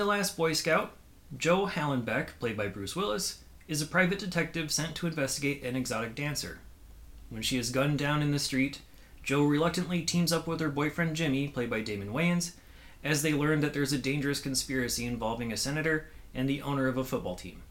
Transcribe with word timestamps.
The 0.00 0.06
Last 0.06 0.34
Boy 0.34 0.54
Scout, 0.54 0.96
Joe 1.36 1.66
Hallenbeck, 1.66 2.28
played 2.38 2.56
by 2.56 2.68
Bruce 2.68 2.96
Willis, 2.96 3.44
is 3.68 3.82
a 3.82 3.86
private 3.86 4.18
detective 4.18 4.72
sent 4.72 4.94
to 4.94 5.06
investigate 5.06 5.62
an 5.62 5.76
exotic 5.76 6.14
dancer. 6.14 6.60
When 7.28 7.42
she 7.42 7.58
is 7.58 7.68
gunned 7.68 7.98
down 7.98 8.22
in 8.22 8.30
the 8.30 8.38
street, 8.38 8.80
Joe 9.22 9.44
reluctantly 9.44 10.00
teams 10.00 10.32
up 10.32 10.46
with 10.46 10.58
her 10.60 10.70
boyfriend 10.70 11.16
Jimmy, 11.16 11.48
played 11.48 11.68
by 11.68 11.82
Damon 11.82 12.14
Wayans, 12.14 12.52
as 13.04 13.20
they 13.20 13.34
learn 13.34 13.60
that 13.60 13.74
there's 13.74 13.92
a 13.92 13.98
dangerous 13.98 14.40
conspiracy 14.40 15.04
involving 15.04 15.52
a 15.52 15.56
senator 15.58 16.08
and 16.32 16.48
the 16.48 16.62
owner 16.62 16.86
of 16.86 16.96
a 16.96 17.04
football 17.04 17.36
team. 17.36 17.62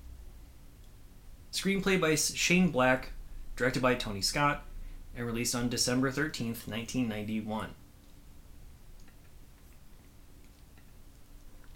Screenplay 1.51 1.99
by 1.99 2.13
Shane 2.13 2.69
Black, 2.69 3.09
directed 3.55 3.81
by 3.81 3.95
Tony 3.95 4.21
Scott, 4.21 4.65
and 5.17 5.25
released 5.25 5.55
on 5.55 5.67
December 5.67 6.11
13th, 6.11 6.67
1991. 6.67 7.71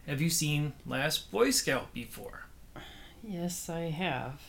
Have 0.08 0.22
you 0.22 0.30
seen 0.30 0.74
Last 0.86 1.32
Boy 1.32 1.52
Scout 1.52 1.94
before? 1.94 2.46
Yes, 3.24 3.70
I 3.70 3.84
have. 3.90 4.42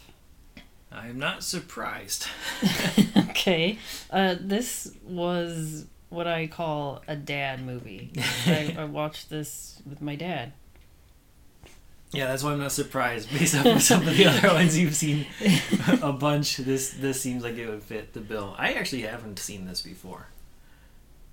I 0.91 1.09
am 1.09 1.19
not 1.19 1.45
surprised. 1.45 2.27
okay. 3.17 3.79
Uh, 4.11 4.35
this 4.41 4.93
was 5.05 5.87
what 6.09 6.27
I 6.27 6.47
call 6.49 7.03
a 7.07 7.17
dad 7.17 7.65
movie. 7.65 8.13
I, 8.47 8.75
I 8.79 8.85
watched 8.85 9.31
this 9.31 9.81
with 9.89 10.01
my 10.01 10.17
dad. 10.17 10.53
yeah, 12.13 12.27
that's 12.27 12.43
why 12.43 12.53
I'm 12.53 12.61
not 12.61 12.73
surprised 12.73 13.31
based 13.31 13.57
off 13.57 13.67
of 13.67 13.83
some 13.83 14.07
of 14.07 14.17
the 14.17 14.27
other 14.31 14.49
ones 14.49 14.77
you've 14.79 14.95
seen 14.97 15.27
a 16.03 16.13
bunch. 16.13 16.57
This 16.59 16.91
this 16.91 17.21
seems 17.21 17.43
like 17.45 17.57
it 17.57 17.69
would 17.69 17.83
fit 17.83 18.13
the 18.13 18.21
bill. 18.21 18.55
I 18.59 18.73
actually 18.73 19.03
haven't 19.03 19.39
seen 19.39 19.67
this 19.67 19.83
before. 19.83 20.29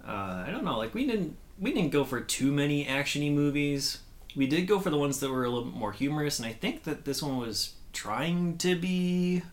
Uh, 0.05 0.43
I 0.47 0.49
don't 0.51 0.63
know, 0.63 0.77
like 0.77 0.93
we 0.95 1.05
didn't 1.05 1.37
we 1.59 1.71
didn't 1.71 1.91
go 1.91 2.03
for 2.03 2.19
too 2.21 2.51
many 2.51 2.85
actiony 2.85 3.31
movies. 3.31 3.99
We 4.35 4.47
did 4.47 4.67
go 4.67 4.79
for 4.79 4.89
the 4.89 4.97
ones 4.97 5.19
that 5.19 5.29
were 5.29 5.43
a 5.43 5.49
little 5.49 5.65
bit 5.65 5.77
more 5.77 5.91
humorous, 5.91 6.39
and 6.39 6.47
I 6.47 6.53
think 6.53 6.83
that 6.83 7.05
this 7.05 7.21
one 7.21 7.37
was 7.37 7.73
trying 7.93 8.57
to 8.59 8.75
be, 8.75 9.43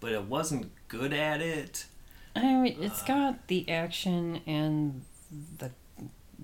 but 0.00 0.12
it 0.12 0.24
wasn't 0.24 0.70
good 0.88 1.12
at 1.12 1.40
it. 1.40 1.86
I 2.34 2.42
mean, 2.42 2.76
it's 2.80 3.02
got 3.02 3.48
the 3.48 3.68
action 3.68 4.42
and 4.46 5.02
the 5.58 5.70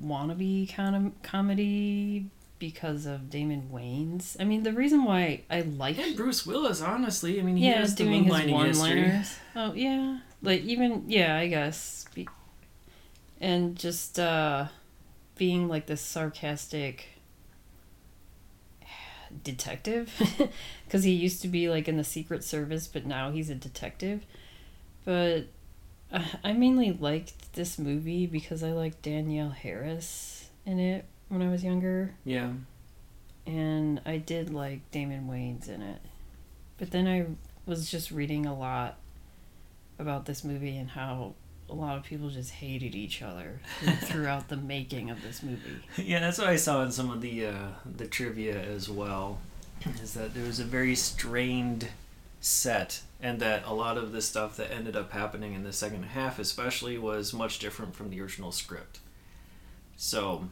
wannabe 0.00 0.72
kind 0.74 0.96
of 0.96 1.22
comedy 1.22 2.30
because 2.58 3.06
of 3.06 3.28
Damon 3.28 3.68
Wayans. 3.72 4.36
I 4.40 4.44
mean, 4.44 4.62
the 4.62 4.72
reason 4.72 5.04
why 5.04 5.42
I 5.50 5.62
like 5.62 5.98
And 5.98 6.16
Bruce 6.16 6.46
Willis, 6.46 6.80
honestly, 6.80 7.38
I 7.38 7.42
mean, 7.42 7.56
he 7.56 7.66
yeah, 7.66 7.78
has 7.78 7.94
the 7.94 8.04
doing 8.04 8.24
his 8.24 8.32
one-liners. 8.32 9.36
Oh 9.54 9.72
yeah, 9.74 10.18
like 10.42 10.62
even 10.62 11.04
yeah, 11.08 11.36
I 11.36 11.48
guess, 11.48 12.06
and 13.40 13.76
just 13.76 14.18
uh, 14.18 14.68
being 15.36 15.68
like 15.68 15.86
this 15.86 16.00
sarcastic 16.00 17.06
detective, 19.44 20.12
because 20.84 21.04
he 21.04 21.12
used 21.12 21.42
to 21.42 21.48
be 21.48 21.68
like 21.68 21.88
in 21.88 21.96
the 21.96 22.04
Secret 22.04 22.44
Service, 22.44 22.86
but 22.86 23.06
now 23.06 23.30
he's 23.30 23.50
a 23.50 23.54
detective. 23.54 24.24
But 25.04 25.46
uh, 26.12 26.24
I 26.44 26.52
mainly 26.52 26.92
liked 26.92 27.54
this 27.54 27.78
movie 27.78 28.26
because 28.26 28.62
I 28.62 28.72
liked 28.72 29.02
Danielle 29.02 29.50
Harris 29.50 30.48
in 30.64 30.78
it 30.78 31.04
when 31.28 31.42
I 31.42 31.50
was 31.50 31.64
younger 31.64 32.14
Yeah, 32.24 32.52
and 33.46 34.00
I 34.04 34.18
did 34.18 34.52
like 34.52 34.90
Damon 34.90 35.28
Wayans 35.28 35.68
in 35.68 35.82
it. 35.82 36.00
But 36.78 36.90
then 36.90 37.06
I 37.06 37.26
was 37.66 37.90
just 37.90 38.10
reading 38.10 38.46
a 38.46 38.58
lot 38.58 38.96
about 39.98 40.26
this 40.26 40.42
movie 40.42 40.76
and 40.76 40.90
how 40.90 41.34
a 41.72 41.74
lot 41.74 41.96
of 41.96 42.04
people 42.04 42.28
just 42.28 42.50
hated 42.50 42.94
each 42.94 43.22
other 43.22 43.60
throughout 44.02 44.48
the 44.48 44.56
making 44.56 45.10
of 45.10 45.22
this 45.22 45.42
movie. 45.42 45.80
yeah, 45.96 46.20
that's 46.20 46.38
what 46.38 46.48
I 46.48 46.56
saw 46.56 46.82
in 46.82 46.92
some 46.92 47.10
of 47.10 47.20
the 47.20 47.46
uh, 47.46 47.68
the 47.96 48.06
trivia 48.06 48.60
as 48.60 48.88
well. 48.88 49.38
Is 50.00 50.14
that 50.14 50.34
there 50.34 50.44
was 50.44 50.60
a 50.60 50.64
very 50.64 50.94
strained 50.94 51.88
set, 52.40 53.02
and 53.20 53.40
that 53.40 53.64
a 53.66 53.72
lot 53.72 53.96
of 53.96 54.12
the 54.12 54.22
stuff 54.22 54.56
that 54.56 54.70
ended 54.70 54.94
up 54.94 55.12
happening 55.12 55.54
in 55.54 55.64
the 55.64 55.72
second 55.72 56.04
half, 56.04 56.38
especially, 56.38 56.98
was 56.98 57.32
much 57.32 57.58
different 57.58 57.94
from 57.96 58.10
the 58.10 58.20
original 58.20 58.52
script. 58.52 59.00
So, 59.96 60.48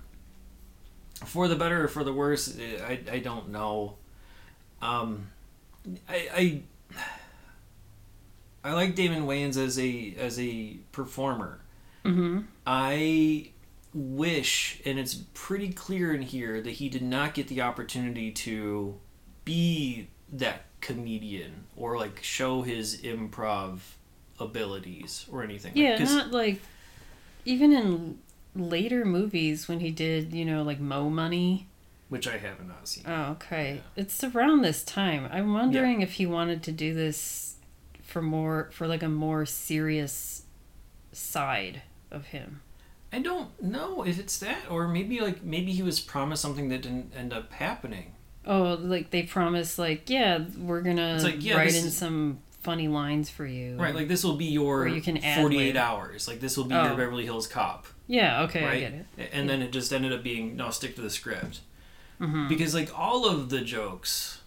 for 1.24 1.46
the 1.46 1.56
better 1.56 1.84
or 1.84 1.88
for 1.88 2.02
the 2.02 2.12
worse, 2.12 2.58
I 2.58 2.98
I 3.10 3.18
don't 3.18 3.50
know. 3.50 3.96
Um, 4.82 5.28
I 6.08 6.28
I 6.34 6.62
I 8.62 8.72
like 8.74 8.94
Damon 8.94 9.24
Wayans 9.26 9.56
as 9.56 9.78
a 9.78 10.14
as 10.18 10.38
a 10.38 10.76
performer. 10.92 11.60
Mm-hmm. 12.04 12.40
I 12.66 13.50
wish, 13.94 14.80
and 14.86 14.98
it's 14.98 15.14
pretty 15.34 15.70
clear 15.72 16.14
in 16.14 16.22
here, 16.22 16.60
that 16.60 16.70
he 16.72 16.88
did 16.88 17.02
not 17.02 17.34
get 17.34 17.48
the 17.48 17.60
opportunity 17.62 18.30
to 18.32 18.96
be 19.44 20.08
that 20.32 20.64
comedian 20.80 21.64
or 21.76 21.98
like 21.98 22.22
show 22.22 22.62
his 22.62 23.00
improv 23.02 23.78
abilities 24.38 25.26
or 25.30 25.42
anything. 25.42 25.72
Yeah, 25.76 25.98
'cause- 25.98 26.10
not 26.12 26.30
like 26.30 26.60
even 27.44 27.72
in 27.72 28.18
later 28.54 29.04
movies 29.04 29.68
when 29.68 29.80
he 29.80 29.90
did, 29.90 30.32
you 30.32 30.44
know, 30.44 30.62
like 30.62 30.80
Mo 30.80 31.08
Money. 31.10 31.66
which 32.08 32.26
I 32.26 32.38
have 32.38 32.66
not 32.66 32.88
seen. 32.88 33.04
Oh, 33.06 33.32
okay. 33.32 33.82
It's 33.94 34.24
around 34.24 34.62
this 34.62 34.82
time. 34.82 35.28
I'm 35.30 35.52
wondering 35.52 36.00
if 36.02 36.14
he 36.14 36.26
wanted 36.26 36.60
to 36.64 36.72
do 36.72 36.92
this 36.92 37.49
for 38.10 38.20
more 38.20 38.68
for 38.72 38.86
like 38.86 39.02
a 39.02 39.08
more 39.08 39.46
serious 39.46 40.42
side 41.12 41.82
of 42.10 42.26
him. 42.26 42.60
I 43.12 43.18
don't 43.20 43.60
know 43.62 44.04
if 44.04 44.18
it's 44.18 44.38
that, 44.38 44.70
or 44.70 44.86
maybe 44.86 45.20
like 45.20 45.42
maybe 45.42 45.72
he 45.72 45.82
was 45.82 45.98
promised 46.00 46.42
something 46.42 46.68
that 46.68 46.82
didn't 46.82 47.12
end 47.16 47.32
up 47.32 47.52
happening. 47.52 48.12
Oh, 48.46 48.78
like 48.80 49.10
they 49.10 49.22
promised, 49.24 49.78
like 49.78 50.08
yeah, 50.10 50.44
we're 50.58 50.82
gonna 50.82 51.14
It's 51.14 51.24
like, 51.24 51.42
yeah, 51.44 51.56
write 51.56 51.74
in 51.74 51.86
is- 51.86 51.96
some 51.96 52.38
funny 52.62 52.88
lines 52.88 53.30
for 53.30 53.46
you. 53.46 53.76
Right, 53.76 53.94
like 53.94 54.08
this 54.08 54.22
will 54.22 54.36
be 54.36 54.44
your 54.46 54.86
you 54.86 55.00
can 55.00 55.16
ad-lib. 55.18 55.44
48 55.52 55.76
hours. 55.76 56.28
Like 56.28 56.40
this 56.40 56.56
will 56.56 56.64
be 56.64 56.74
your 56.74 56.84
Oh. 56.90 56.96
Beverly 56.96 57.24
Hills 57.24 57.46
Cop. 57.46 57.86
yeah, 58.06 58.42
okay, 58.42 58.62
I 58.64 58.68
right? 58.68 58.80
get 58.80 58.92
it. 59.18 59.30
And 59.32 59.48
then 59.48 59.62
it 59.62 59.72
just 59.72 59.92
ended 59.92 60.12
up 60.12 60.22
being 60.22 60.56
no, 60.56 60.70
stick 60.70 60.94
to 60.96 61.00
the 61.00 61.10
script. 61.10 61.60
hmm 62.18 62.48
Because 62.48 62.74
like 62.74 62.96
all 62.98 63.26
of 63.26 63.48
the 63.50 63.60
jokes 63.62 64.39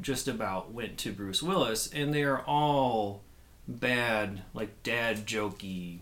just 0.00 0.28
about 0.28 0.72
went 0.72 0.96
to 0.98 1.12
Bruce 1.12 1.42
Willis 1.42 1.90
and 1.92 2.12
they 2.14 2.22
are 2.22 2.40
all 2.42 3.22
bad, 3.66 4.42
like 4.54 4.82
dad 4.82 5.26
jokey 5.26 5.98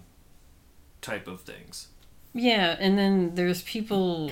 type 1.00 1.26
of 1.28 1.40
things. 1.42 1.88
Yeah, 2.34 2.76
and 2.78 2.98
then 2.98 3.34
there's 3.34 3.62
people 3.62 4.30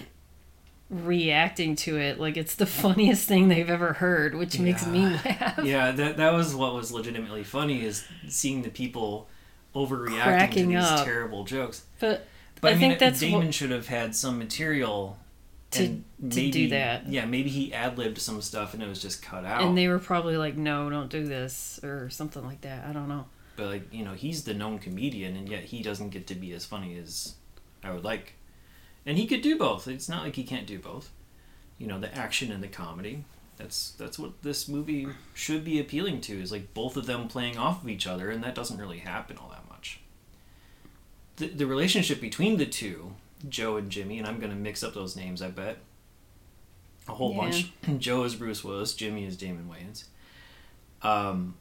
reacting 0.90 1.74
to 1.74 1.96
it 1.98 2.20
like 2.20 2.36
it's 2.36 2.54
the 2.54 2.66
funniest 2.84 3.26
thing 3.26 3.48
they've 3.48 3.70
ever 3.70 3.94
heard, 3.94 4.34
which 4.34 4.58
makes 4.58 4.86
me 4.86 5.00
Yeah. 5.02 5.20
laugh. 5.56 5.64
yeah, 5.64 5.90
that 5.92 6.16
that 6.18 6.32
was 6.32 6.54
what 6.54 6.74
was 6.74 6.92
legitimately 6.92 7.44
funny 7.44 7.84
is 7.84 8.04
seeing 8.28 8.62
the 8.62 8.70
people 8.70 9.28
overreacting 9.74 10.22
Cracking 10.22 10.68
to 10.70 10.76
these 10.76 10.84
up. 10.84 11.04
terrible 11.04 11.44
jokes. 11.44 11.84
But 11.98 12.26
But 12.60 12.68
I, 12.68 12.70
I 12.70 12.74
mean, 12.78 12.80
think 12.90 12.98
that's 13.00 13.20
Damon 13.20 13.46
what- 13.46 13.54
should 13.54 13.70
have 13.70 13.88
had 13.88 14.14
some 14.14 14.38
material 14.38 15.18
To- 15.74 15.84
and 15.84 16.04
to 16.20 16.28
do 16.28 16.42
maybe, 16.42 16.66
that. 16.68 17.08
Yeah, 17.08 17.26
maybe 17.26 17.50
he 17.50 17.72
ad 17.74 17.98
libbed 17.98 18.18
some 18.18 18.40
stuff 18.42 18.74
and 18.74 18.82
it 18.82 18.88
was 18.88 19.00
just 19.02 19.22
cut 19.22 19.44
out. 19.44 19.62
and 19.62 19.76
they 19.76 19.88
were 19.88 19.98
probably 19.98 20.36
like, 20.36 20.56
"No, 20.56 20.88
don't 20.90 21.10
do 21.10 21.24
this" 21.26 21.80
or 21.82 22.08
something 22.10 22.44
like 22.44 22.62
that. 22.62 22.86
I 22.86 22.92
don't 22.92 23.08
know. 23.08 23.26
but 23.56 23.66
like 23.66 23.92
you 23.92 24.04
know, 24.04 24.14
he's 24.14 24.44
the 24.44 24.54
known 24.54 24.78
comedian, 24.78 25.36
and 25.36 25.48
yet 25.48 25.64
he 25.64 25.82
doesn't 25.82 26.10
get 26.10 26.26
to 26.28 26.34
be 26.34 26.52
as 26.52 26.64
funny 26.64 26.98
as 26.98 27.34
I 27.82 27.92
would 27.92 28.04
like. 28.04 28.34
And 29.06 29.18
he 29.18 29.26
could 29.26 29.42
do 29.42 29.58
both. 29.58 29.86
It's 29.86 30.08
not 30.08 30.22
like 30.24 30.34
he 30.36 30.44
can't 30.44 30.66
do 30.66 30.78
both. 30.78 31.10
You 31.78 31.86
know, 31.86 32.00
the 32.00 32.14
action 32.16 32.50
and 32.50 32.62
the 32.62 32.68
comedy. 32.68 33.24
That's 33.58 33.90
that's 33.92 34.18
what 34.18 34.42
this 34.42 34.66
movie 34.68 35.06
should 35.34 35.62
be 35.64 35.78
appealing 35.78 36.20
to. 36.22 36.40
Is 36.40 36.50
like 36.50 36.72
both 36.74 36.96
of 36.96 37.06
them 37.06 37.28
playing 37.28 37.58
off 37.58 37.82
of 37.82 37.88
each 37.88 38.06
other, 38.06 38.30
and 38.30 38.42
that 38.42 38.54
doesn't 38.54 38.78
really 38.78 38.98
happen 38.98 39.36
all 39.36 39.50
that 39.50 39.68
much. 39.68 40.00
the, 41.36 41.48
the 41.48 41.66
relationship 41.66 42.20
between 42.20 42.56
the 42.56 42.66
two, 42.66 43.14
Joe 43.48 43.76
and 43.76 43.90
Jimmy, 43.90 44.18
and 44.18 44.26
I'm 44.26 44.38
going 44.38 44.50
to 44.50 44.56
mix 44.56 44.82
up 44.82 44.94
those 44.94 45.16
names, 45.16 45.42
I 45.42 45.50
bet. 45.50 45.78
A 47.08 47.12
whole 47.14 47.32
Yeah. 47.34 47.40
bunch. 47.40 47.72
Joe 47.98 48.24
is 48.24 48.34
Bruce 48.34 48.64
Willis, 48.64 48.94
Jimmy 48.94 49.24
is 49.24 49.36
Damon 49.36 49.68
Wayans. 49.70 50.04
Um, 51.06 51.54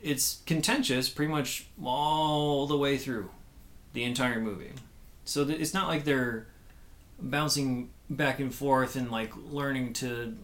it's 0.00 0.42
contentious 0.46 1.08
pretty 1.08 1.32
much 1.32 1.66
all 1.82 2.66
the 2.66 2.76
way 2.76 2.96
through 2.98 3.30
the 3.94 4.04
entire 4.04 4.40
movie. 4.40 4.70
So 5.24 5.44
th- 5.44 5.58
it's 5.60 5.74
not 5.74 5.88
like 5.88 6.04
they're 6.04 6.46
bouncing 7.20 7.90
back 8.08 8.38
and 8.38 8.54
forth 8.54 8.94
and 8.94 9.10
like 9.10 9.32
learning 9.50 9.92
to 9.94 10.36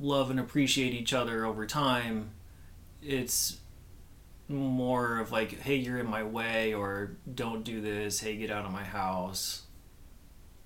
love 0.00 0.30
and 0.30 0.40
appreciate 0.40 0.92
each 0.92 1.12
other 1.12 1.46
over 1.46 1.66
time. 1.66 2.30
It's 3.00 3.58
more 4.48 5.18
of 5.18 5.30
like, 5.30 5.60
hey, 5.60 5.76
you're 5.76 5.98
in 5.98 6.06
my 6.10 6.24
way, 6.24 6.74
or 6.74 7.12
don't 7.32 7.62
do 7.62 7.80
this, 7.80 8.18
hey, 8.20 8.36
get 8.36 8.50
out 8.50 8.64
of 8.64 8.72
my 8.72 8.82
house. 8.84 9.62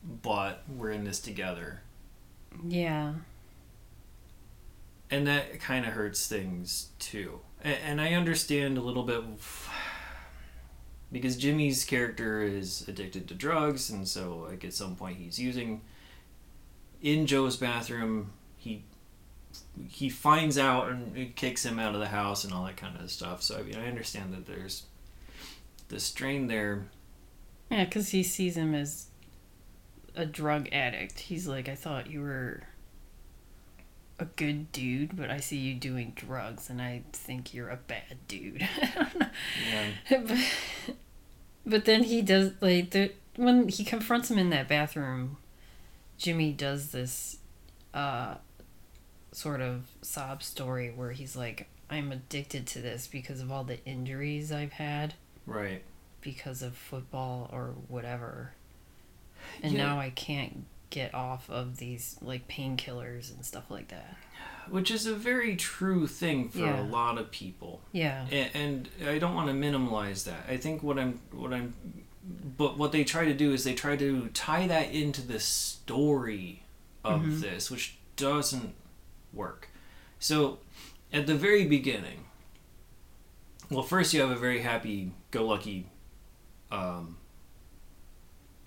But 0.02 0.62
we're 0.68 0.90
in 0.90 1.04
this 1.04 1.20
together. 1.20 1.82
Yeah. 2.66 3.14
And 5.10 5.26
that 5.26 5.60
kind 5.60 5.84
of 5.84 5.92
hurts 5.92 6.26
things 6.26 6.88
too. 6.98 7.40
And, 7.62 7.78
and 7.84 8.00
I 8.00 8.14
understand 8.14 8.78
a 8.78 8.80
little 8.80 9.02
bit 9.02 9.22
because 11.12 11.36
Jimmy's 11.36 11.84
character 11.84 12.42
is 12.42 12.86
addicted 12.88 13.28
to 13.28 13.34
drugs, 13.34 13.90
and 13.90 14.06
so 14.06 14.46
like 14.48 14.64
at 14.64 14.74
some 14.74 14.96
point 14.96 15.18
he's 15.18 15.38
using. 15.38 15.82
In 17.02 17.26
Joe's 17.26 17.56
bathroom, 17.56 18.32
he 18.56 18.84
he 19.88 20.08
finds 20.08 20.58
out 20.58 20.88
and 20.90 21.34
kicks 21.34 21.64
him 21.64 21.78
out 21.78 21.94
of 21.94 22.00
the 22.00 22.08
house 22.08 22.44
and 22.44 22.52
all 22.52 22.64
that 22.64 22.76
kind 22.76 22.96
of 23.00 23.10
stuff. 23.10 23.42
So 23.42 23.58
I 23.58 23.62
mean, 23.62 23.76
I 23.76 23.88
understand 23.88 24.32
that 24.34 24.46
there's 24.46 24.84
the 25.88 26.00
strain 26.00 26.46
there. 26.46 26.86
Yeah, 27.70 27.84
because 27.84 28.10
he 28.10 28.22
sees 28.22 28.56
him 28.56 28.74
as 28.74 29.06
a 30.14 30.26
drug 30.26 30.68
addict. 30.72 31.20
He's 31.20 31.46
like, 31.46 31.68
I 31.68 31.74
thought 31.74 32.10
you 32.10 32.20
were 32.22 32.62
a 34.18 34.24
good 34.26 34.70
dude, 34.72 35.16
but 35.16 35.30
I 35.30 35.40
see 35.40 35.56
you 35.56 35.74
doing 35.74 36.12
drugs, 36.14 36.68
and 36.68 36.80
I 36.82 37.02
think 37.12 37.54
you're 37.54 37.70
a 37.70 37.76
bad 37.76 38.18
dude. 38.28 38.66
Yeah. 39.70 39.86
but, 40.26 40.38
but 41.66 41.84
then 41.84 42.02
he 42.04 42.20
does 42.22 42.52
like 42.60 42.90
the 42.90 43.12
when 43.36 43.68
he 43.68 43.84
confronts 43.84 44.30
him 44.30 44.38
in 44.38 44.50
that 44.50 44.68
bathroom. 44.68 45.36
Jimmy 46.18 46.52
does 46.52 46.90
this 46.92 47.38
uh, 47.94 48.34
sort 49.32 49.60
of 49.62 49.84
sob 50.02 50.42
story 50.42 50.90
where 50.94 51.12
he's 51.12 51.36
like, 51.36 51.68
"I'm 51.88 52.12
addicted 52.12 52.66
to 52.68 52.80
this 52.80 53.06
because 53.06 53.40
of 53.40 53.50
all 53.50 53.64
the 53.64 53.82
injuries 53.86 54.52
I've 54.52 54.72
had." 54.72 55.14
Right. 55.46 55.82
because 56.20 56.62
of 56.62 56.76
football 56.76 57.48
or 57.52 57.74
whatever. 57.88 58.52
And 59.62 59.72
Yeah. 59.72 59.86
now 59.86 59.98
I 60.00 60.10
can't 60.10 60.64
get 60.90 61.14
off 61.14 61.48
of 61.50 61.76
these 61.76 62.16
like 62.20 62.48
painkillers 62.48 63.32
and 63.34 63.44
stuff 63.44 63.70
like 63.70 63.88
that. 63.88 64.16
Which 64.68 64.90
is 64.90 65.06
a 65.06 65.14
very 65.14 65.56
true 65.56 66.06
thing 66.06 66.48
for 66.48 66.58
Yeah. 66.60 66.80
a 66.80 66.84
lot 66.84 67.18
of 67.18 67.30
people. 67.30 67.80
Yeah. 67.92 68.26
A- 68.30 68.50
and 68.56 68.88
I 69.06 69.18
don't 69.18 69.34
want 69.34 69.48
to 69.48 69.54
minimize 69.54 70.24
that. 70.24 70.44
I 70.48 70.56
think 70.56 70.82
what 70.82 70.98
I'm 70.98 71.20
what 71.32 71.52
I'm 71.52 71.74
but 72.56 72.76
what 72.76 72.92
they 72.92 73.02
try 73.02 73.24
to 73.24 73.34
do 73.34 73.52
is 73.52 73.64
they 73.64 73.74
try 73.74 73.96
to 73.96 74.28
tie 74.28 74.66
that 74.66 74.90
into 74.92 75.22
the 75.22 75.40
story 75.40 76.64
of 77.02 77.22
Mhm. 77.22 77.40
this, 77.40 77.70
which 77.70 77.96
doesn't 78.16 78.74
work. 79.32 79.68
So, 80.18 80.58
at 81.12 81.26
the 81.26 81.34
very 81.34 81.66
beginning, 81.66 82.26
well, 83.70 83.82
first 83.82 84.12
you 84.12 84.20
have 84.20 84.30
a 84.30 84.36
very 84.36 84.60
happy-go-lucky 84.60 85.86
um, 86.70 87.16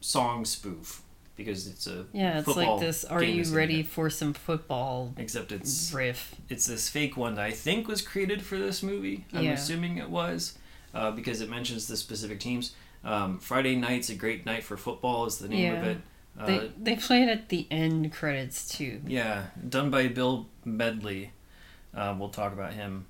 song 0.03 0.44
spoof 0.45 1.01
because 1.35 1.65
it's 1.67 1.88
a 1.88 2.05
Yeah, 2.13 2.39
it's 2.39 2.47
like 2.47 2.79
this 2.79 3.03
are 3.05 3.23
you 3.23 3.44
ready 3.55 3.79
it. 3.79 3.88
for 3.88 4.09
some 4.09 4.33
football 4.33 5.13
Except 5.17 5.51
it's 5.51 5.91
riff? 5.94 6.35
it's 6.50 6.65
this 6.67 6.89
fake 6.89 7.15
one 7.17 7.35
that 7.35 7.45
I 7.45 7.51
think 7.51 7.88
was 7.88 8.01
created 8.01 8.41
for 8.44 8.57
this 8.57 8.83
movie. 8.83 9.25
I'm 9.33 9.44
Yeah. 9.45 9.51
assuming 9.53 9.97
it 9.97 10.09
was 10.09 10.57
uh, 10.94 11.11
because 11.11 11.41
it 11.41 11.50
mentions 11.50 11.88
the 11.88 11.97
specific 11.97 12.39
teams. 12.39 12.73
Um, 13.03 13.39
Friday 13.39 13.75
night's 13.75 14.09
a 14.09 14.15
great 14.15 14.45
night 14.45 14.63
for 14.63 14.77
football 14.77 15.25
is 15.25 15.38
the 15.39 15.47
name 15.50 15.75
of 15.75 15.83
it. 15.83 15.97
Uh, 16.39 16.45
They 16.45 16.71
they 16.81 16.95
play 16.95 17.23
it 17.23 17.29
at 17.29 17.50
the 17.50 17.67
end 17.71 18.11
credits 18.13 18.67
too. 18.67 19.01
yeah, 19.07 19.47
done 19.67 19.89
by 19.89 20.07
Bill 20.07 20.47
Medley. 20.65 21.31
Uh, 21.95 22.15
we'll 22.17 22.29
talk 22.29 22.53
about 22.53 22.73
him. 22.73 23.05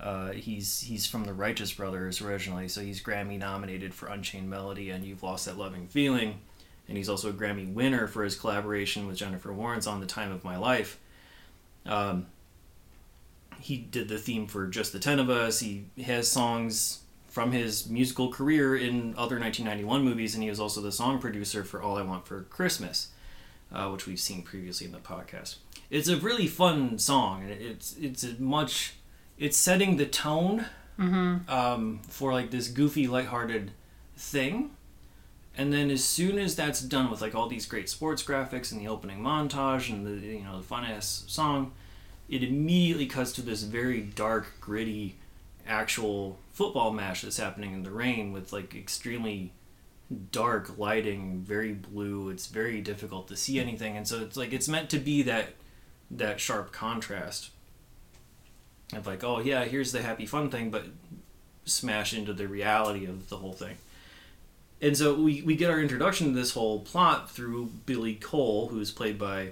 Uh, 0.00 0.30
he's 0.30 0.80
he's 0.82 1.06
from 1.06 1.24
the 1.24 1.32
Righteous 1.32 1.72
Brothers 1.72 2.20
originally, 2.20 2.68
so 2.68 2.80
he's 2.80 3.02
Grammy 3.02 3.38
nominated 3.38 3.92
for 3.92 4.06
Unchained 4.08 4.48
Melody 4.48 4.90
and 4.90 5.04
You've 5.04 5.22
Lost 5.22 5.46
That 5.46 5.58
Loving 5.58 5.88
Feeling, 5.88 6.40
and 6.86 6.96
he's 6.96 7.08
also 7.08 7.30
a 7.30 7.32
Grammy 7.32 7.72
winner 7.72 8.06
for 8.06 8.22
his 8.22 8.36
collaboration 8.36 9.06
with 9.06 9.16
Jennifer 9.16 9.52
Lawrence 9.52 9.86
on 9.86 10.00
The 10.00 10.06
Time 10.06 10.30
of 10.30 10.44
My 10.44 10.56
Life. 10.56 10.98
Um, 11.84 12.26
he 13.60 13.76
did 13.76 14.08
the 14.08 14.18
theme 14.18 14.46
for 14.46 14.68
Just 14.68 14.92
the 14.92 15.00
Ten 15.00 15.18
of 15.18 15.30
Us. 15.30 15.60
He 15.60 15.86
has 16.04 16.30
songs 16.30 17.00
from 17.26 17.50
his 17.50 17.88
musical 17.88 18.30
career 18.30 18.76
in 18.76 19.14
other 19.16 19.38
1991 19.38 20.04
movies, 20.04 20.34
and 20.34 20.42
he 20.42 20.48
was 20.48 20.60
also 20.60 20.80
the 20.80 20.92
song 20.92 21.18
producer 21.18 21.64
for 21.64 21.82
All 21.82 21.98
I 21.98 22.02
Want 22.02 22.26
for 22.26 22.42
Christmas, 22.42 23.08
uh, 23.72 23.88
which 23.88 24.06
we've 24.06 24.20
seen 24.20 24.42
previously 24.42 24.86
in 24.86 24.92
the 24.92 24.98
podcast. 24.98 25.56
It's 25.90 26.08
a 26.08 26.16
really 26.16 26.46
fun 26.46 26.98
song, 26.98 27.42
and 27.42 27.50
it's 27.50 27.96
it's 27.96 28.22
a 28.22 28.40
much 28.40 28.94
it's 29.38 29.56
setting 29.56 29.96
the 29.96 30.06
tone 30.06 30.66
Mm-hmm. 30.98 31.48
um, 31.48 32.00
for 32.08 32.32
like 32.32 32.50
this 32.50 32.66
goofy, 32.66 33.06
lighthearted 33.06 33.70
thing. 34.16 34.70
And 35.56 35.72
then 35.72 35.90
as 35.90 36.02
soon 36.02 36.38
as 36.38 36.56
that's 36.56 36.80
done 36.80 37.08
with 37.08 37.20
like 37.20 37.34
all 37.36 37.48
these 37.48 37.66
great 37.66 37.88
sports 37.88 38.22
graphics 38.22 38.72
and 38.72 38.80
the 38.80 38.88
opening 38.88 39.20
montage 39.20 39.90
and 39.90 40.04
the 40.04 40.26
you 40.26 40.42
know 40.42 40.56
the 40.56 40.64
fun 40.64 40.84
ass 40.84 41.24
song, 41.28 41.72
it 42.28 42.42
immediately 42.42 43.06
cuts 43.06 43.32
to 43.32 43.42
this 43.42 43.62
very 43.62 44.00
dark, 44.00 44.54
gritty, 44.60 45.16
actual 45.66 46.38
football 46.52 46.92
match 46.92 47.22
that's 47.22 47.38
happening 47.38 47.72
in 47.74 47.84
the 47.84 47.90
rain 47.90 48.32
with 48.32 48.52
like 48.52 48.74
extremely 48.74 49.52
dark 50.32 50.78
lighting, 50.78 51.42
very 51.46 51.74
blue. 51.74 52.28
It's 52.30 52.46
very 52.46 52.80
difficult 52.80 53.28
to 53.28 53.36
see 53.36 53.60
anything, 53.60 53.96
and 53.96 54.06
so 54.06 54.20
it's 54.22 54.36
like 54.36 54.52
it's 54.52 54.68
meant 54.68 54.90
to 54.90 54.98
be 54.98 55.22
that 55.22 55.50
that 56.10 56.40
sharp 56.40 56.72
contrast 56.72 57.50
of 58.92 59.06
like, 59.06 59.22
oh 59.24 59.40
yeah, 59.40 59.64
here's 59.64 59.92
the 59.92 60.02
happy 60.02 60.26
fun 60.26 60.50
thing, 60.50 60.70
but 60.70 60.84
smash 61.64 62.14
into 62.14 62.32
the 62.32 62.48
reality 62.48 63.04
of 63.06 63.28
the 63.28 63.36
whole 63.36 63.52
thing. 63.52 63.76
And 64.80 64.96
so 64.96 65.14
we, 65.14 65.42
we 65.42 65.56
get 65.56 65.70
our 65.70 65.80
introduction 65.80 66.28
to 66.28 66.32
this 66.32 66.52
whole 66.52 66.80
plot 66.80 67.30
through 67.30 67.66
Billy 67.84 68.14
Cole, 68.14 68.68
who's 68.68 68.90
played 68.92 69.18
by 69.18 69.50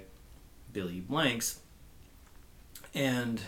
Billy 0.71 1.01
Blanks. 1.01 1.59
And 2.95 3.41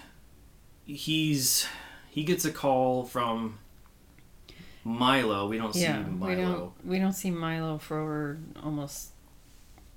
he's 0.86 1.66
he 2.10 2.24
gets 2.24 2.44
a 2.46 2.52
call 2.52 3.06
from 3.06 3.60
Milo. 4.84 5.48
We 5.48 5.58
don't 5.58 5.76
Yeah, 5.76 6.04
see 6.04 6.10
we 6.12 6.16
Milo. 6.36 6.36
don't 6.36 6.86
we 6.86 7.00
don't 7.00 7.14
see 7.14 7.32
Milo 7.32 7.78
for 7.78 8.38
almost 8.62 9.10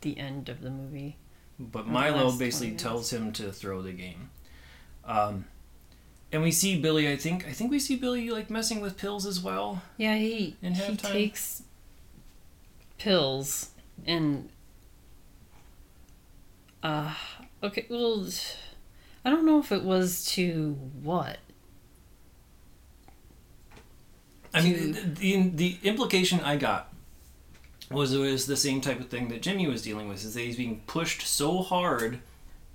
the 0.03 0.19
end 0.19 0.49
of 0.49 0.61
the 0.63 0.71
movie. 0.71 1.17
But 1.59 1.87
Milo 1.87 2.33
basically 2.33 2.77
tells 2.77 3.13
him 3.13 3.33
to 3.35 3.53
throw 3.53 3.83
the 3.83 3.93
game. 3.93 4.31
Um, 5.05 5.45
and 6.33 6.43
we 6.43 6.51
see 6.51 6.81
Billy. 6.81 7.11
I 7.11 7.17
think 7.17 7.47
I 7.47 7.53
think 7.53 7.71
we 7.71 7.79
see 7.79 7.97
Billy 7.97 8.31
like 8.31 8.51
messing 8.51 8.81
with 8.81 8.97
pills 8.97 9.27
as 9.27 9.41
well. 9.41 9.83
Yeah, 9.99 10.17
he 10.17 10.57
he 10.63 10.97
takes 10.97 11.63
pills 12.99 13.71
and 14.07 14.49
uh 16.83 17.15
okay, 17.63 17.87
well 17.89 18.27
I 19.25 19.31
don't 19.31 19.45
know 19.45 19.59
if 19.59 19.71
it 19.71 19.83
was 19.83 20.25
to 20.33 20.73
what. 21.03 21.39
I 24.55 24.61
mean, 24.63 25.15
the, 25.15 25.49
the 25.49 25.79
implication 25.83 26.41
I 26.41 26.57
got 26.57 26.93
was 27.91 28.13
it 28.13 28.19
was 28.19 28.47
the 28.47 28.57
same 28.57 28.81
type 28.81 29.01
of 29.01 29.09
thing 29.09 29.29
that 29.29 29.41
Jimmy 29.43 29.67
was 29.67 29.83
dealing 29.83 30.09
with. 30.09 30.25
Is 30.25 30.35
that 30.35 30.41
he's 30.41 30.57
being 30.57 30.83
pushed 30.87 31.27
so 31.27 31.63
hard 31.63 32.21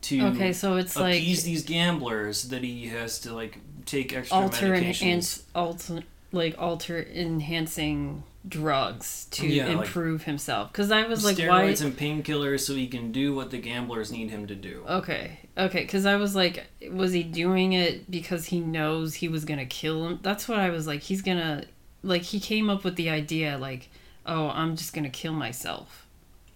to 0.10 0.22
Okay, 0.28 0.54
so 0.54 0.76
it's 0.78 0.96
like 0.96 1.16
appease 1.16 1.44
these 1.44 1.64
gamblers 1.64 2.44
that 2.50 2.64
he 2.64 2.88
has 2.88 3.20
to 3.20 3.34
like 3.34 3.60
take 3.86 4.14
extra 4.14 4.38
alter 4.38 4.68
medications. 4.74 5.44
alter 5.56 6.04
like 6.32 6.56
alter 6.60 7.02
enhancing 7.14 8.24
drugs 8.48 9.28
to 9.32 9.46
Yeah, 9.48 9.68
like- 9.68 9.88
improve 9.88 10.24
himself 10.24 10.72
because 10.72 10.90
i 10.92 11.06
was 11.08 11.24
like 11.26 11.38
why 11.38 11.44
steroids 11.46 11.82
and 11.84 11.98
painkillers 11.98 12.62
so 12.62 12.74
he 12.76 12.88
can 12.88 13.12
do 13.12 13.34
what 13.36 13.52
the 13.52 13.58
gamblers 13.58 14.12
need 14.12 14.30
him 14.30 14.48
to 14.48 14.56
do. 14.56 14.84
okay 14.88 15.40
okay 15.58 15.82
because 15.82 16.06
i 16.06 16.16
was 16.16 16.36
like 16.36 16.66
was 16.92 17.12
he 17.12 17.24
doing 17.24 17.74
it 17.74 18.10
because 18.10 18.46
he 18.46 18.60
knows 18.62 19.16
he 19.16 19.28
was 19.28 19.44
gonna 19.46 19.66
kill 19.66 20.08
him 20.08 20.20
that's 20.22 20.48
what 20.48 20.60
i 20.60 20.70
was 20.70 20.88
like 20.88 21.02
he's 21.02 21.22
gonna 21.22 21.64
like 22.04 22.22
he 22.22 22.40
came 22.40 22.70
up 22.70 22.84
with 22.86 22.96
the 22.96 23.10
idea 23.10 23.58
like 23.58 23.90
oh 24.26 24.48
i'm 24.50 24.76
just 24.78 24.94
gonna 24.94 25.10
kill 25.10 25.34
myself 25.34 26.06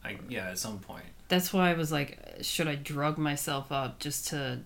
I, 0.04 0.18
yeah, 0.30 0.50
at 0.50 0.58
some 0.58 0.80
point. 0.80 1.04
That's 1.32 1.54
why 1.54 1.72
i 1.72 1.74
was 1.74 1.92
like 1.92 2.20
should 2.42 2.68
i 2.68 2.76
drug 2.76 3.18
myself 3.18 3.72
up 3.72 4.00
just 4.00 4.28
to 4.28 4.60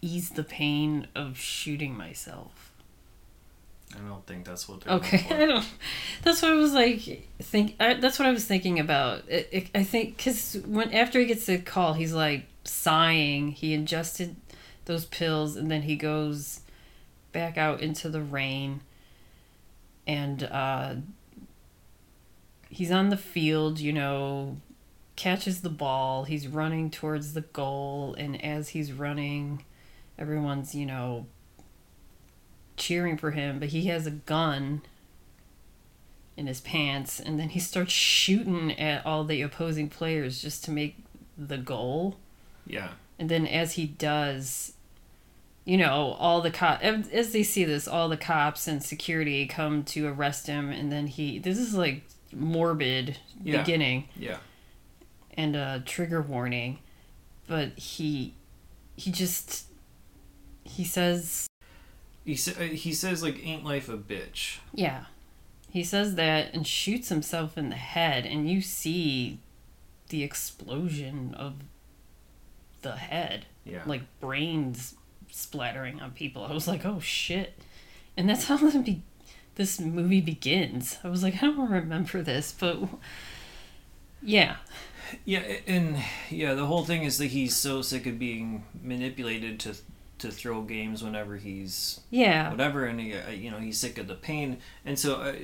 ease 0.00 0.30
the 0.30 0.44
pain 0.44 1.08
of 1.14 1.36
shooting 1.36 1.96
myself 1.96 2.72
I 3.94 4.08
don't 4.08 4.26
think 4.26 4.46
that's 4.46 4.68
what 4.68 4.80
they're 4.80 4.94
Okay, 4.94 5.26
I 5.30 5.46
don't. 5.46 5.68
That's 6.22 6.40
what 6.40 6.52
I 6.52 6.54
was 6.54 6.72
like. 6.72 7.28
Think. 7.40 7.76
I, 7.78 7.94
that's 7.94 8.18
what 8.18 8.26
I 8.26 8.30
was 8.30 8.44
thinking 8.44 8.80
about. 8.80 9.28
It, 9.28 9.48
it, 9.52 9.70
I 9.74 9.84
think 9.84 10.16
because 10.16 10.56
when 10.66 10.94
after 10.94 11.18
he 11.18 11.26
gets 11.26 11.44
the 11.44 11.58
call, 11.58 11.92
he's 11.92 12.14
like 12.14 12.46
sighing. 12.64 13.50
He 13.50 13.74
ingested 13.74 14.36
those 14.86 15.04
pills, 15.04 15.56
and 15.56 15.70
then 15.70 15.82
he 15.82 15.96
goes 15.96 16.60
back 17.32 17.58
out 17.58 17.82
into 17.82 18.08
the 18.08 18.22
rain, 18.22 18.80
and 20.06 20.42
uh, 20.44 20.94
he's 22.70 22.90
on 22.90 23.10
the 23.10 23.18
field. 23.18 23.78
You 23.78 23.92
know, 23.92 24.56
catches 25.16 25.60
the 25.60 25.68
ball. 25.70 26.24
He's 26.24 26.48
running 26.48 26.90
towards 26.90 27.34
the 27.34 27.40
goal, 27.42 28.14
and 28.18 28.42
as 28.44 28.70
he's 28.70 28.92
running, 28.92 29.64
everyone's 30.18 30.74
you 30.74 30.86
know 30.86 31.26
cheering 32.76 33.16
for 33.16 33.30
him, 33.32 33.58
but 33.58 33.68
he 33.68 33.86
has 33.86 34.06
a 34.06 34.10
gun 34.10 34.82
in 36.36 36.46
his 36.46 36.60
pants, 36.60 37.20
and 37.20 37.38
then 37.38 37.50
he 37.50 37.60
starts 37.60 37.92
shooting 37.92 38.78
at 38.78 39.04
all 39.04 39.24
the 39.24 39.42
opposing 39.42 39.88
players 39.88 40.40
just 40.40 40.64
to 40.64 40.70
make 40.70 40.96
the 41.36 41.58
goal. 41.58 42.16
Yeah. 42.66 42.92
And 43.18 43.28
then 43.28 43.46
as 43.46 43.74
he 43.74 43.86
does, 43.86 44.72
you 45.64 45.76
know, 45.76 46.16
all 46.18 46.40
the 46.40 46.50
cop 46.50 46.82
as 46.82 47.32
they 47.32 47.42
see 47.42 47.64
this, 47.64 47.86
all 47.86 48.08
the 48.08 48.16
cops 48.16 48.66
and 48.66 48.82
security 48.82 49.46
come 49.46 49.84
to 49.84 50.06
arrest 50.08 50.46
him, 50.46 50.70
and 50.70 50.90
then 50.90 51.06
he. 51.06 51.38
This 51.38 51.58
is 51.58 51.74
like 51.74 52.02
morbid 52.34 53.18
Yeah. 53.44 53.58
beginning 53.58 54.08
Yeah. 54.16 54.38
And 55.34 55.56
a 55.56 55.82
trigger 55.84 56.20
warning, 56.22 56.78
but 57.46 57.70
he, 57.78 58.34
he 58.96 59.10
just, 59.10 59.66
he 60.64 60.84
says 60.84 61.46
He 62.24 62.36
sa- 62.36 62.60
uh, 62.60 62.64
he 62.64 62.92
says 62.92 63.22
like 63.22 63.44
ain't 63.44 63.64
life 63.64 63.88
a 63.88 63.96
bitch. 63.96 64.58
Yeah. 64.74 65.04
He 65.70 65.82
says 65.82 66.16
that 66.16 66.52
and 66.52 66.66
shoots 66.66 67.08
himself 67.08 67.56
in 67.56 67.70
the 67.70 67.76
head, 67.76 68.26
and 68.26 68.48
you 68.50 68.60
see 68.60 69.38
the 70.10 70.22
explosion 70.22 71.34
of 71.38 71.54
the 72.82 72.96
head. 72.96 73.46
Yeah. 73.64 73.82
Like 73.86 74.02
brains 74.20 74.94
splattering 75.30 76.00
on 76.00 76.10
people. 76.10 76.44
I 76.44 76.52
was 76.52 76.68
like, 76.68 76.84
oh 76.84 77.00
shit. 77.00 77.54
And 78.16 78.28
that's 78.28 78.44
how 78.44 78.58
the 78.58 78.78
be- 78.80 79.02
this 79.54 79.80
movie 79.80 80.20
begins. 80.20 80.98
I 81.02 81.08
was 81.08 81.22
like, 81.22 81.36
I 81.36 81.46
don't 81.46 81.70
remember 81.70 82.22
this, 82.22 82.52
but 82.58 82.78
yeah. 84.22 84.56
Yeah, 85.24 85.40
and 85.66 85.96
yeah, 86.30 86.54
the 86.54 86.66
whole 86.66 86.84
thing 86.84 87.02
is 87.02 87.18
that 87.18 87.26
he's 87.26 87.54
so 87.56 87.82
sick 87.82 88.06
of 88.06 88.18
being 88.18 88.64
manipulated 88.82 89.60
to 89.60 89.74
to 90.18 90.30
throw 90.30 90.62
games 90.62 91.02
whenever 91.02 91.36
he's 91.36 92.00
Yeah. 92.10 92.48
whatever, 92.48 92.84
and 92.86 93.00
he, 93.00 93.12
uh, 93.14 93.30
you 93.30 93.50
know 93.50 93.58
he's 93.58 93.78
sick 93.78 93.98
of 93.98 94.06
the 94.06 94.14
pain. 94.14 94.58
And 94.84 94.96
so, 94.96 95.16
uh, 95.16 95.34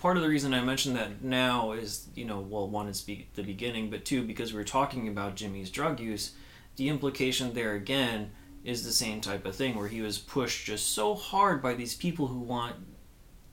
part 0.00 0.16
of 0.16 0.24
the 0.24 0.28
reason 0.28 0.52
I 0.52 0.60
mentioned 0.60 0.96
that 0.96 1.22
now 1.22 1.70
is 1.72 2.08
you 2.16 2.24
know 2.24 2.40
well, 2.40 2.68
one 2.68 2.88
is 2.88 3.00
be- 3.00 3.28
the 3.34 3.42
beginning, 3.44 3.90
but 3.90 4.04
two 4.04 4.24
because 4.24 4.52
we're 4.52 4.64
talking 4.64 5.06
about 5.08 5.36
Jimmy's 5.36 5.70
drug 5.70 6.00
use. 6.00 6.32
The 6.76 6.88
implication 6.88 7.54
there 7.54 7.74
again 7.74 8.32
is 8.64 8.84
the 8.84 8.92
same 8.92 9.20
type 9.20 9.44
of 9.46 9.54
thing 9.54 9.76
where 9.76 9.88
he 9.88 10.00
was 10.00 10.18
pushed 10.18 10.66
just 10.66 10.88
so 10.94 11.14
hard 11.14 11.62
by 11.62 11.74
these 11.74 11.94
people 11.94 12.26
who 12.26 12.40
want 12.40 12.74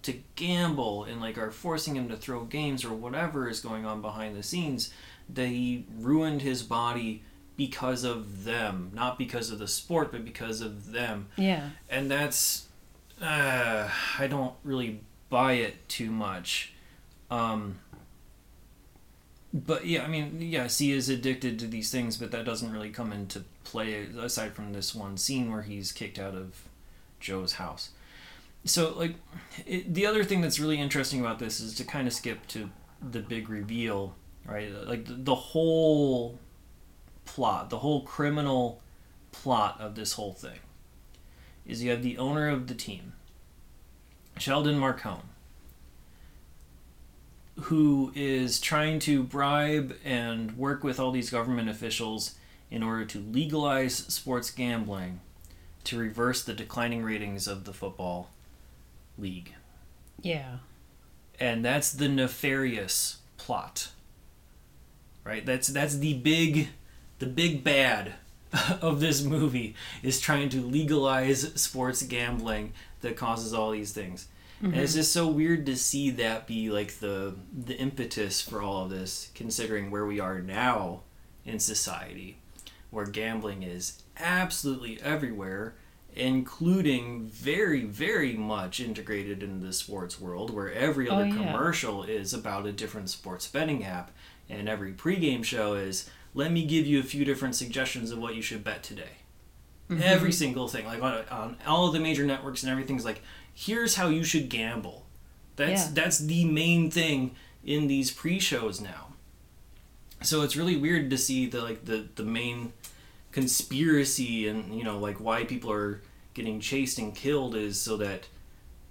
to 0.04 0.14
gamble 0.36 1.04
and 1.04 1.22
like 1.22 1.38
are 1.38 1.52
forcing 1.52 1.96
him 1.96 2.10
to 2.10 2.18
throw 2.18 2.44
games 2.46 2.84
or 2.84 2.92
whatever 2.94 3.48
is 3.48 3.60
going 3.60 3.86
on 3.86 4.02
behind 4.02 4.36
the 4.36 4.42
scenes 4.42 4.92
that 5.34 5.48
he 5.48 5.86
ruined 5.98 6.42
his 6.42 6.64
body 6.64 7.24
because 7.58 8.04
of 8.04 8.44
them 8.44 8.92
not 8.94 9.18
because 9.18 9.52
of 9.52 9.60
the 9.60 9.68
sport 9.68 10.12
but 10.12 10.26
because 10.26 10.62
of 10.62 10.92
them. 10.92 11.28
Yeah. 11.38 11.70
and 11.90 12.10
that's 12.10 12.68
uh, 13.22 13.88
i 14.18 14.28
don't 14.28 14.54
really 14.64 15.02
buy 15.30 15.54
it 15.54 15.88
too 15.88 16.12
much. 16.12 16.74
Um 17.30 17.80
but 19.54 19.86
yeah 19.86 20.04
i 20.04 20.08
mean 20.08 20.38
yes 20.42 20.80
he 20.80 20.92
is 20.94 21.10
addicted 21.10 21.60
to 21.60 21.68
these 21.68 21.92
things 21.92 22.16
but 22.18 22.32
that 22.32 22.46
doesn't 22.46 22.72
really 22.72 22.90
come 22.90 23.12
into 23.12 23.44
play 23.66 24.08
aside 24.18 24.54
from 24.54 24.72
this 24.74 24.96
one 24.96 25.18
scene 25.18 25.52
where 25.52 25.62
he's 25.64 25.92
kicked 25.92 26.18
out 26.18 26.34
of 26.36 26.64
joe's 27.20 27.54
house. 27.54 27.90
So 28.66 28.94
like 28.98 29.16
it, 29.66 29.94
the 29.94 30.06
other 30.06 30.24
thing 30.24 30.42
that's 30.42 30.60
really 30.60 30.80
interesting 30.80 31.20
about 31.20 31.40
this 31.40 31.60
is 31.60 31.76
to 31.76 31.84
kind 31.84 32.08
of 32.08 32.14
skip 32.14 32.48
to 32.48 32.70
the 33.02 33.20
big 33.20 33.50
reveal 33.50 34.16
right 34.46 34.72
like 34.88 35.06
the, 35.06 35.14
the 35.14 35.36
whole 35.36 36.40
plot 37.26 37.70
the 37.70 37.80
whole 37.80 38.02
criminal 38.02 38.82
plot 39.32 39.78
of 39.80 39.96
this 39.96 40.14
whole 40.14 40.34
thing 40.34 40.60
is 41.66 41.84
you 41.84 41.92
have 41.92 42.04
the 42.04 42.18
owner 42.18 42.50
of 42.50 42.68
the 42.68 42.76
team 42.76 43.14
sheldon 44.38 44.80
marcone 44.80 45.24
who 47.64 48.12
is 48.16 48.60
trying 48.60 49.00
to 49.00 49.24
bribe 49.24 49.96
and 50.04 50.58
work 50.58 50.84
with 50.84 51.00
all 51.00 51.12
these 51.12 51.30
government 51.30 51.70
officials 51.70 52.36
in 52.70 52.82
order 52.82 53.06
to 53.06 53.20
legalize 53.20 53.96
sports 53.96 54.50
gambling 54.50 55.20
to 55.84 55.98
reverse 55.98 56.44
the 56.44 56.54
declining 56.54 57.04
ratings 57.04 57.48
of 57.48 57.66
the 57.66 57.74
football 57.74 58.30
league. 59.18 59.54
Yeah. 60.22 60.58
And 61.40 61.66
that's 61.66 61.92
the 61.92 62.08
nefarious 62.08 63.18
plot. 63.38 63.90
Right? 65.24 65.46
That's 65.46 65.68
that's 65.68 65.98
the 65.98 66.14
big 66.16 66.70
the 67.20 67.28
big 67.28 67.64
bad 67.64 68.14
of 68.82 69.00
this 69.00 69.24
movie 69.24 69.76
is 70.04 70.20
trying 70.20 70.50
to 70.50 70.62
legalize 70.62 71.54
sports 71.62 72.02
gambling 72.04 72.74
that 73.02 73.16
causes 73.16 73.54
all 73.54 73.72
these 73.72 73.92
things. 73.92 74.28
And 74.64 74.76
it's 74.76 74.92
mm-hmm. 74.92 75.00
just 75.00 75.14
so 75.14 75.28
weird 75.28 75.66
to 75.66 75.76
see 75.76 76.12
that 76.12 76.46
be 76.46 76.70
like 76.70 77.00
the 77.00 77.34
the 77.52 77.76
impetus 77.78 78.42
for 78.42 78.62
all 78.62 78.84
of 78.84 78.92
this, 78.92 79.32
considering 79.34 79.90
where 79.90 80.06
we 80.06 80.20
are 80.20 80.40
now 80.40 81.02
in 81.46 81.60
society, 81.60 82.38
where 82.92 83.08
gambling 83.08 83.64
is 83.64 84.04
absolutely 84.18 85.02
everywhere, 85.02 85.74
including 86.16 87.26
very, 87.26 87.84
very 87.86 88.34
much 88.34 88.80
integrated 88.80 89.42
into 89.42 89.66
the 89.66 89.74
sports 89.74 90.22
world, 90.22 90.54
where 90.54 90.72
every 90.72 91.10
Oh, 91.10 91.16
other 91.16 91.26
yeah. 91.26 91.38
commercial 91.38 92.04
is 92.04 92.32
about 92.32 92.68
a 92.68 92.72
different 92.72 93.10
sports 93.10 93.48
betting 93.48 93.84
app, 93.84 94.12
and 94.52 94.70
every 94.70 94.94
pregame 94.94 95.44
show 95.44 95.74
is 95.74 96.10
let 96.34 96.52
me 96.52 96.66
give 96.66 96.86
you 96.86 97.00
a 97.00 97.04
few 97.04 97.26
different 97.26 97.56
suggestions 97.56 98.12
of 98.12 98.20
what 98.20 98.36
you 98.36 98.42
should 98.42 98.64
bet 98.64 98.84
today. 98.84 99.18
Mm-hmm. 99.90 100.04
Every 100.04 100.32
single 100.32 100.68
thing 100.68 100.86
like 100.86 101.02
on, 101.02 101.26
on 101.30 101.58
all 101.66 101.88
of 101.88 101.94
the 101.94 102.00
major 102.00 102.26
networks 102.26 102.64
and 102.64 102.72
everything's 102.72 103.06
like 103.06 103.22
here's 103.54 103.96
how 103.96 104.08
you 104.08 104.24
should 104.24 104.50
gamble. 104.50 105.06
That's 105.56 105.86
Yeah. 105.88 105.92
that's 105.94 106.18
the 106.20 106.46
main 106.46 106.90
thing 106.92 107.36
in 107.64 107.88
these 107.88 108.12
pre-shows 108.12 108.80
now. 108.82 109.08
So 110.22 110.42
it's 110.44 110.56
really 110.56 110.78
weird 110.78 111.10
to 111.10 111.18
see 111.18 111.48
the 111.48 111.62
like 111.62 111.86
the 111.86 112.08
the 112.16 112.24
main 112.24 112.74
conspiracy 113.32 114.48
and 114.48 114.76
you 114.78 114.84
know 114.84 114.98
like 114.98 115.20
why 115.20 115.44
people 115.44 115.72
are 115.72 116.02
getting 116.34 116.60
chased 116.60 116.98
and 117.00 117.14
killed 117.16 117.56
is 117.56 117.80
so 117.80 117.98
that 117.98 118.28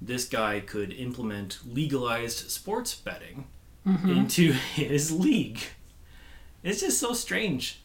this 0.01 0.27
guy 0.27 0.61
could 0.61 0.93
implement 0.93 1.59
legalized 1.67 2.51
sports 2.51 2.95
betting 2.95 3.47
into 4.05 4.53
his 4.75 5.11
league. 5.13 5.59
It's 6.63 6.81
just 6.81 6.99
so 6.99 7.13
strange. 7.13 7.81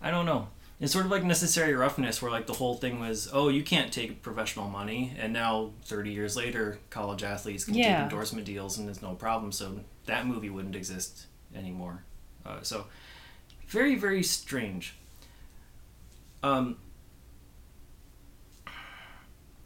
I 0.00 0.10
don't 0.10 0.26
know. 0.26 0.48
It's 0.80 0.92
sort 0.92 1.04
of 1.04 1.10
like 1.10 1.24
necessary 1.24 1.74
roughness 1.74 2.22
where 2.22 2.30
like 2.30 2.46
the 2.46 2.54
whole 2.54 2.74
thing 2.74 3.00
was 3.00 3.28
oh 3.32 3.48
you 3.50 3.62
can't 3.62 3.92
take 3.92 4.22
professional 4.22 4.68
money 4.70 5.14
and 5.18 5.30
now 5.32 5.72
30 5.84 6.10
years 6.10 6.36
later 6.36 6.78
college 6.88 7.22
athletes 7.22 7.64
can 7.66 7.74
Yeah. 7.74 7.96
take 7.96 8.02
endorsement 8.04 8.46
deals 8.46 8.78
and 8.78 8.88
there's 8.88 9.02
no 9.02 9.12
problem 9.14 9.52
so 9.52 9.80
that 10.06 10.26
movie 10.26 10.48
wouldn't 10.48 10.74
exist 10.74 11.26
anymore. 11.54 12.02
Uh, 12.46 12.62
so 12.62 12.86
very 13.68 13.94
very 13.96 14.22
strange. 14.22 14.94
Um 16.42 16.76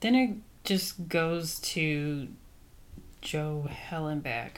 Then 0.01 0.15
it 0.17 0.31
just 0.65 1.09
goes 1.09 1.61
to 1.61 2.27
Joe 3.21 3.69
Hallenbeck. 3.91 4.57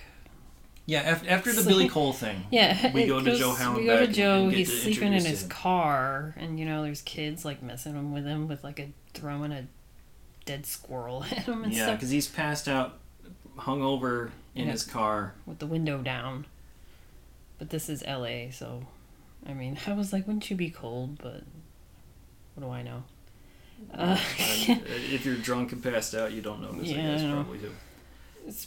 Yeah 0.86 1.12
af- 1.12 1.24
after 1.28 1.52
the 1.52 1.62
billy 1.62 1.88
cole 1.88 2.12
thing 2.12 2.46
Yeah, 2.50 2.92
We 2.92 3.06
go 3.06 3.20
to 3.20 3.36
Joe 3.36 3.74
We 3.76 3.84
go 3.84 3.98
to 4.06 4.06
Joe. 4.12 4.48
he's 4.48 4.70
to 4.70 4.76
sleeping 4.76 5.12
in 5.12 5.24
his 5.24 5.42
him. 5.42 5.48
car, 5.48 6.34
and 6.38 6.58
you 6.58 6.64
know, 6.64 6.82
there's 6.82 7.02
kids 7.02 7.44
like 7.44 7.62
messing 7.62 8.12
with 8.12 8.24
him 8.24 8.48
with 8.48 8.62
like 8.64 8.78
a 8.80 8.88
throwing 9.14 9.52
a 9.52 9.66
dead 10.44 10.64
squirrel 10.66 11.24
at 11.30 11.38
him 11.38 11.64
and 11.64 11.72
yeah 11.74 11.92
because 11.94 12.10
he's 12.10 12.28
passed 12.28 12.68
out 12.68 12.98
hung 13.56 13.82
over 13.82 14.30
in 14.54 14.66
Yeah. 14.66 14.72
his 14.72 14.84
car 14.84 15.34
with 15.46 15.58
the 15.58 15.66
window 15.66 15.98
down. 16.02 16.46
But 17.58 17.70
this 17.70 17.88
is 17.88 18.02
L.A., 18.06 18.50
so 18.52 18.86
I 19.48 19.54
mean, 19.54 19.78
I 19.86 19.92
was 19.94 20.12
like, 20.12 20.26
wouldn't 20.26 20.48
you 20.50 20.56
be 20.56 20.70
cold? 20.70 21.18
But 21.22 21.42
what 22.54 22.64
do 22.66 22.70
I 22.70 22.82
know? 22.82 23.02
Uh, 23.94 24.18
if 24.38 25.24
you're 25.26 25.36
drunk 25.36 25.72
and 25.72 25.82
passed 25.82 26.14
out, 26.14 26.32
you 26.32 26.40
don't 26.42 26.62
notice. 26.62 26.88
Yeah, 26.88 26.96
I 26.98 27.12
guess 27.12 27.20
I 27.22 27.26
know. 27.26 27.34
probably 27.42 27.58
do. 27.58 27.70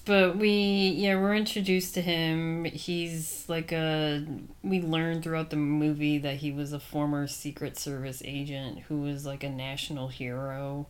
But 0.05 0.37
we, 0.37 0.49
yeah, 0.97 1.15
we're 1.15 1.35
introduced 1.35 1.93
to 1.93 2.01
him. 2.01 2.65
He's 2.65 3.45
like 3.47 3.71
a. 3.71 4.25
We 4.61 4.81
learn 4.81 5.21
throughout 5.21 5.49
the 5.49 5.55
movie 5.55 6.17
that 6.17 6.37
he 6.37 6.51
was 6.51 6.73
a 6.73 6.79
former 6.79 7.27
Secret 7.27 7.77
Service 7.77 8.21
agent 8.25 8.79
who 8.87 9.01
was 9.01 9.25
like 9.25 9.43
a 9.43 9.49
national 9.49 10.09
hero 10.09 10.87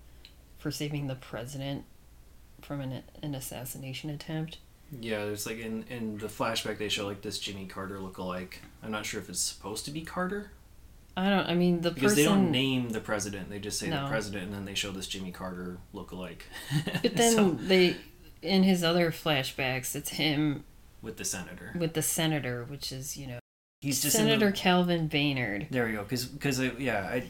for 0.57 0.71
saving 0.71 1.07
the 1.07 1.15
president 1.15 1.85
from 2.61 2.81
an 2.81 3.03
an 3.21 3.35
assassination 3.35 4.09
attempt. 4.09 4.57
Yeah, 4.99 5.25
there's 5.25 5.45
like 5.45 5.59
in 5.59 5.83
in 5.83 6.17
the 6.17 6.27
flashback 6.27 6.79
they 6.79 6.89
show 6.89 7.05
like 7.05 7.21
this 7.21 7.37
Jimmy 7.37 7.67
Carter 7.67 7.99
look-alike. 7.99 8.61
I'm 8.81 8.91
not 8.91 9.05
sure 9.05 9.21
if 9.21 9.29
it's 9.29 9.39
supposed 9.39 9.85
to 9.85 9.91
be 9.91 10.01
Carter 10.01 10.51
I 11.19 11.29
don't. 11.29 11.47
I 11.47 11.53
mean, 11.53 11.81
the 11.81 11.91
because 11.91 12.13
person. 12.13 12.15
they 12.15 12.29
don't 12.29 12.51
name 12.51 12.89
the 12.89 13.01
president. 13.01 13.49
They 13.49 13.59
just 13.59 13.77
say 13.77 13.89
the 13.89 14.05
president, 14.07 14.45
and 14.45 14.53
then 14.53 14.65
they 14.65 14.73
show 14.73 14.91
this 14.91 15.07
Jimmy 15.07 15.31
Carter 15.31 15.77
look-alike. 15.91 16.45
but 17.01 17.15
then 17.15 17.33
So- 17.35 17.51
they, 17.51 17.97
in 18.41 18.63
his 18.63 18.83
other 18.83 19.11
flashbacks, 19.11 19.95
it's 19.95 20.09
him 20.11 20.63
with 21.01 21.17
the 21.17 21.25
senator, 21.25 21.73
with 21.77 21.93
the 21.93 22.01
senator, 22.01 22.63
which 22.65 22.91
is 22.91 23.15
you 23.17 23.27
know 23.27 23.39
he's 23.81 24.01
just 24.01 24.15
in 24.17 24.25
the- 24.25 24.31
Senator 24.31 24.51
Calvin 24.51 25.07
Baynard. 25.09 25.67
There 25.69 25.85
we 25.85 25.93
go. 25.93 26.03
Because 26.03 26.25
because 26.25 26.59
yeah, 26.59 27.01
I 27.09 27.29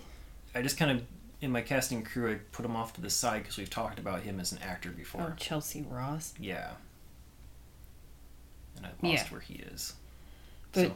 I 0.56 0.62
just 0.62 0.78
kind 0.78 0.92
of 0.92 1.04
in 1.42 1.52
my 1.52 1.62
casting 1.62 2.04
crew 2.04 2.32
I 2.32 2.36
put 2.52 2.66
him 2.66 2.76
off 2.76 2.94
to 2.94 3.02
the 3.02 3.10
side 3.10 3.44
because 3.44 3.58
we've 3.58 3.70
talked 3.70 3.98
about 4.00 4.22
him 4.24 4.40
as 4.40 4.52
an 4.52 4.58
actor 4.60 4.90
before. 4.90 5.34
Oh. 5.34 5.40
Chelcie 5.42 5.86
Ross. 5.90 6.34
Yeah. 6.40 6.72
And 8.78 8.86
I 8.86 8.90
lost 8.90 9.26
Yeah. 9.26 9.30
where 9.32 9.42
he 9.42 9.56
is. 9.56 9.94
But- 10.74 10.88
so, 10.88 10.96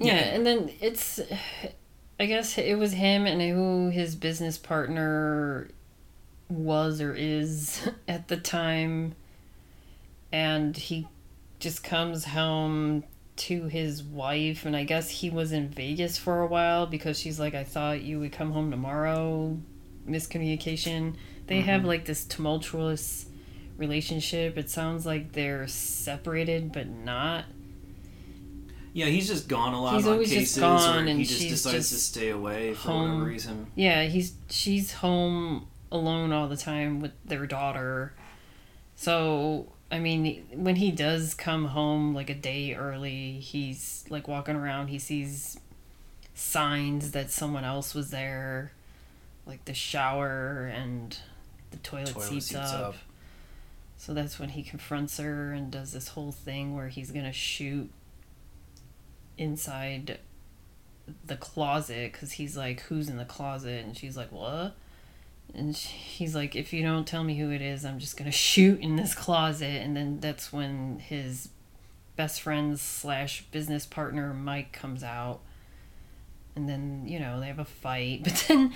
Yeah, 0.00 0.14
Yeah. 0.16 0.20
and 0.34 0.44
then 0.46 0.70
it's, 0.80 1.20
I 2.18 2.26
guess 2.26 2.58
it 2.58 2.76
was 2.78 2.92
him 2.94 3.26
and 3.26 3.40
who 3.40 3.90
his 3.90 4.16
business 4.16 4.58
partner 4.58 5.68
was 6.48 7.00
or 7.00 7.14
is 7.14 7.88
at 8.08 8.28
the 8.28 8.36
time, 8.36 9.14
and 10.32 10.76
he 10.76 11.06
just 11.60 11.82
comes 11.84 12.24
home 12.26 13.04
to 13.36 13.64
his 13.66 14.02
wife, 14.02 14.64
and 14.64 14.76
I 14.76 14.84
guess 14.84 15.08
he 15.10 15.30
was 15.30 15.50
in 15.52 15.68
Vegas 15.68 16.16
for 16.18 16.40
a 16.40 16.46
while 16.46 16.86
because 16.86 17.18
she's 17.18 17.40
like, 17.40 17.54
I 17.54 17.64
thought 17.64 18.02
you 18.02 18.20
would 18.20 18.32
come 18.32 18.52
home 18.52 18.70
tomorrow. 18.70 19.58
Miscommunication. 20.08 21.14
They 21.46 21.62
have 21.62 21.82
Mhm. 21.82 21.86
like 21.86 22.04
this 22.04 22.24
tumultuous 22.24 23.26
relationship. 23.76 24.56
It 24.56 24.70
sounds 24.70 25.04
like 25.04 25.32
they're 25.32 25.66
separated 25.66 26.72
but 26.72 26.88
not. 26.88 27.46
yeah, 28.92 29.06
he's 29.06 29.26
just 29.26 29.48
gone 29.48 29.74
a 29.74 29.82
lot 29.82 29.96
He's 29.96 30.06
on 30.06 30.12
always 30.12 30.30
just 30.30 30.60
gone 30.60 31.08
and 31.08 31.18
he 31.18 31.24
just 31.24 31.40
decides 31.48 31.88
to 31.90 31.96
stay 31.96 32.28
away 32.30 32.74
for 32.74 32.90
home. 32.90 33.10
whatever 33.14 33.24
reason. 33.24 33.66
Yeah, 33.74 34.04
he's 34.04 34.34
she's 34.48 34.92
home 34.92 35.66
alone 35.94 36.32
all 36.32 36.48
the 36.48 36.56
time 36.56 37.00
with 37.00 37.12
their 37.24 37.46
daughter. 37.46 38.12
So, 38.96 39.72
I 39.90 39.98
mean, 40.00 40.46
when 40.52 40.76
he 40.76 40.90
does 40.90 41.34
come 41.34 41.66
home 41.66 42.14
like 42.14 42.28
a 42.28 42.34
day 42.34 42.74
early, 42.74 43.38
he's 43.38 44.04
like 44.10 44.28
walking 44.28 44.56
around, 44.56 44.88
he 44.88 44.98
sees 44.98 45.58
signs 46.34 47.12
that 47.12 47.30
someone 47.30 47.64
else 47.64 47.94
was 47.94 48.10
there, 48.10 48.72
like 49.46 49.64
the 49.64 49.74
shower 49.74 50.70
and 50.74 51.16
the 51.70 51.78
toilet, 51.78 52.08
Toilet 52.08 52.26
seats, 52.26 52.46
seats 52.46 52.58
up. 52.58 52.88
up. 52.88 52.94
So 53.96 54.12
that's 54.12 54.38
when 54.38 54.50
he 54.50 54.62
confronts 54.62 55.18
her 55.18 55.52
and 55.52 55.70
does 55.70 55.92
this 55.92 56.08
whole 56.08 56.32
thing 56.32 56.74
where 56.74 56.88
he's 56.88 57.10
going 57.10 57.24
to 57.24 57.32
shoot 57.32 57.90
inside 59.38 60.18
the 61.24 61.36
closet 61.36 62.12
because 62.12 62.32
he's 62.32 62.56
like, 62.56 62.80
Who's 62.82 63.08
in 63.08 63.16
the 63.16 63.24
closet? 63.24 63.84
And 63.84 63.96
she's 63.96 64.16
like, 64.16 64.32
What? 64.32 64.74
And 65.52 65.76
he's 65.76 66.34
like, 66.34 66.56
If 66.56 66.72
you 66.72 66.82
don't 66.82 67.06
tell 67.06 67.24
me 67.24 67.38
who 67.38 67.50
it 67.50 67.62
is, 67.62 67.84
I'm 67.84 67.98
just 67.98 68.16
to 68.16 68.30
shoot 68.36 68.80
in 68.80 68.96
this 68.96 69.14
closet. 69.14 69.82
And 69.82 69.96
then 69.96 70.20
that's 70.20 70.52
when 70.52 70.98
his 70.98 71.48
best 72.16 72.40
friend 72.40 72.78
slash 72.78 73.44
business 73.50 73.86
partner, 73.86 74.32
Mike, 74.32 74.72
comes 74.72 75.02
out. 75.02 75.40
And 76.56 76.68
then, 76.68 77.04
you 77.06 77.18
know, 77.18 77.40
they 77.40 77.46
have 77.46 77.58
a 77.58 77.64
fight. 77.64 78.22
But 78.24 78.44
then, 78.48 78.72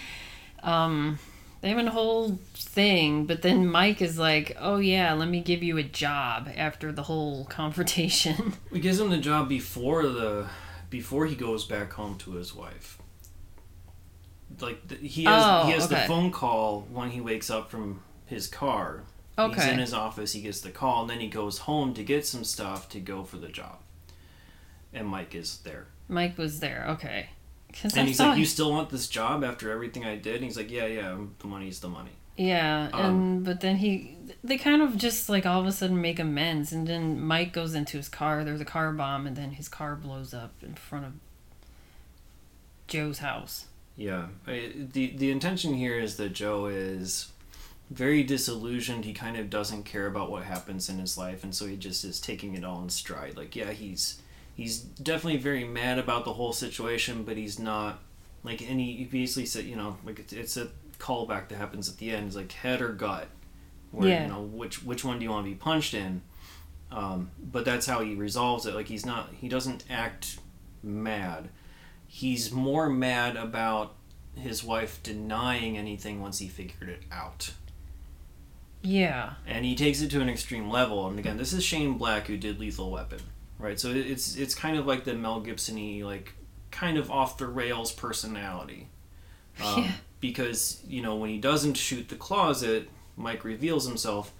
um, 0.63 1.19
they 1.61 1.71
have 1.71 1.79
a 1.79 1.91
whole 1.91 2.39
thing. 2.55 3.27
But 3.27 3.43
then 3.43 3.67
Mike 3.67 4.01
is 4.01 4.19
like, 4.19 4.57
Oh, 4.61 4.79
yeah, 4.79 5.13
let 5.15 5.29
me 5.29 5.41
give 5.41 5.63
you 5.63 5.79
a 5.79 5.83
job 5.83 6.49
after 6.57 6.93
the 6.93 7.05
whole 7.05 7.45
confrontation. 7.49 8.55
He 8.73 8.81
gives 8.81 9.01
him 9.01 9.11
the 9.11 9.19
job 9.19 9.49
before 9.49 10.05
the 10.05 10.49
before 10.91 11.27
he 11.27 11.35
goes 11.35 11.67
back 11.67 11.93
home 11.93 12.17
to 12.17 12.33
his 12.33 12.55
wife. 12.55 12.99
Like 14.61 14.89
the, 14.89 14.97
he 14.97 15.25
has 15.25 15.43
Oh, 15.45 15.67
he 15.67 15.73
has 15.73 15.89
the 15.89 15.97
phone 15.97 16.31
call 16.31 16.87
when 16.91 17.11
he 17.11 17.21
wakes 17.21 17.51
up 17.51 17.71
from 17.71 18.03
his 18.27 18.47
car. 18.47 19.05
Okay. 19.39 19.55
He's 19.55 19.73
in 19.73 19.79
his 19.79 19.95
office. 19.95 20.33
He 20.33 20.41
gets 20.41 20.61
the 20.61 20.71
call, 20.71 21.03
and 21.03 21.11
then 21.11 21.21
he 21.21 21.29
goes 21.29 21.59
home 21.59 21.95
to 21.95 22.03
get 22.03 22.27
some 22.27 22.43
stuff 22.45 22.89
to 22.91 23.01
go 23.01 23.23
for 23.25 23.37
the 23.37 23.49
job. 23.49 23.79
And 24.93 25.07
Mike 25.07 25.35
is 25.35 25.59
there, 25.59 25.87
Mike 26.09 26.37
was 26.39 26.61
there. 26.61 26.87
Okay. 26.91 27.29
And 27.85 27.93
I 27.99 28.05
he's 28.05 28.19
like, 28.19 28.39
"You 28.39 28.47
still 28.47 28.71
want 28.73 28.89
this 28.91 29.09
job 29.09 29.45
after 29.45 29.71
everything 29.71 30.05
I 30.05 30.17
did?" 30.17 30.37
And 30.37 30.45
he's 30.45 30.57
like, 30.57 30.71
"Yeah, 30.71 30.87
yeah. 30.87 31.17
The 31.39 31.47
money's 31.47 31.81
the 31.81 31.89
money." 31.89 32.13
Yeah, 32.37 32.89
Um, 32.93 33.05
and 33.05 33.45
but 33.45 33.61
then 33.61 33.77
he 33.77 34.17
they 34.45 34.57
kind 34.59 34.81
of 34.81 34.97
just 34.97 35.29
like 35.29 35.45
all 35.45 35.61
of 35.61 35.67
a 35.67 35.73
sudden 35.73 36.01
make 36.01 36.19
amends, 36.19 36.73
and 36.73 36.87
then 36.87 37.21
Mike 37.21 37.53
goes 37.53 37.75
into 37.75 37.97
his 37.97 38.09
car. 38.09 38.45
There's 38.45 38.61
a 38.61 38.65
car 38.65 38.93
bomb, 38.93 39.27
and 39.27 39.37
then 39.37 39.53
his 39.53 39.69
car 39.69 39.97
blows 39.97 40.33
up 40.33 40.53
in 40.63 40.75
front 40.75 41.05
of 41.05 41.13
Joe's 42.87 43.19
house. 43.19 43.67
Yeah, 43.99 44.29
I- 44.47 44.73
the 44.93 45.09
the 45.17 45.31
intention 45.31 45.75
here 45.75 45.99
is 45.99 46.17
that 46.17 46.33
Joe 46.33 46.67
is 46.67 47.33
very 47.91 48.23
disillusioned. 48.23 49.05
He 49.05 49.13
kind 49.13 49.37
of 49.37 49.51
doesn't 49.51 49.83
care 49.85 50.07
about 50.07 50.31
what 50.31 50.45
happens 50.45 50.89
in 50.89 50.99
his 50.99 51.19
life, 51.19 51.43
and 51.43 51.55
so 51.55 51.67
he 51.67 51.77
just 51.77 52.05
is 52.05 52.21
taking 52.21 52.55
it 52.55 52.65
all 52.65 52.81
in 52.83 52.91
stride. 52.91 53.37
Like, 53.37 53.57
yeah, 53.57 53.73
he's 53.73 54.23
he's 54.55 54.79
definitely 54.79 55.41
very 55.41 55.65
mad 55.65 55.99
about 55.99 56.25
the 56.25 56.35
whole 56.35 56.53
situation, 56.53 57.25
but 57.25 57.37
he's 57.37 57.59
not 57.59 57.99
like. 58.45 58.63
any. 58.63 58.93
he, 58.93 58.99
he 58.99 59.05
basically 59.05 59.47
said, 59.47 59.65
you 59.65 59.75
know, 59.77 59.97
like 60.05 60.21
it's, 60.21 60.33
it's 60.33 60.57
a 60.57 60.69
callback 61.01 61.49
that 61.49 61.57
happens 61.57 61.89
at 61.89 61.97
the 61.99 62.11
end. 62.13 62.29
It's 62.29 62.37
like 62.37 62.53
head 62.53 62.81
or 62.81 62.91
gut, 62.93 63.27
where 63.91 64.09
Yeah. 64.09 64.23
you 64.23 64.29
know 64.33 64.43
which 64.43 64.85
which 64.85 65.05
one 65.05 65.19
do 65.19 65.25
you 65.25 65.31
want 65.31 65.45
to 65.45 65.51
be 65.51 65.57
punched 65.57 65.95
in. 65.95 66.23
Um, 66.93 67.33
but 67.43 67.65
that's 67.65 67.87
how 67.87 68.01
he 68.01 68.15
resolves 68.15 68.65
it. 68.65 68.75
Like 68.75 68.87
he's 68.89 69.05
not, 69.05 69.29
he 69.35 69.49
doesn't 69.49 69.85
act 69.91 70.39
mad. 70.85 71.49
He's 72.09 72.51
more 72.51 72.89
mad 72.89 73.37
about 73.37 73.95
his 74.35 74.65
wife 74.65 75.01
denying 75.03 75.77
anything 75.79 76.21
once 76.21 76.39
he 76.39 76.49
figured 76.49 76.89
it 76.89 77.03
out. 77.13 77.53
Yeah, 78.83 79.35
And 79.47 79.65
he 79.65 79.75
takes 79.75 80.01
it 80.01 80.11
to 80.13 80.21
an 80.21 80.29
extreme 80.29 80.71
level. 80.71 81.07
And 81.09 81.19
again, 81.19 81.37
this 81.37 81.53
is 81.53 81.65
Shane 81.65 81.99
Black 81.99 82.27
who 82.29 82.37
did 82.37 82.59
Lethal 82.61 82.91
Weapon, 82.91 83.21
right? 83.59 83.79
So 83.79 83.91
it's 83.91 84.37
it's 84.37 84.55
kind 84.55 84.79
of 84.79 84.87
like 84.87 85.05
the 85.05 85.15
Mel 85.15 85.41
Gibson-y, 85.41 86.03
like 86.05 86.33
kind 86.71 86.97
of 86.97 87.11
off 87.11 87.39
the 87.39 87.47
rails 87.47 87.93
personality. 87.93 88.89
Um, 89.65 89.83
Yeah. 89.83 89.93
Because 90.21 90.81
you 90.87 91.03
know 91.03 91.17
when 91.17 91.31
he 91.31 91.39
doesn't 91.39 91.75
shoot 91.75 92.09
the 92.09 92.15
closet, 92.15 92.89
Mike 93.17 93.45
reveals 93.45 93.87
himself. 93.87 94.33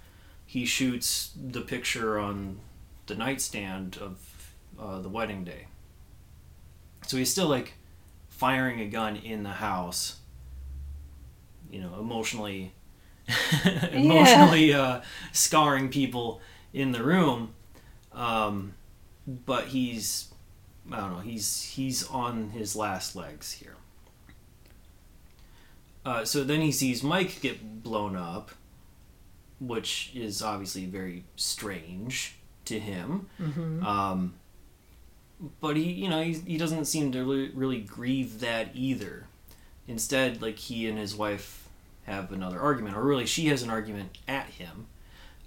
He 0.45 0.65
shoots 0.65 1.31
the 1.35 1.61
picture 1.61 2.17
on 2.17 2.59
the 3.07 3.15
nightstand 3.15 3.97
of 4.01 4.53
uh, 4.79 4.99
the 4.99 5.09
wedding 5.09 5.43
day. 5.43 5.67
So 7.09 7.17
he's 7.17 7.31
still 7.31 7.47
like 7.47 7.73
firing 8.27 8.79
a 8.81 8.85
gun 8.85 9.15
in 9.15 9.41
the 9.41 9.49
house. 9.49 10.17
You 11.71 11.81
know, 11.81 11.95
emotionally, 11.99 12.71
emotionally 13.91 14.75
uh, 14.75 15.01
scarring 15.31 15.89
people 15.89 16.39
in 16.71 16.91
the 16.91 17.01
room. 17.01 17.55
Um, 18.13 18.75
but 19.25 19.65
he's, 19.65 20.31
I 20.91 20.97
don't 20.97 21.13
know, 21.13 21.19
he's 21.19 21.63
he's 21.63 22.07
on 22.07 22.51
his 22.51 22.75
last 22.75 23.15
legs 23.15 23.53
here. 23.53 23.75
Uh, 26.05 26.25
so 26.25 26.43
then 26.43 26.61
he 26.61 26.71
sees 26.71 27.01
Mike 27.01 27.41
get 27.41 27.81
blown 27.81 28.15
up, 28.15 28.51
which 29.59 30.11
is 30.13 30.43
obviously 30.43 30.85
very 30.85 31.23
strange 31.35 32.35
to 32.65 32.79
him. 32.79 33.29
mm-hmm. 33.41 33.83
Um, 33.83 34.35
but 35.61 35.77
he, 35.77 35.91
you 35.91 36.09
know, 36.09 36.21
he, 36.21 36.33
he 36.33 36.57
doesn't 36.57 36.85
seem 36.85 37.11
to 37.13 37.19
really, 37.19 37.49
really 37.49 37.79
grieve 37.79 38.39
that 38.41 38.69
either. 38.73 39.25
Instead, 39.87 40.41
like 40.41 40.57
he 40.57 40.87
and 40.87 40.97
his 40.97 41.15
wife 41.15 41.67
have 42.03 42.31
another 42.31 42.59
argument, 42.59 42.95
or 42.95 43.03
really 43.03 43.25
she 43.25 43.47
has 43.47 43.63
an 43.63 43.69
argument 43.69 44.17
at 44.27 44.47
him, 44.47 44.87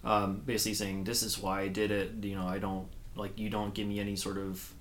um, 0.03 0.43
basically 0.45 0.75
saying, 0.75 1.05
"This 1.05 1.23
is 1.23 1.39
why 1.39 1.61
I 1.61 1.69
did 1.69 1.91
it. 1.91 2.13
You 2.23 2.35
know, 2.35 2.47
I 2.47 2.59
don't 2.59 2.89
like 3.15 3.39
you 3.39 3.51
don't 3.51 3.73
give 3.73 3.87
me 3.87 4.01
any 4.01 4.17
sort 4.17 4.39
of 4.39 4.73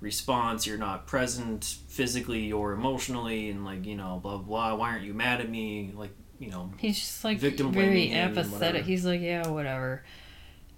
response. 0.00 0.66
You're 0.66 0.78
not 0.78 1.06
present 1.06 1.64
physically 1.88 2.52
or 2.52 2.72
emotionally, 2.72 3.50
and 3.50 3.64
like 3.64 3.84
you 3.86 3.96
know, 3.96 4.20
blah 4.22 4.38
blah. 4.38 4.74
Why 4.76 4.90
aren't 4.90 5.04
you 5.04 5.14
mad 5.14 5.40
at 5.40 5.50
me? 5.50 5.92
Like 5.92 6.14
you 6.38 6.50
know, 6.50 6.70
he's 6.78 6.98
just 6.98 7.24
like 7.24 7.38
Victim 7.38 7.72
blaming 7.72 7.90
very 7.90 8.06
him 8.08 8.28
and 8.28 8.36
whatever. 8.36 8.54
apathetic. 8.54 8.84
He's 8.84 9.04
like, 9.04 9.20
yeah, 9.20 9.48
whatever. 9.48 10.04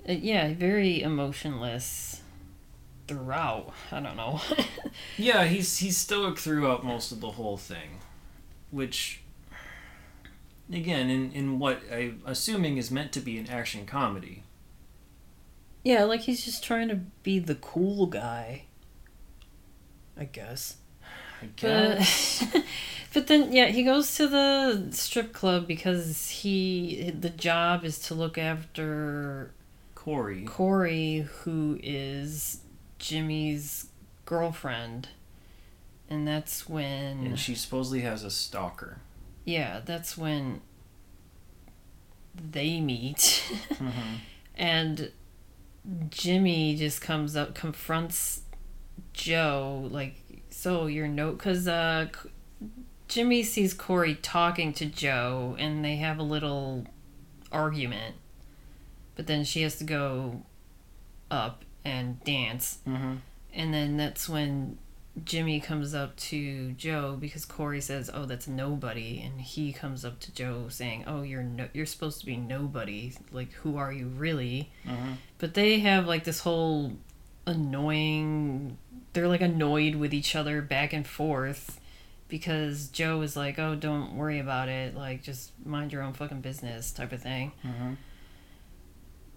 Uh, 0.09 0.13
yeah, 0.13 0.55
very 0.55 1.03
emotionless 1.03 2.22
throughout. 3.17 3.73
I 3.91 4.01
don't 4.01 4.17
know. 4.17 4.41
Yeah, 5.17 5.45
he's 5.45 5.79
he's 5.79 5.97
stoic 5.97 6.39
throughout 6.39 6.85
most 6.85 7.13
of 7.13 7.21
the 7.21 7.33
whole 7.33 7.57
thing, 7.57 8.01
which 8.71 9.23
again, 10.73 11.09
in 11.11 11.33
in 11.33 11.59
what 11.59 11.81
I'm 11.91 12.23
assuming 12.27 12.77
is 12.77 12.91
meant 12.91 13.13
to 13.13 13.21
be 13.21 13.39
an 13.39 13.49
action 13.49 13.87
comedy. 13.87 14.43
yeah, 15.85 16.05
like 16.05 16.21
he's 16.23 16.45
just 16.45 16.63
trying 16.65 16.89
to 16.89 16.97
be 17.23 17.39
the 17.39 17.55
cool 17.57 18.07
guy. 18.07 18.65
I 20.17 20.25
guess. 20.25 20.77
I 21.43 21.47
guess. 21.57 22.45
But 22.53 22.65
But 23.15 23.27
then, 23.27 23.53
yeah, 23.53 23.67
he 23.67 23.83
goes 23.83 24.15
to 24.17 24.27
the 24.27 24.89
strip 24.93 25.35
club 25.35 25.67
because 25.67 26.29
he 26.31 27.11
the 27.19 27.29
job 27.31 27.85
is 27.85 27.99
to 28.09 28.15
look 28.15 28.39
after 28.39 29.53
Corey. 29.95 30.45
Corey, 30.47 31.29
who 31.45 31.79
is 31.83 32.62
Jimmy's 33.03 33.89
girlfriend, 34.25 35.09
and 36.09 36.27
that's 36.27 36.69
when 36.69 37.27
And 37.27 37.39
she 37.39 37.57
supposedly 37.57 38.01
has 38.03 38.23
a 38.23 38.31
stalker. 38.31 38.99
yeah, 39.45 39.81
that's 39.85 40.17
when 40.17 40.61
they 42.35 42.81
meet, 42.81 43.45
Mm-hmm. 43.75 44.15
and 44.57 45.11
Jimmy 46.11 46.77
just 46.77 47.01
comes 47.03 47.35
up, 47.37 47.55
confronts 47.57 48.43
Joe, 49.13 49.89
like, 49.91 50.15
so 50.49 50.87
your 50.87 51.09
note, 51.09 51.39
because 51.39 51.67
uh, 51.67 52.07
Jimmy 53.09 53.43
sees 53.43 53.75
Corey 53.75 54.15
talking 54.15 54.73
to 54.75 54.87
Joe, 54.87 55.57
and 55.59 55.85
they 55.85 55.97
have 55.97 56.19
a 56.21 56.23
little 56.23 56.87
argument, 57.51 58.15
but 59.17 59.27
then 59.27 59.43
she 59.45 59.63
has 59.63 59.77
to 59.79 59.85
go 59.85 60.45
up 61.31 61.65
and 61.85 62.23
dance, 62.25 62.79
Mm-hmm. 62.87 63.15
and 63.55 63.75
then 63.75 63.97
that's 63.97 64.29
when 64.29 64.79
Jimmy 65.25 65.61
comes 65.61 65.95
up 65.95 66.17
to 66.17 66.73
Joe 66.73 67.19
because 67.21 67.45
Corey 67.45 67.81
says, 67.83 68.09
"Oh, 68.13 68.25
that's 68.25 68.49
nobody," 68.49 69.21
and 69.21 69.41
he 69.41 69.73
comes 69.73 70.05
up 70.07 70.21
to 70.21 70.33
Joe 70.35 70.67
saying, 70.71 71.05
"Oh, 71.07 71.21
you're 71.23 71.43
no- 71.43 71.69
you're 71.75 71.85
supposed 71.87 72.21
to 72.21 72.27
be 72.27 72.37
nobody. 72.37 73.13
Like, 73.31 73.53
who 73.53 73.77
are 73.77 73.93
you 73.93 74.07
really?" 74.09 74.71
Mm-hmm. 74.87 75.13
But 75.39 75.53
they 75.55 75.81
have 75.81 76.07
like 76.07 76.25
this 76.25 76.41
whole 76.41 76.93
annoying. 77.47 78.79
They're 79.13 79.29
like 79.29 79.41
annoyed 79.43 79.97
with 79.97 80.15
each 80.15 80.35
other 80.35 80.63
back 80.63 80.93
and 80.93 81.07
forth 81.07 81.79
because 82.29 82.89
Joe 82.89 83.21
is 83.23 83.37
like, 83.37 83.59
"Oh, 83.59 83.75
don't 83.75 84.17
worry 84.17 84.39
about 84.39 84.69
it. 84.69 84.95
Like, 84.97 85.23
just 85.23 85.51
mind 85.67 85.93
your 85.93 86.03
own 86.03 86.15
fucking 86.15 86.41
business," 86.41 86.91
type 86.93 87.13
of 87.13 87.23
thing. 87.23 87.53
Mm-hmm. 87.67 87.93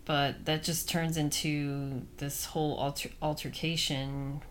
But 0.06 0.46
that 0.46 0.64
just 0.64 0.88
turns 0.88 1.18
into 1.18 2.04
this 2.18 2.46
whole 2.46 2.76
alter- 2.76 3.10
altercation 3.22 4.42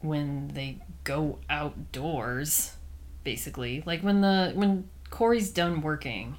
when 0.00 0.48
they 0.48 0.78
go 1.04 1.38
outdoors, 1.50 2.76
basically. 3.24 3.82
Like 3.84 4.02
when 4.02 4.20
the 4.20 4.52
when 4.54 4.88
Corey's 5.10 5.50
done 5.50 5.80
working. 5.82 6.36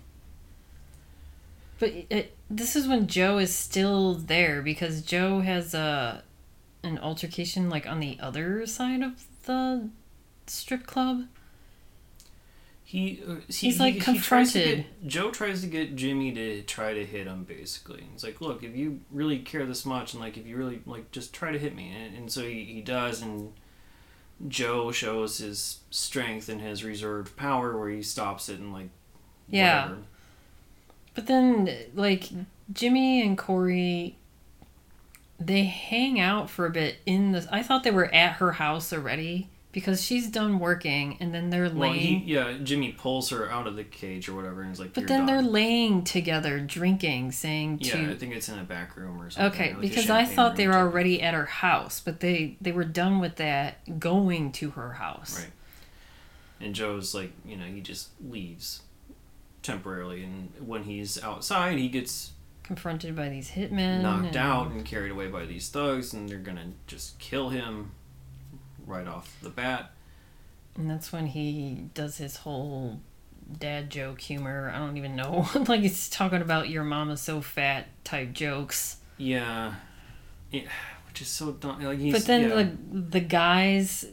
But 1.80 1.92
it, 2.10 2.36
this 2.50 2.76
is 2.76 2.88
when 2.88 3.08
Joe 3.08 3.38
is 3.40 3.54
still 3.54 4.14
there 4.14 4.62
because 4.62 5.02
Joe 5.02 5.42
has 5.42 5.74
a 5.74 6.24
an 6.84 6.98
altercation 7.00 7.70
like 7.70 7.88
on 7.88 8.00
the 8.00 8.18
other 8.20 8.66
side 8.66 9.02
of 9.02 9.26
the 9.46 9.90
strip 10.48 10.86
club. 10.86 11.26
He, 12.94 13.24
uh, 13.28 13.36
he 13.48 13.54
He's, 13.70 13.80
like, 13.80 13.94
he, 13.96 14.00
he 14.02 14.06
tries 14.20 14.52
confronted. 14.52 14.78
get- 15.02 15.08
Joe 15.08 15.32
tries 15.32 15.62
to 15.62 15.68
get 15.68 15.96
Jimmy 15.96 16.32
to 16.32 16.62
try 16.62 16.94
to 16.94 17.04
hit 17.04 17.26
him. 17.26 17.44
Basically, 17.44 18.04
he's 18.14 18.24
like, 18.24 18.40
"Look, 18.40 18.62
if 18.64 18.76
you 18.76 19.00
really 19.10 19.40
care 19.40 19.66
this 19.66 19.84
much, 19.84 20.14
and 20.14 20.22
like 20.22 20.38
if 20.38 20.46
you 20.46 20.56
really 20.58 20.80
like, 20.86 21.12
just 21.12 21.34
try 21.34 21.52
to 21.52 21.58
hit 21.58 21.76
me." 21.76 21.90
And, 21.92 22.16
and 22.16 22.32
so 22.32 22.44
he, 22.44 22.66
he 22.66 22.82
does, 22.82 23.24
and 23.24 23.52
Joe 24.48 24.92
shows 24.92 25.40
his 25.40 25.80
strength 25.90 26.50
and 26.50 26.62
his 26.62 26.84
reserved 26.84 27.36
power, 27.36 27.76
where 27.76 27.90
he 27.90 28.04
stops 28.04 28.48
it 28.48 28.60
and 28.60 28.72
like, 28.72 28.90
Yeah. 29.50 29.86
whatever. 29.86 30.02
But 31.16 31.26
then, 31.26 31.70
like, 31.96 32.30
Jimmy 32.72 33.24
and 33.24 33.36
Corey, 33.36 34.18
they 35.40 35.64
hang 35.64 36.20
out 36.20 36.48
for 36.48 36.68
a 36.68 36.70
bit 36.70 36.98
in 37.08 37.32
the. 37.32 37.48
I 37.52 37.64
thought 37.64 37.84
they 37.84 37.90
were 37.90 38.14
at 38.14 38.34
her 38.34 38.52
house 38.52 38.94
already 38.94 39.50
because 39.74 40.02
she's 40.02 40.30
done 40.30 40.60
working 40.60 41.18
and 41.20 41.34
then 41.34 41.50
they're 41.50 41.64
Well, 41.64 41.90
laying. 41.92 42.22
he, 42.22 42.34
yeah, 42.36 42.54
Jimmy 42.64 42.94
pulls 42.94 43.30
her 43.32 43.52
out 43.52 43.68
of 43.68 43.76
the 43.76 43.84
cage 43.84 44.30
or 44.30 44.36
whatever, 44.36 44.62
and 44.62 44.70
he's 44.70 44.80
like, 44.80 44.94
but 44.94 45.02
"You're 45.02 45.08
then 45.10 45.26
they're 45.26 45.42
laying 45.42 46.04
together 46.06 46.60
drinking, 46.62 47.34
saying 47.34 47.80
Yeah. 47.82 48.10
I 48.12 48.16
think 48.16 48.34
it's 48.34 48.48
in 48.48 48.58
a 48.60 48.64
back 48.64 48.96
room 48.96 49.22
or 49.22 49.30
something. 49.30 49.52
Okay, 49.62 49.74
like 49.74 49.82
because 49.82 50.10
I 50.10 50.24
thought 50.24 50.56
they 50.56 50.68
were 50.68 50.76
already 50.76 51.22
at 51.22 51.34
her 51.34 51.46
house, 51.48 52.00
but 52.00 52.22
they 52.22 52.56
they 52.62 52.72
were 52.72 52.86
done 52.86 53.20
with 53.20 53.36
that, 53.36 54.00
going 54.00 54.54
to 54.54 54.70
her 54.72 54.94
house. 54.94 55.42
Right. 55.42 55.52
And 56.62 56.74
Joe's 56.74 57.14
like, 57.14 57.34
you 57.44 57.58
know, 57.58 57.66
he 57.66 57.82
just 57.82 58.10
leaves 58.26 58.84
temporarily, 59.64 60.24
and 60.24 60.52
when 60.60 60.84
he's 60.84 61.22
outside, 61.22 61.78
he 61.78 61.90
gets 61.90 62.32
Confronted 62.64 63.14
by 63.16 63.28
these 63.28 63.52
hitmen. 63.52 64.02
knocked 64.04 64.28
and- 64.28 64.38
out 64.38 64.72
and 64.72 64.86
carried 64.86 65.12
away 65.12 65.28
by 65.28 65.46
these 65.46 65.68
thugs, 65.70 66.14
and 66.14 66.30
they're 66.30 66.38
gonna 66.38 66.72
just 66.88 67.18
kill 67.20 67.50
him 67.50 67.92
right 68.86 69.08
off 69.08 69.36
the 69.42 69.50
bat. 69.50 69.92
And 70.76 70.90
that's 70.90 71.12
when 71.12 71.28
he 71.28 71.90
does 71.94 72.18
his 72.18 72.38
whole 72.38 73.00
dad 73.60 73.90
joke 73.90 74.22
humor. 74.22 74.72
I 74.74 74.80
don't 74.80 74.98
even 74.98 75.16
know. 75.16 75.48
like 75.68 75.82
he's 75.82 76.10
talking 76.10 76.42
about 76.42 76.70
your 76.70 76.84
mama's 76.84 77.22
so 77.22 77.42
fat 77.42 77.88
type 78.04 78.34
jokes. 78.34 78.98
Yeah, 79.18 79.76
it, 80.52 80.68
which 81.08 81.22
is 81.22 81.28
so 81.28 81.52
dumb. 81.52 81.82
Like 81.84 82.00
he's, 82.00 82.14
but 82.14 82.26
then 82.26 82.50
yeah. 82.50 82.56
the 82.56 83.02
the 83.20 83.20
guys 83.20 84.06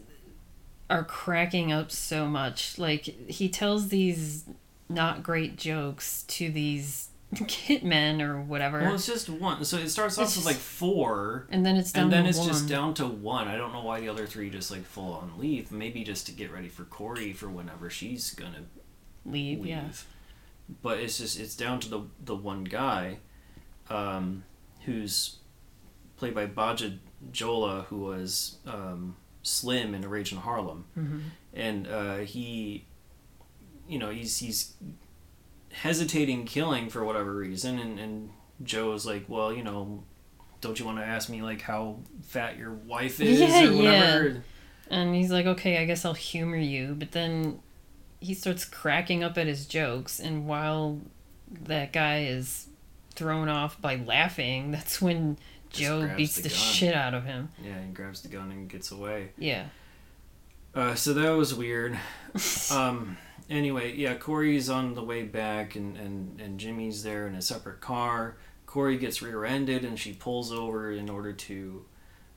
are 0.88 1.04
cracking 1.04 1.72
up 1.72 1.90
so 1.90 2.26
much. 2.26 2.78
Like 2.78 3.02
he 3.02 3.48
tells 3.48 3.88
these 3.88 4.44
not 4.88 5.22
great 5.22 5.56
jokes 5.56 6.24
to 6.24 6.50
these 6.50 7.10
hitmen 7.35 8.21
or 8.21 8.40
whatever. 8.40 8.81
well, 8.81 8.95
it's 8.95 9.07
just 9.07 9.29
one. 9.29 9.64
So 9.64 9.77
it 9.79 9.88
starts 9.88 10.19
off 10.19 10.25
It's 10.29 10.37
with 10.37 10.47
like 10.47 10.57
four. 10.57 11.47
and 11.51 11.64
then 11.64 11.77
it's 11.77 11.93
down 11.93 12.05
And 12.05 12.12
then 12.12 12.27
it's 12.27 12.38
one. 12.38 12.49
just 12.49 12.69
down 12.69 12.95
to 12.95 13.07
one. 13.07 13.47
I 13.49 13.57
don't 13.57 13.73
know 13.73 13.83
why 13.83 14.01
the 14.01 14.09
other 14.09 14.27
three 14.27 14.51
just 14.51 14.71
like 14.71 14.85
full 14.85 15.12
on 15.14 15.35
leave. 15.38 15.71
Maybe 15.71 16.03
just 16.05 16.27
to 16.27 16.33
get 16.33 16.53
ready 16.53 16.69
for 16.69 16.85
Corey 16.85 17.33
for 17.33 17.49
whenever 17.49 17.88
she's 17.90 18.35
gonna 18.35 18.64
leave, 19.25 19.59
leave. 19.61 19.66
yeah. 19.66 19.85
But 20.83 20.99
it's 21.01 21.19
just 21.19 21.38
it's 21.38 21.55
down 21.57 21.81
to 21.81 21.88
the 21.88 22.01
the 22.25 22.35
one 22.37 22.64
guy, 22.64 23.19
um, 23.88 24.45
who's 24.85 25.37
played 26.16 26.35
by 26.35 26.47
Badja 26.47 26.99
Djola, 27.33 27.85
who 27.87 27.99
was 27.99 28.59
um, 28.66 29.16
Slim 29.43 29.95
in 29.95 30.05
A 30.05 30.09
Rage 30.09 30.33
in 30.33 30.38
Harlem, 30.38 30.85
hmm 30.95 31.19
and 31.53 31.88
uh, 31.88 32.19
he, 32.19 32.87
you 33.88 33.99
know, 33.99 34.11
he's 34.11 34.38
he's 34.38 34.75
hesitating 35.72 36.44
killing 36.46 36.88
for 36.88 37.04
whatever 37.04 37.35
reason, 37.35 37.78
and 37.78 37.98
and 37.98 38.30
Joe's 38.62 39.06
like, 39.06 39.24
well, 39.28 39.52
you 39.52 39.62
know. 39.62 40.04
Don't 40.62 40.78
you 40.78 40.85
want 40.85 40.98
to 40.98 41.04
ask 41.06 41.30
me 41.30 41.40
like 41.40 41.62
how 41.62 42.00
fat 42.22 42.59
your 42.59 42.72
wife 42.72 43.18
is 43.22 43.40
Yeah, 43.40 43.64
or 43.66 43.76
whatever? 43.76 44.28
yeah. 44.28 44.35
And 44.90 45.14
he's 45.14 45.30
like, 45.30 45.46
okay, 45.46 45.78
I 45.78 45.87
guess 45.87 46.04
I'll 46.04 46.12
humor 46.12 46.59
you. 46.59 46.94
But 46.98 47.12
then 47.12 47.61
he 48.20 48.35
starts 48.35 48.66
cracking 48.66 49.24
up 49.24 49.38
at 49.38 49.46
his 49.46 49.64
jokes. 49.64 50.20
And 50.20 50.46
while 50.46 51.00
that 51.62 51.94
guy 51.94 52.24
is 52.24 52.66
thrown 53.14 53.48
off 53.48 53.80
by 53.80 53.96
laughing, 53.96 54.70
that's 54.72 55.00
when 55.00 55.38
Just 55.70 55.80
Joe 55.83 56.11
beats 56.14 56.37
the 56.37 56.42
the, 56.42 56.48
shit 56.50 56.94
out 56.94 57.14
of 57.14 57.24
him. 57.24 57.48
Yeah, 57.64 57.80
he 57.83 57.90
grabs 57.94 58.20
the 58.20 58.28
gun 58.28 58.50
and 58.50 58.68
gets 58.68 58.90
away. 58.90 59.30
Yeah. 59.38 59.64
Uh, 60.74 60.94
so 60.94 61.14
that 61.14 61.30
was 61.30 61.54
weird. 61.54 61.98
Um, 62.70 63.16
anyway, 63.51 63.95
yeah, 63.95 64.15
Corey's 64.15 64.71
on 64.71 64.95
the 64.95 65.03
way 65.03 65.23
back, 65.23 65.77
and, 65.77 65.97
and, 65.97 66.41
and 66.41 66.59
Jimmy's 66.59 67.03
there 67.03 67.27
in 67.27 67.35
a 67.35 67.43
separate 67.43 67.81
car. 67.81 68.37
Corey 68.67 68.97
gets 68.97 69.21
rear-ended, 69.21 69.85
and 69.85 69.99
she 69.99 70.13
pulls 70.13 70.53
over 70.53 70.93
in 70.93 71.11
order 71.11 71.33
to 71.33 71.85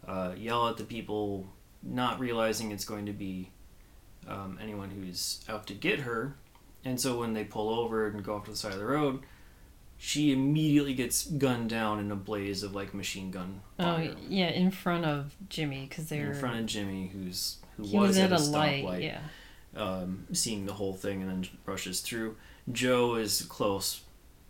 uh, 0.07 0.31
yell 0.35 0.67
at 0.67 0.77
the 0.77 0.83
people, 0.83 1.45
not 1.83 2.19
realizing 2.19 2.71
it's 2.71 2.85
going 2.85 3.05
to 3.05 3.13
be 3.13 3.51
um, 4.27 4.57
anyone 4.61 4.89
who's 4.89 5.45
out 5.47 5.67
to 5.67 5.73
get 5.73 6.01
her. 6.01 6.35
And 6.83 6.99
so 6.99 7.19
when 7.19 7.33
they 7.33 7.43
pull 7.43 7.69
over 7.69 8.07
and 8.07 8.23
go 8.23 8.35
off 8.35 8.45
to 8.45 8.51
the 8.51 8.57
side 8.57 8.73
of 8.73 8.79
the 8.79 8.85
road, 8.85 9.21
she 9.97 10.33
immediately 10.33 10.93
gets 10.93 11.25
gunned 11.25 11.69
down 11.69 11.99
in 11.99 12.11
a 12.11 12.15
blaze 12.15 12.63
of 12.63 12.75
like 12.75 12.93
machine 12.93 13.31
gun 13.31 13.61
oh, 13.79 13.83
fire 13.83 14.15
yeah, 14.27 14.49
in 14.49 14.69
front 14.69 15.05
of 15.05 15.35
Jimmy 15.47 15.85
because 15.87 16.09
they're. 16.09 16.31
in 16.31 16.39
front 16.39 16.59
of 16.59 16.65
Jimmy, 16.65 17.09
who's 17.13 17.57
who 17.77 17.83
was, 17.83 17.91
was, 17.91 18.17
at, 18.17 18.31
a, 18.33 18.35
stoplight 18.35 18.83
light. 18.83 19.03
Yeah. 19.03 19.19
Um, 19.75 20.27
seeing 20.33 20.65
the 20.65 20.73
whole 20.73 20.93
thing 20.93 21.21
and 21.21 21.29
then 21.29 21.49
rushes 21.65 22.01
through. 22.01 22.35
Joe 22.71 23.15
is 23.15 23.41
close 23.43 24.01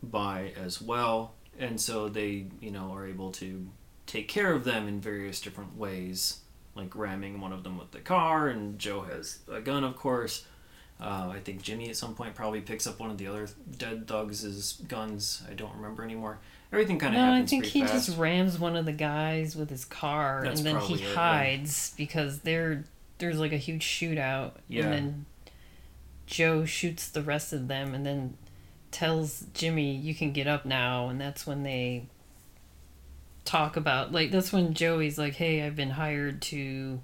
by 0.02 0.54
as 0.62 0.82
well, 0.82 1.34
and 1.58 1.80
so 1.80 2.10
they, 2.10 2.46
you 2.60 2.72
know, 2.72 2.94
are 2.94 3.08
able 3.08 3.32
to 3.34 3.68
take 4.06 4.28
care 4.28 4.52
of 4.54 4.64
them 4.64 4.88
in 4.88 5.00
various 5.02 5.40
different 5.42 5.78
ways, 5.78 6.42
like 6.76 6.96
ramming 6.96 7.40
one 7.42 7.54
of 7.54 7.64
them 7.64 7.78
with 7.78 7.92
the 7.92 8.00
car, 8.00 8.50
and 8.50 8.78
Joe 8.78 9.02
has 9.02 9.40
a 9.52 9.62
gun, 9.62 9.84
of 9.84 9.96
course. 9.96 10.46
Uh, 11.02 11.32
I 11.34 11.40
think 11.44 11.62
Jimmy 11.62 11.90
at 11.90 11.96
some 11.98 12.14
point 12.16 12.36
probably 12.36 12.62
picks 12.62 12.86
up 12.86 13.00
one 13.00 13.10
of 13.10 13.18
the 13.18 13.28
other 13.28 13.48
dead 13.78 14.08
thugs' 14.08 14.74
guns. 14.88 15.44
I 15.50 15.54
don't 15.54 15.76
remember 15.76 16.04
anymore. 16.04 16.40
Everything 16.72 16.98
kind 17.00 17.16
of 17.16 17.22
No, 17.22 17.34
I 17.34 17.46
think 17.46 17.66
he 17.66 17.82
fast. 17.82 17.94
just 18.08 18.18
rams 18.18 18.60
one 18.60 18.76
of 18.76 18.86
the 18.86 18.94
guys 18.94 19.56
with 19.56 19.70
his 19.70 19.86
car, 19.86 20.42
That's 20.44 20.60
and 20.60 20.68
then 20.68 20.76
he 20.76 20.80
probably 20.80 21.04
it, 21.04 21.08
yeah. 21.10 21.16
hides 21.16 21.94
because 21.98 22.40
there 22.40 22.84
there's 23.24 23.40
like 23.40 23.54
a 23.54 23.58
huge 23.58 23.84
shootout, 23.86 24.52
Yeah. 24.68 24.84
and 24.84 24.94
then 24.94 25.26
Joe 26.28 26.66
shoots 26.66 27.08
the 27.10 27.22
rest 27.22 27.54
of 27.54 27.68
them, 27.68 27.94
and 27.94 28.06
then 28.06 28.38
tells 28.92 29.46
Jimmy, 29.54 29.96
"You 29.96 30.14
can 30.14 30.32
get 30.34 30.46
up 30.48 30.66
now," 30.66 31.08
and 31.10 31.20
that's 31.22 31.48
when 31.48 31.64
they 31.64 32.06
talk 33.46 33.76
about 33.78 34.12
like 34.12 34.32
that's 34.32 34.52
when 34.54 34.74
Joey's 34.74 35.18
like, 35.18 35.36
"Hey, 35.36 35.62
I've 35.66 35.76
been 35.76 35.92
hired 35.92 36.42
to." 36.44 37.02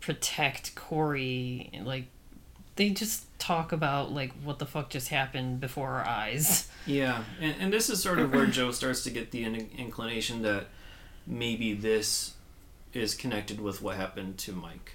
protect 0.00 0.74
Corey. 0.74 1.70
Like 1.84 2.06
they 2.76 2.88
just 2.90 3.26
talk 3.38 3.70
about 3.72 4.12
like 4.12 4.32
what 4.42 4.58
the 4.58 4.64
fuck 4.66 4.88
just 4.90 5.08
happened 5.08 5.60
before 5.60 5.88
our 5.90 6.06
eyes. 6.06 6.68
Yeah, 6.86 7.24
and, 7.42 7.54
and 7.60 7.72
this 7.72 7.90
is 7.90 8.02
sort 8.02 8.18
of 8.18 8.32
where 8.32 8.46
Joe 8.46 8.70
starts 8.70 9.04
to 9.04 9.10
get 9.10 9.30
the 9.32 9.44
in- 9.44 9.68
inclination 9.76 10.40
that 10.42 10.68
maybe 11.26 11.74
this 11.74 12.32
is 12.92 13.14
connected 13.14 13.60
with 13.60 13.82
what 13.82 13.96
happened 13.96 14.38
to 14.38 14.52
Mike. 14.52 14.92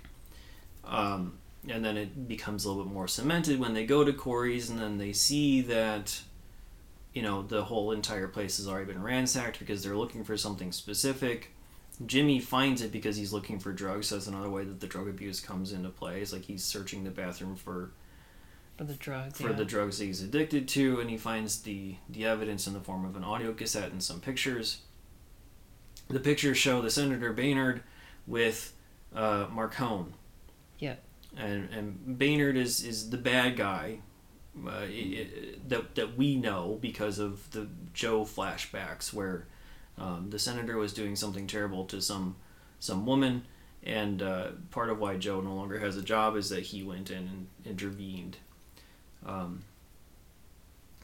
Um, 0.83 1.37
and 1.67 1.83
then 1.83 1.97
it 1.97 2.27
becomes 2.27 2.65
a 2.65 2.69
little 2.69 2.83
bit 2.83 2.93
more 2.93 3.07
cemented 3.07 3.59
when 3.59 3.73
they 3.73 3.85
go 3.85 4.03
to 4.03 4.13
Corey's 4.13 4.69
and 4.69 4.79
then 4.79 4.97
they 4.97 5.13
see 5.13 5.61
that, 5.61 6.21
you 7.13 7.21
know, 7.21 7.41
the 7.41 7.63
whole 7.63 7.91
entire 7.91 8.27
place 8.27 8.57
has 8.57 8.67
already 8.67 8.85
been 8.85 9.01
ransacked 9.01 9.59
because 9.59 9.83
they're 9.83 9.95
looking 9.97 10.23
for 10.23 10.37
something 10.37 10.71
specific. 10.71 11.51
Jimmy 12.05 12.39
finds 12.39 12.81
it 12.81 12.91
because 12.91 13.15
he's 13.15 13.31
looking 13.33 13.57
for 13.57 13.71
drugs. 13.71 14.07
So 14.07 14.15
that's 14.15 14.27
another 14.27 14.49
way 14.49 14.63
that 14.65 14.79
the 14.81 14.87
drug 14.87 15.07
abuse 15.07 15.39
comes 15.39 15.71
into 15.71 15.89
play. 15.89 16.21
Is 16.21 16.33
like 16.33 16.43
he's 16.43 16.63
searching 16.63 17.03
the 17.03 17.09
bathroom 17.09 17.55
for 17.55 17.91
For 18.77 18.83
the 18.83 18.95
drugs. 18.95 19.39
for 19.39 19.49
yeah. 19.51 19.55
the 19.55 19.65
drugs 19.65 19.99
that 19.99 20.05
he's 20.05 20.21
addicted 20.21 20.67
to, 20.69 20.99
and 20.99 21.09
he 21.09 21.17
finds 21.17 21.61
the 21.61 21.95
the 22.09 22.25
evidence 22.25 22.67
in 22.67 22.73
the 22.73 22.81
form 22.81 23.05
of 23.05 23.15
an 23.15 23.23
audio 23.23 23.53
cassette 23.53 23.91
and 23.91 24.03
some 24.03 24.19
pictures. 24.19 24.81
The 26.07 26.19
pictures 26.19 26.57
show 26.57 26.81
the 26.81 26.89
Senator 26.89 27.33
Baynard 27.33 27.81
with 28.27 28.73
uh, 29.15 29.47
Marcone. 29.47 30.13
Yeah. 30.79 30.95
And 31.37 31.69
and 31.71 32.19
Baynard 32.19 32.55
is 32.55 32.83
is 32.83 33.09
the 33.09 33.17
bad 33.17 33.57
guy 33.57 33.99
uh, 34.67 34.85
that 35.67 35.95
that 35.95 36.17
we 36.17 36.35
know 36.35 36.77
because 36.81 37.19
of 37.19 37.49
the 37.51 37.67
Joe 37.93 38.23
flashbacks 38.23 39.11
where 39.11 39.47
um, 39.97 40.29
the 40.29 40.39
senator 40.39 40.77
was 40.77 40.93
doing 40.93 41.15
something 41.15 41.47
terrible 41.47 41.85
to 41.85 42.01
some 42.01 42.35
some 42.79 43.05
woman. 43.05 43.43
And 43.83 44.21
uh, 44.21 44.47
part 44.71 44.89
of 44.89 44.99
why 44.99 45.17
Joe 45.17 45.41
no 45.41 45.53
longer 45.53 45.79
has 45.79 45.95
a 45.95 46.01
job 46.01 46.35
is 46.35 46.49
that 46.49 46.61
he 46.61 46.83
went 46.83 47.11
in 47.11 47.17
and 47.17 47.47
intervened 47.63 48.37
um, 49.25 49.63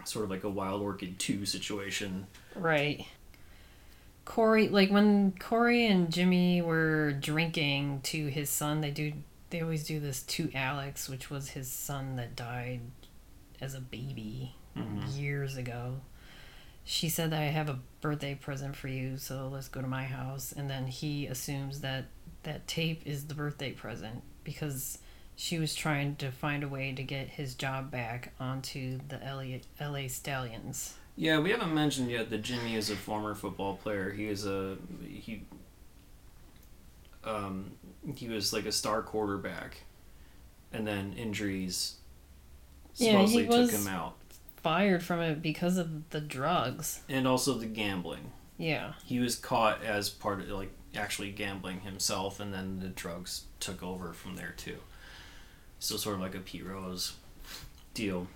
sort 0.04 0.26
of 0.26 0.32
like 0.32 0.44
a 0.44 0.50
Wild 0.50 0.82
Orchid 0.82 1.20
2 1.20 1.46
situation. 1.46 2.26
Right. 2.56 3.06
Corey, 4.32 4.70
like 4.70 4.90
when 4.90 5.34
Corey 5.34 5.88
and 5.88 6.10
Jimmy 6.10 6.62
were 6.62 7.12
drinking 7.12 8.00
to 8.04 8.28
his 8.28 8.50
son, 8.50 8.80
they 8.80 8.90
do 8.90 9.12
they 9.50 9.60
always 9.60 9.86
do 9.86 10.00
this 10.00 10.24
to 10.24 10.50
Alex, 10.56 11.10
which 11.10 11.30
was 11.30 11.50
his 11.50 11.70
son 11.70 12.16
that 12.16 12.34
died 12.34 12.80
as 13.60 13.74
a 13.74 13.82
baby 13.82 14.56
Mhm. 14.78 15.20
years 15.20 15.58
ago. 15.58 16.00
She 16.86 17.10
said 17.10 17.32
that 17.32 17.42
I 17.42 17.48
have 17.48 17.68
a 17.68 17.80
birthday 18.00 18.34
present 18.34 18.78
for 18.78 18.88
you, 18.88 19.18
so 19.18 19.50
let's 19.50 19.68
go 19.68 19.82
to 19.82 19.88
my 19.88 20.06
house. 20.06 20.54
And 20.54 20.70
then 20.70 20.88
he 20.88 21.28
assumes 21.28 21.82
that 21.82 22.06
that 22.44 22.68
tape 22.70 23.06
is 23.06 23.28
the 23.28 23.36
birthday 23.36 23.74
present 23.74 24.24
because 24.46 25.00
she 25.36 25.60
was 25.60 25.76
trying 25.76 26.16
to 26.16 26.32
find 26.32 26.64
a 26.64 26.70
way 26.70 26.94
to 26.94 27.04
get 27.04 27.28
his 27.32 27.54
job 27.54 27.92
back 27.92 28.32
onto 28.40 29.02
the 29.10 29.22
LA, 29.22 29.60
LA 29.78 30.08
Stallions. 30.08 30.96
Yeah, 31.16 31.40
we 31.40 31.52
haven't 31.52 31.74
mentioned 31.74 32.10
yet 32.10 32.30
that 32.30 32.42
Jimmy 32.42 32.76
is 32.76 32.90
a 32.90 32.96
former 32.96 33.36
football 33.36 33.76
player. 33.76 34.12
He 34.12 34.26
is 34.28 34.46
a 34.46 34.78
he 35.08 35.44
um 37.24 37.72
he 38.16 38.28
was 38.28 38.52
like 38.54 38.66
a 38.66 38.72
star 38.72 39.02
quarterback 39.04 39.82
and 40.74 40.88
then 40.88 41.14
injuries 41.14 41.96
Yeah, 42.96 43.12
he 43.12 43.28
supposedly 43.28 43.44
took 43.48 43.72
was- 43.74 43.74
him 43.86 43.88
out. 43.88 44.16
fired 44.64 45.04
from 45.04 45.20
it 45.22 45.42
because 45.42 45.78
of 45.78 46.10
the 46.12 46.22
drugs. 46.22 47.02
And 47.10 47.28
also 47.28 47.54
the 47.56 47.66
gambling. 47.66 48.32
Yeah. 48.58 48.94
He 49.06 49.20
was 49.20 49.36
caught 49.36 49.84
as 49.84 50.10
part 50.10 50.40
of 50.42 50.50
like 50.50 50.72
actually 50.96 51.32
gambling 51.32 51.82
himself 51.82 52.40
and 52.40 52.54
then 52.54 52.80
the 52.80 52.90
drugs 52.90 53.46
took 53.60 53.82
over 53.84 54.14
from 54.14 54.36
there 54.36 54.54
too. 54.58 54.78
So 55.80 55.98
sort 55.98 56.16
of 56.16 56.22
like 56.22 56.36
a 56.36 56.40
Pete 56.40 56.66
Rose 56.66 57.14
deal. 57.94 58.28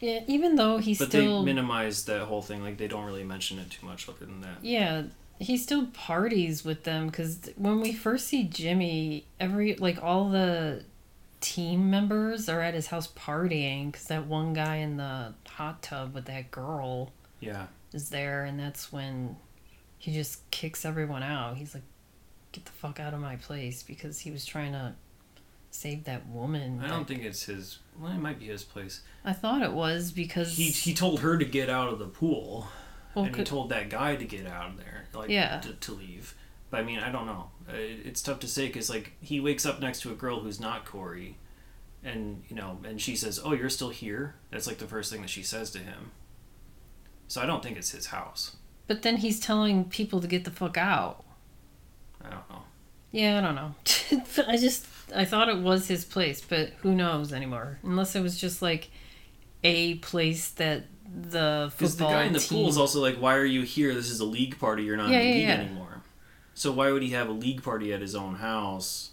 Yeah, 0.00 0.20
even 0.26 0.56
though 0.56 0.78
he 0.78 0.94
But 0.94 1.08
still 1.08 1.38
But 1.40 1.46
they 1.46 1.52
minimize 1.54 2.04
that 2.04 2.22
whole 2.22 2.42
thing. 2.42 2.62
Like 2.62 2.78
they 2.78 2.88
don't 2.88 3.04
really 3.04 3.24
mention 3.24 3.58
it 3.58 3.70
too 3.70 3.86
much 3.86 4.08
other 4.08 4.26
than 4.26 4.40
that. 4.42 4.58
Yeah, 4.62 5.04
he 5.38 5.56
still 5.56 5.86
parties 5.86 6.64
with 6.64 6.84
them 6.84 7.10
cuz 7.10 7.50
when 7.56 7.80
we 7.80 7.92
first 7.92 8.28
see 8.28 8.44
Jimmy, 8.44 9.26
every 9.40 9.74
like 9.76 10.02
all 10.02 10.28
the 10.30 10.84
team 11.40 11.90
members 11.90 12.48
are 12.48 12.60
at 12.60 12.74
his 12.74 12.88
house 12.88 13.08
partying 13.08 13.92
cuz 13.92 14.04
that 14.04 14.26
one 14.26 14.52
guy 14.52 14.76
in 14.76 14.96
the 14.96 15.34
hot 15.46 15.82
tub 15.82 16.14
with 16.14 16.24
that 16.26 16.50
girl 16.50 17.12
Yeah. 17.40 17.66
is 17.92 18.08
there 18.08 18.44
and 18.44 18.58
that's 18.58 18.90
when 18.92 19.36
he 19.98 20.12
just 20.12 20.48
kicks 20.50 20.84
everyone 20.84 21.22
out. 21.22 21.56
He's 21.56 21.74
like 21.74 21.84
get 22.52 22.64
the 22.64 22.72
fuck 22.72 22.98
out 23.00 23.12
of 23.12 23.20
my 23.20 23.36
place 23.36 23.82
because 23.82 24.20
he 24.20 24.30
was 24.30 24.44
trying 24.46 24.72
to 24.72 24.94
save 25.76 26.04
that 26.04 26.26
woman. 26.28 26.80
I 26.82 26.88
don't 26.88 27.06
think 27.06 27.22
it's 27.22 27.44
his. 27.44 27.78
Well, 27.98 28.12
it 28.12 28.18
might 28.18 28.38
be 28.38 28.46
his 28.46 28.64
place. 28.64 29.02
I 29.24 29.32
thought 29.32 29.62
it 29.62 29.72
was 29.72 30.12
because 30.12 30.56
He 30.56 30.70
he 30.70 30.94
told 30.94 31.20
her 31.20 31.36
to 31.38 31.44
get 31.44 31.68
out 31.70 31.88
of 31.92 31.98
the 31.98 32.06
pool, 32.06 32.68
well, 33.14 33.24
and 33.26 33.36
he 33.36 33.44
told 33.44 33.68
that 33.70 33.88
guy 33.90 34.16
to 34.16 34.24
get 34.24 34.46
out 34.46 34.70
of 34.70 34.76
there, 34.76 35.06
like 35.14 35.30
Yeah. 35.30 35.60
to, 35.60 35.72
to 35.72 35.92
leave. 35.92 36.34
But 36.70 36.80
I 36.80 36.82
mean, 36.82 36.98
I 36.98 37.10
don't 37.12 37.26
know. 37.26 37.50
It, 37.68 38.00
it's 38.06 38.22
tough 38.22 38.40
to 38.40 38.48
say 38.48 38.66
because 38.66 38.90
like 38.90 39.12
he 39.20 39.40
wakes 39.40 39.64
up 39.64 39.80
next 39.80 40.00
to 40.02 40.10
a 40.10 40.14
girl 40.14 40.40
who's 40.40 40.60
not 40.60 40.84
Corey, 40.84 41.36
and 42.04 42.42
you 42.48 42.56
know, 42.56 42.78
and 42.84 43.00
she 43.00 43.16
says, 43.16 43.40
"Oh, 43.42 43.52
you're 43.52 43.70
still 43.70 43.90
here." 43.90 44.34
That's 44.50 44.66
like 44.66 44.78
the 44.78 44.86
first 44.86 45.10
thing 45.12 45.20
that 45.22 45.30
she 45.30 45.42
says 45.42 45.70
to 45.70 45.78
him. 45.78 46.10
So 47.28 47.40
I 47.40 47.46
don't 47.46 47.62
think 47.62 47.76
it's 47.76 47.90
his 47.90 48.06
house. 48.06 48.56
but 48.86 49.02
then 49.02 49.16
he's 49.16 49.40
telling 49.40 49.84
people 49.84 50.20
to 50.20 50.26
get 50.28 50.44
the 50.44 50.50
fuck 50.50 50.76
out. 50.76 51.24
I 52.24 52.30
don't 52.30 52.48
know. 52.50 52.62
Yeah, 53.10 53.38
I 53.38 53.40
don't 53.40 53.54
know. 53.54 53.74
I 54.48 54.56
just 54.56 54.84
I 55.14 55.24
thought 55.24 55.48
it 55.48 55.58
was 55.58 55.88
his 55.88 56.04
place, 56.04 56.40
but 56.40 56.70
who 56.80 56.94
knows 56.94 57.32
anymore? 57.32 57.78
Unless 57.82 58.16
it 58.16 58.20
was 58.22 58.38
just 58.40 58.60
like 58.62 58.90
a 59.62 59.94
place 59.96 60.50
that 60.50 60.84
the 61.06 61.70
Because 61.76 61.96
the 61.96 62.04
football 62.04 62.10
guy 62.10 62.24
in 62.24 62.32
the 62.32 62.38
team. 62.40 62.58
pool 62.62 62.68
is 62.68 62.76
also 62.76 63.00
like, 63.00 63.16
"Why 63.16 63.36
are 63.36 63.44
you 63.44 63.62
here? 63.62 63.94
This 63.94 64.10
is 64.10 64.20
a 64.20 64.24
league 64.24 64.58
party. 64.58 64.82
You're 64.84 64.96
not 64.96 65.08
Yeah, 65.10 65.18
in 65.20 65.22
the 65.24 65.28
yeah, 65.30 65.34
league 65.36 65.48
yeah. 65.60 65.64
anymore." 65.66 66.02
So 66.54 66.72
why 66.72 66.90
would 66.90 67.02
he 67.02 67.10
have 67.10 67.28
a 67.28 67.32
league 67.32 67.62
party 67.62 67.92
at 67.92 68.00
his 68.00 68.14
own 68.14 68.36
house? 68.36 69.10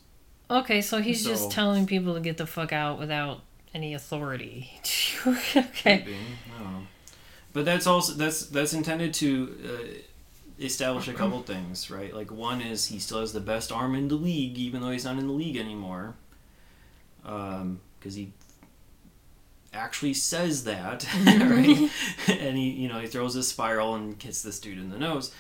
okay, 0.49 0.81
so 0.81 0.99
he's 1.01 1.23
So- 1.23 1.29
just 1.31 1.51
telling 1.51 1.85
people 1.87 2.13
to 2.15 2.19
get 2.19 2.37
the 2.37 2.45
fuck 2.45 2.71
out 2.73 2.99
without 2.99 3.41
any 3.73 3.93
authority. 3.93 4.71
okay. 5.27 5.67
Maybe. 5.85 6.15
I 6.57 6.63
don't 6.63 6.73
know. 6.73 6.87
But 7.53 7.65
that's 7.65 7.85
also 7.87 8.13
that's 8.13 8.45
that's 8.47 8.73
intended 8.73 9.13
to 9.15 9.55
uh, 9.63 9.97
establish 10.59 11.07
a 11.07 11.13
couple 11.13 11.41
things, 11.41 11.89
right? 11.89 12.13
Like 12.13 12.31
one 12.31 12.61
is 12.61 12.87
he 12.87 12.99
still 12.99 13.19
has 13.19 13.33
the 13.33 13.39
best 13.39 13.71
arm 13.71 13.95
in 13.95 14.07
the 14.07 14.15
league, 14.15 14.57
even 14.57 14.81
though 14.81 14.91
he's 14.91 15.05
not 15.05 15.17
in 15.17 15.27
the 15.27 15.33
league 15.33 15.57
anymore, 15.57 16.15
because 17.21 18.15
he 18.15 18.33
actually 19.73 20.13
says 20.13 20.63
that, 20.65 21.05
right? 21.25 21.89
and 22.27 22.57
he 22.57 22.69
you 22.69 22.87
know 22.87 22.99
he 22.99 23.07
throws 23.07 23.35
a 23.35 23.43
spiral 23.43 23.95
and 23.95 24.21
hits 24.21 24.41
this 24.41 24.59
dude 24.59 24.77
in 24.77 24.89
the 24.89 24.99
nose, 24.99 25.33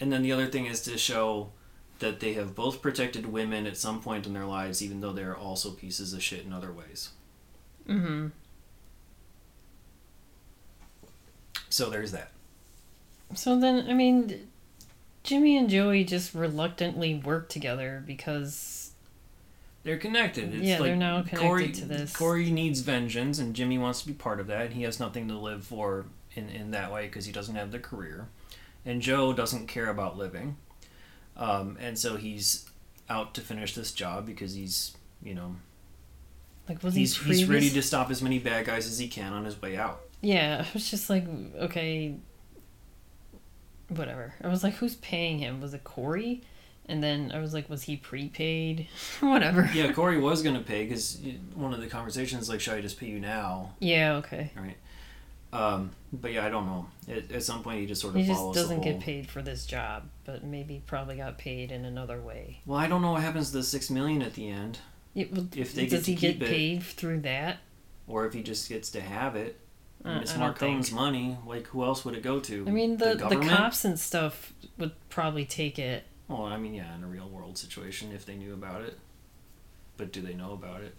and 0.00 0.12
then 0.12 0.22
the 0.22 0.32
other 0.32 0.46
thing 0.46 0.66
is 0.66 0.82
to 0.82 0.96
show 0.98 1.50
that 1.98 2.20
they 2.20 2.34
have 2.34 2.54
both 2.54 2.82
protected 2.82 3.26
women 3.26 3.66
at 3.66 3.76
some 3.76 4.02
point 4.02 4.26
in 4.26 4.34
their 4.34 4.44
lives, 4.44 4.82
even 4.82 5.00
though 5.00 5.12
they're 5.12 5.36
also 5.36 5.70
pieces 5.70 6.12
of 6.12 6.22
shit 6.22 6.44
in 6.44 6.52
other 6.52 6.70
ways. 6.70 7.10
Mm-hmm. 7.88 8.28
So 11.70 11.88
there's 11.90 12.12
that. 12.12 12.30
So 13.34 13.58
then, 13.58 13.86
I 13.88 13.92
mean, 13.92 14.48
Jimmy 15.22 15.56
and 15.56 15.68
Joey 15.68 16.04
just 16.04 16.34
reluctantly 16.34 17.14
work 17.16 17.48
together 17.48 18.02
because 18.06 18.92
They're 19.82 19.96
connected. 19.98 20.54
It's 20.54 20.62
Yeah, 20.62 20.78
like 20.78 20.88
they're 20.88 20.96
now 20.96 21.22
connected 21.22 21.40
Corey, 21.40 21.72
to 21.72 21.84
this. 21.84 22.16
Corey 22.16 22.50
needs 22.50 22.80
vengeance, 22.80 23.38
and 23.38 23.54
Jimmy 23.54 23.78
wants 23.78 24.00
to 24.02 24.06
be 24.06 24.12
part 24.14 24.40
of 24.40 24.46
that. 24.48 24.72
He 24.72 24.82
has 24.82 24.98
nothing 25.00 25.28
to 25.28 25.34
live 25.38 25.64
for 25.64 26.06
in, 26.34 26.48
in 26.48 26.70
that 26.72 26.92
way 26.92 27.06
because 27.06 27.26
he 27.26 27.32
doesn't 27.32 27.54
have 27.56 27.72
the 27.72 27.78
career. 27.78 28.28
And 28.84 29.02
Joe 29.02 29.32
doesn't 29.32 29.66
care 29.66 29.88
about 29.88 30.16
living. 30.16 30.56
Um, 31.36 31.76
and 31.80 31.98
so 31.98 32.16
he's 32.16 32.70
out 33.10 33.34
to 33.34 33.40
finish 33.40 33.74
this 33.74 33.92
job 33.92 34.26
because 34.26 34.54
he's, 34.54 34.96
you 35.22 35.34
know, 35.34 35.56
like 36.68 36.82
was 36.82 36.94
he's, 36.94 37.16
he 37.16 37.24
he's 37.34 37.44
ready 37.48 37.70
to 37.70 37.82
stop 37.82 38.10
as 38.10 38.22
many 38.22 38.38
bad 38.38 38.66
guys 38.66 38.86
as 38.86 38.98
he 38.98 39.08
can 39.08 39.32
on 39.32 39.44
his 39.44 39.60
way 39.60 39.76
out. 39.76 40.00
Yeah, 40.20 40.64
I 40.64 40.70
was 40.72 40.88
just 40.90 41.10
like, 41.10 41.24
okay, 41.56 42.14
whatever. 43.88 44.34
I 44.42 44.48
was 44.48 44.62
like, 44.62 44.74
who's 44.74 44.96
paying 44.96 45.38
him? 45.38 45.60
Was 45.60 45.74
it 45.74 45.84
Corey? 45.84 46.42
And 46.88 47.02
then 47.02 47.32
I 47.34 47.40
was 47.40 47.52
like, 47.52 47.68
was 47.68 47.82
he 47.82 47.96
prepaid? 47.96 48.86
whatever. 49.20 49.68
Yeah, 49.74 49.92
Corey 49.92 50.18
was 50.20 50.42
going 50.42 50.56
to 50.56 50.62
pay 50.62 50.84
because 50.84 51.20
one 51.54 51.74
of 51.74 51.80
the 51.80 51.88
conversations 51.88 52.48
like, 52.48 52.60
should 52.60 52.74
I 52.74 52.80
just 52.80 52.98
pay 53.00 53.06
you 53.06 53.18
now? 53.18 53.72
Yeah, 53.80 54.14
okay. 54.16 54.52
Right. 54.56 54.76
Um, 55.52 55.90
but 56.12 56.32
yeah, 56.32 56.44
I 56.46 56.48
don't 56.50 56.66
know. 56.66 56.86
At, 57.08 57.32
at 57.32 57.42
some 57.42 57.62
point, 57.62 57.80
he 57.80 57.86
just 57.86 58.02
sort 58.02 58.14
of 58.14 58.20
He 58.20 58.26
just 58.26 58.52
doesn't 58.54 58.78
the 58.82 58.84
get 58.84 59.00
paid 59.00 59.28
for 59.28 59.42
this 59.42 59.64
job, 59.66 60.04
but 60.24 60.44
maybe 60.44 60.82
probably 60.86 61.16
got 61.16 61.38
paid 61.38 61.72
in 61.72 61.84
another 61.84 62.20
way. 62.20 62.60
Well, 62.66 62.78
I 62.78 62.86
don't 62.88 63.02
know 63.02 63.12
what 63.12 63.22
happens 63.22 63.50
to 63.50 63.58
the 63.58 63.62
six 63.62 63.90
million 63.90 64.22
at 64.22 64.34
the 64.34 64.48
end, 64.48 64.78
It, 65.14 65.32
well, 65.32 65.46
If 65.56 65.72
they 65.74 65.86
does 65.86 66.00
get 66.00 66.06
he 66.06 66.14
get 66.14 66.42
it- 66.42 66.48
paid 66.48 66.82
through 66.82 67.20
that? 67.20 67.58
or 68.08 68.26
if 68.26 68.32
he 68.34 68.42
just 68.42 68.68
gets 68.68 68.90
to 68.92 69.00
have 69.00 69.34
it. 69.34 69.58
I 70.04 70.08
mean, 70.08 70.18
Uh, 70.18 70.20
it's 70.20 70.36
I 70.36 70.52
don't 70.52 70.92
money. 70.92 71.36
Like, 71.46 71.66
who 71.68 71.82
else 71.84 72.04
would 72.04 72.14
it 72.14 72.22
go 72.22 72.38
to? 72.40 72.64
I 72.66 72.70
mean, 72.70 72.96
the, 72.98 73.06
the, 73.10 73.14
government. 73.16 73.50
cops 73.50 73.84
and 73.84 73.98
stuff 73.98 74.52
would 74.78 74.92
probably 75.08 75.44
take 75.44 75.78
it. 75.78 76.04
Well, 76.28 76.44
I 76.44 76.56
mean, 76.56 76.74
yeah, 76.74 76.94
in 76.96 77.02
a 77.04 77.06
real 77.06 77.28
world 77.28 77.56
situation, 77.58 78.12
if 78.12 78.24
they 78.26 78.34
knew 78.36 78.52
about 78.54 78.82
it. 78.82 78.98
but 79.96 80.12
do 80.12 80.20
they 80.20 80.34
know 80.34 80.52
about 80.52 80.82
it? 80.82 80.94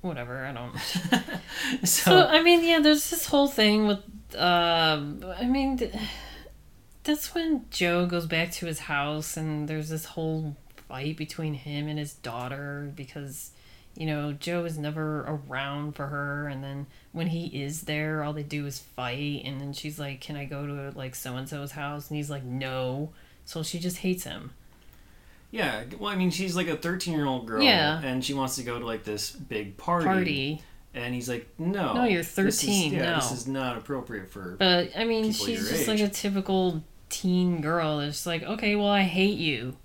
Whatever, 0.00 0.44
I 0.46 0.52
don't. 0.52 0.78
so, 1.80 2.10
So 2.10 2.26
I 2.26 2.42
mean, 2.42 2.62
yeah, 2.64 2.78
there's 2.78 3.10
this 3.10 3.26
whole 3.26 3.48
thing 3.48 3.86
with. 3.86 3.98
Um, 4.36 5.24
I 5.36 5.44
mean, 5.46 5.78
th- 5.78 5.94
that's 7.02 7.34
when 7.34 7.64
Joe 7.70 8.06
goes 8.06 8.26
back 8.26 8.52
to 8.52 8.66
his 8.66 8.78
house, 8.80 9.36
and 9.36 9.66
there's 9.68 9.88
this 9.88 10.04
whole 10.04 10.56
fight 10.88 11.16
between 11.16 11.54
him 11.54 11.88
and 11.88 11.98
his 11.98 12.14
daughter 12.14 12.92
because, 12.94 13.50
you 13.98 14.06
know, 14.06 14.32
Joe 14.32 14.64
is 14.64 14.78
never 14.78 15.22
around 15.26 15.96
for 15.96 16.06
her, 16.06 16.46
and 16.48 16.62
then 16.64 16.86
when 17.12 17.26
he 17.26 17.46
is 17.62 17.82
there, 17.82 18.22
all 18.22 18.32
they 18.32 18.44
do 18.44 18.64
is 18.64 18.78
fight, 18.78 19.42
and 19.44 19.60
then 19.60 19.72
she's 19.74 19.98
like, 19.98 20.20
"Can 20.20 20.36
I 20.36 20.44
go 20.46 20.66
to 20.66 20.96
like 20.96 21.14
so 21.16 21.36
and 21.36 21.46
so's 21.48 21.72
house?" 21.72 22.08
And 22.08 22.16
he's 22.16 22.30
like, 22.30 22.44
"No." 22.44 23.10
So 23.44 23.62
she 23.62 23.78
just 23.78 23.98
hates 23.98 24.22
him. 24.24 24.52
yeah, 25.50 25.84
well, 25.98 26.10
I 26.12 26.16
mean, 26.16 26.30
she's 26.30 26.54
like 26.54 26.68
a 26.68 26.76
13 26.76 27.14
year 27.14 27.26
old 27.26 27.46
girl, 27.46 27.62
Yeah. 27.62 28.00
and 28.02 28.24
she 28.24 28.34
wants 28.34 28.56
to 28.56 28.62
go 28.62 28.78
to 28.78 28.84
like 28.86 29.04
this 29.04 29.30
big 29.32 29.76
party, 29.78 30.04
Party, 30.06 30.62
and 30.94 31.14
he's 31.14 31.28
like, 31.28 31.48
"No, 31.58 31.94
No, 31.94 32.04
you're 32.04 32.22
this 32.22 32.38
is- 32.38 32.60
13, 32.60 32.92
yeah, 32.92 33.10
no." 33.10 33.14
this 33.16 33.32
is 33.32 33.46
not 33.48 33.76
appropriate 33.78 34.30
for." 34.30 34.56
but 34.58 34.90
I 34.96 35.04
mean, 35.04 35.32
she's 35.32 35.68
just 35.68 35.88
like 35.88 36.00
a 36.00 36.08
typical 36.08 36.82
teen 37.08 37.60
girl. 37.62 38.00
It's 38.00 38.26
like, 38.26 38.42
okay, 38.42 38.76
well, 38.76 38.88
I 38.90 39.02
hate 39.02 39.38
you. 39.38 39.76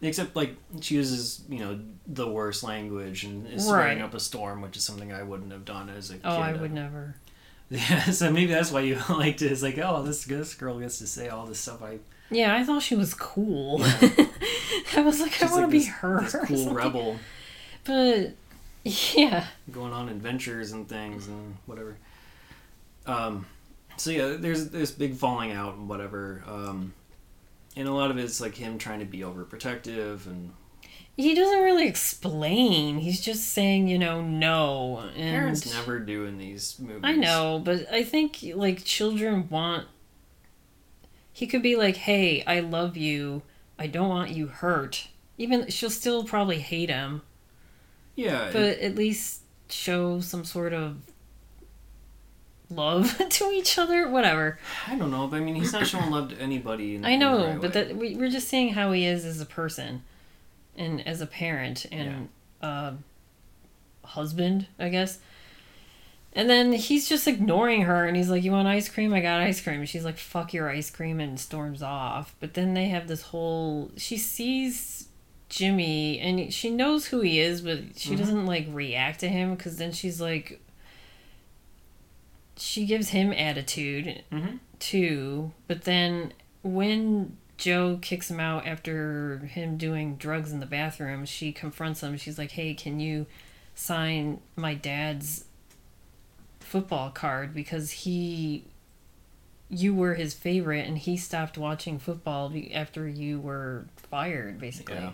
Except 0.00 0.36
like 0.36 0.54
she 0.80 0.94
uses, 0.94 1.42
you 1.48 1.58
know, 1.58 1.80
the 2.06 2.28
worst 2.28 2.62
language 2.62 3.24
and 3.24 3.46
is 3.48 3.68
Right. 3.70 4.00
up 4.00 4.14
a 4.14 4.20
storm, 4.20 4.60
which 4.62 4.76
is 4.76 4.84
something 4.84 5.12
I 5.12 5.22
wouldn't 5.24 5.50
have 5.50 5.64
done 5.64 5.88
as 5.88 6.10
a 6.10 6.14
kid. 6.14 6.22
Oh, 6.24 6.36
I 6.36 6.52
would 6.52 6.72
never. 6.72 7.16
Yeah, 7.70 8.04
so 8.04 8.30
maybe 8.32 8.50
that's 8.52 8.72
why 8.72 8.80
you 8.80 8.98
liked 9.10 9.42
it. 9.42 9.52
It's 9.52 9.62
like, 9.62 9.76
oh, 9.76 10.02
this 10.02 10.24
this 10.24 10.54
girl 10.54 10.78
gets 10.80 10.98
to 11.00 11.06
say 11.06 11.28
all 11.28 11.44
this 11.44 11.58
stuff. 11.60 11.82
I 11.82 11.98
Yeah, 12.30 12.54
I 12.56 12.64
thought 12.64 12.82
she 12.82 12.94
was 12.96 13.12
cool. 13.12 13.82
I 13.82 15.02
was 15.02 15.20
like, 15.20 15.32
I 15.32 15.36
she's 15.46 15.50
want 15.50 15.60
to 15.60 15.66
like 15.66 15.70
be 15.70 15.84
her. 15.84 16.26
cool 16.46 16.72
rebel, 16.72 17.18
But 17.84 18.32
yeah, 18.84 19.44
going 19.70 19.92
on 19.92 20.08
adventures 20.08 20.72
and 20.72 20.88
things 20.88 21.26
and 21.26 21.56
whatever. 21.66 21.96
Um, 23.06 23.44
so 23.98 24.10
yeah, 24.12 24.36
there's 24.38 24.70
there's 24.70 24.90
big 24.92 25.16
falling 25.16 25.52
out 25.52 25.74
and 25.74 25.88
whatever. 25.90 26.42
Um, 26.46 26.94
and 27.78 27.86
a 27.86 27.92
lot 27.92 28.10
of 28.10 28.18
it's 28.18 28.40
like 28.40 28.56
him 28.56 28.76
trying 28.76 28.98
to 28.98 29.06
be 29.06 29.20
overprotective 29.20 30.26
and 30.26 30.52
he 31.16 31.34
doesn't 31.34 31.64
really 31.64 31.88
explain. 31.88 32.98
He's 32.98 33.20
just 33.20 33.52
saying, 33.52 33.88
you 33.88 33.98
know, 33.98 34.20
no. 34.22 34.98
And 35.16 35.30
parents 35.32 35.72
never 35.72 35.98
do 35.98 36.24
in 36.26 36.38
these 36.38 36.78
movies. 36.78 37.00
I 37.02 37.12
know, 37.12 37.60
but 37.64 37.92
I 37.92 38.04
think 38.04 38.38
like 38.54 38.84
children 38.84 39.48
want. 39.48 39.88
He 41.32 41.48
could 41.48 41.62
be 41.62 41.74
like, 41.74 41.96
"Hey, 41.96 42.44
I 42.46 42.60
love 42.60 42.96
you. 42.96 43.42
I 43.78 43.88
don't 43.88 44.08
want 44.08 44.30
you 44.30 44.46
hurt." 44.46 45.08
Even 45.36 45.68
she'll 45.68 45.90
still 45.90 46.22
probably 46.22 46.60
hate 46.60 46.88
him, 46.88 47.22
Yeah, 48.14 48.50
but 48.52 48.78
at 48.78 48.94
least 48.94 49.42
show 49.68 50.20
some 50.20 50.44
sort 50.44 50.72
of 50.72 50.98
love 52.70 53.16
to 53.30 53.44
each 53.50 53.78
other. 53.78 54.08
Whatever. 54.08 54.58
I 54.86 54.96
don't 54.96 55.10
know, 55.10 55.26
but 55.26 55.36
I 55.36 55.40
mean, 55.40 55.54
he's 55.54 55.72
not 55.72 55.86
showing 55.86 56.10
love 56.10 56.30
to 56.30 56.40
anybody. 56.40 56.96
In, 56.96 57.04
I 57.04 57.16
know, 57.16 57.46
right 57.46 57.60
but 57.60 57.74
way. 57.74 57.84
that 57.84 57.96
we, 57.96 58.16
we're 58.16 58.30
just 58.30 58.48
seeing 58.48 58.74
how 58.74 58.92
he 58.92 59.04
is 59.06 59.24
as 59.24 59.40
a 59.40 59.46
person, 59.46 60.02
and 60.76 61.06
as 61.06 61.20
a 61.20 61.26
parent 61.26 61.86
and 61.90 62.28
uh, 62.62 62.92
husband, 64.04 64.66
I 64.78 64.88
guess. 64.88 65.18
And 66.34 66.48
then 66.48 66.72
he's 66.74 67.08
just 67.08 67.26
ignoring 67.26 67.82
her, 67.82 68.04
and 68.06 68.16
he's 68.16 68.28
like, 68.30 68.44
"You 68.44 68.52
want 68.52 68.68
ice 68.68 68.88
cream? 68.88 69.12
I 69.14 69.20
got 69.20 69.40
ice 69.40 69.60
cream." 69.60 69.80
And 69.80 69.88
she's 69.88 70.04
like, 70.04 70.18
"Fuck 70.18 70.52
your 70.52 70.68
ice 70.68 70.90
cream," 70.90 71.20
and 71.20 71.40
storms 71.40 71.82
off. 71.82 72.34
But 72.38 72.54
then 72.54 72.74
they 72.74 72.88
have 72.88 73.08
this 73.08 73.22
whole. 73.22 73.90
She 73.96 74.18
sees 74.18 75.08
Jimmy, 75.48 76.20
and 76.20 76.52
she 76.52 76.70
knows 76.70 77.06
who 77.06 77.20
he 77.22 77.40
is, 77.40 77.62
but 77.62 77.78
she 77.96 78.10
Mhm. 78.14 78.18
doesn't 78.18 78.46
like 78.46 78.66
react 78.70 79.20
to 79.20 79.28
him 79.28 79.54
because 79.54 79.78
then 79.78 79.90
she's 79.92 80.20
like. 80.20 80.60
She 82.58 82.86
gives 82.86 83.10
him 83.10 83.32
attitude, 83.32 84.24
Mhm. 84.32 84.58
too. 84.80 85.52
But 85.66 85.82
then 85.84 86.32
when 86.62 87.36
Joe 87.56 87.98
kicks 88.02 88.30
him 88.30 88.40
out 88.40 88.66
after 88.66 89.38
him 89.38 89.76
doing 89.78 90.16
drugs 90.16 90.52
in 90.52 90.60
the 90.60 90.66
bathroom, 90.66 91.24
she 91.24 91.52
confronts 91.52 92.02
him. 92.02 92.16
She's 92.16 92.38
like, 92.38 92.52
"Hey, 92.52 92.74
can 92.74 93.00
you 93.00 93.26
sign 93.74 94.40
my 94.56 94.74
dad's 94.74 95.44
football 96.60 97.10
card 97.10 97.54
because 97.54 97.90
he 97.90 98.64
you 99.70 99.94
were 99.94 100.14
his 100.14 100.32
favorite 100.32 100.86
and 100.88 100.96
he 100.98 101.14
stopped 101.16 101.58
watching 101.58 101.98
football 101.98 102.50
after 102.72 103.06
you 103.08 103.38
were 103.40 103.86
fired 103.96 104.58
basically." 104.58 104.94
Yeah. 104.96 105.12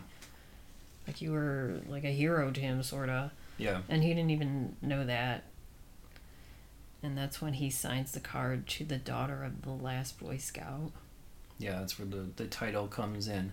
Like 1.06 1.20
you 1.20 1.32
were 1.32 1.80
like 1.88 2.04
a 2.04 2.10
hero 2.12 2.50
to 2.50 2.60
him 2.60 2.82
sort 2.82 3.08
of. 3.08 3.30
Yeah. 3.58 3.82
And 3.88 4.02
he 4.02 4.08
didn't 4.10 4.30
even 4.30 4.76
know 4.80 5.04
that. 5.04 5.44
And 7.04 7.18
that's 7.18 7.42
when 7.42 7.52
he 7.52 7.68
signs 7.68 8.12
the 8.12 8.20
card 8.20 8.66
to 8.68 8.84
the 8.84 8.96
daughter 8.96 9.44
of 9.44 9.60
the 9.60 9.70
last 9.70 10.18
Boy 10.18 10.38
Scout. 10.38 10.90
Yeah, 11.58 11.80
that's 11.80 11.98
where 11.98 12.08
the, 12.08 12.26
the 12.36 12.46
title 12.46 12.86
comes 12.86 13.28
in. 13.28 13.52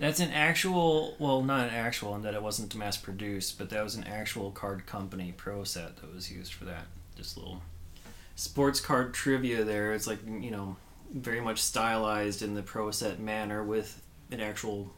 That's 0.00 0.18
an 0.18 0.32
actual, 0.32 1.14
well, 1.20 1.40
not 1.42 1.68
an 1.68 1.74
actual 1.74 2.16
in 2.16 2.22
that 2.22 2.34
it 2.34 2.42
wasn't 2.42 2.74
mass 2.74 2.96
produced, 2.96 3.58
but 3.58 3.70
that 3.70 3.84
was 3.84 3.94
an 3.94 4.04
actual 4.04 4.50
card 4.50 4.86
company 4.86 5.32
pro 5.36 5.62
set 5.62 5.98
that 5.98 6.12
was 6.12 6.32
used 6.32 6.52
for 6.52 6.64
that. 6.64 6.86
Just 7.16 7.36
little 7.36 7.62
sports 8.34 8.80
card 8.80 9.14
trivia 9.14 9.62
there. 9.62 9.92
It's 9.92 10.08
like, 10.08 10.18
you 10.26 10.50
know, 10.50 10.76
very 11.14 11.40
much 11.40 11.60
stylized 11.60 12.42
in 12.42 12.54
the 12.54 12.62
pro 12.62 12.90
set 12.90 13.20
manner 13.20 13.62
with 13.62 14.02
an 14.32 14.40
actual 14.40 14.90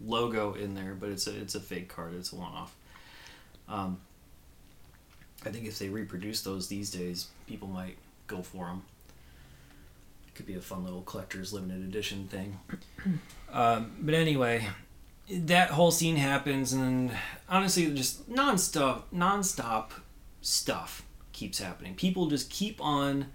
logo 0.00 0.52
in 0.52 0.74
there, 0.74 0.94
but 0.98 1.08
it's 1.08 1.26
a, 1.26 1.40
it's 1.40 1.54
a 1.54 1.60
fake 1.60 1.88
card. 1.88 2.12
It's 2.14 2.32
a 2.32 2.36
one 2.36 2.52
off. 2.52 2.76
Um, 3.68 4.00
I 5.44 5.50
think 5.50 5.66
if 5.66 5.78
they 5.78 5.88
reproduce 5.88 6.42
those 6.42 6.68
these 6.68 6.90
days, 6.90 7.28
people 7.46 7.68
might 7.68 7.96
go 8.26 8.42
for 8.42 8.66
them. 8.66 8.82
It 10.28 10.34
Could 10.34 10.46
be 10.46 10.54
a 10.54 10.60
fun 10.60 10.84
little 10.84 11.02
collector's 11.02 11.52
limited 11.52 11.82
edition 11.82 12.28
thing. 12.28 12.60
um, 13.52 13.92
but 14.00 14.14
anyway, 14.14 14.66
that 15.30 15.70
whole 15.70 15.90
scene 15.90 16.16
happens, 16.16 16.72
and 16.72 17.10
honestly, 17.48 17.92
just 17.94 18.28
nonstop, 18.30 19.02
nonstop 19.14 19.90
stuff 20.42 21.04
keeps 21.32 21.58
happening. 21.58 21.94
People 21.94 22.26
just 22.26 22.50
keep 22.50 22.80
on. 22.80 23.26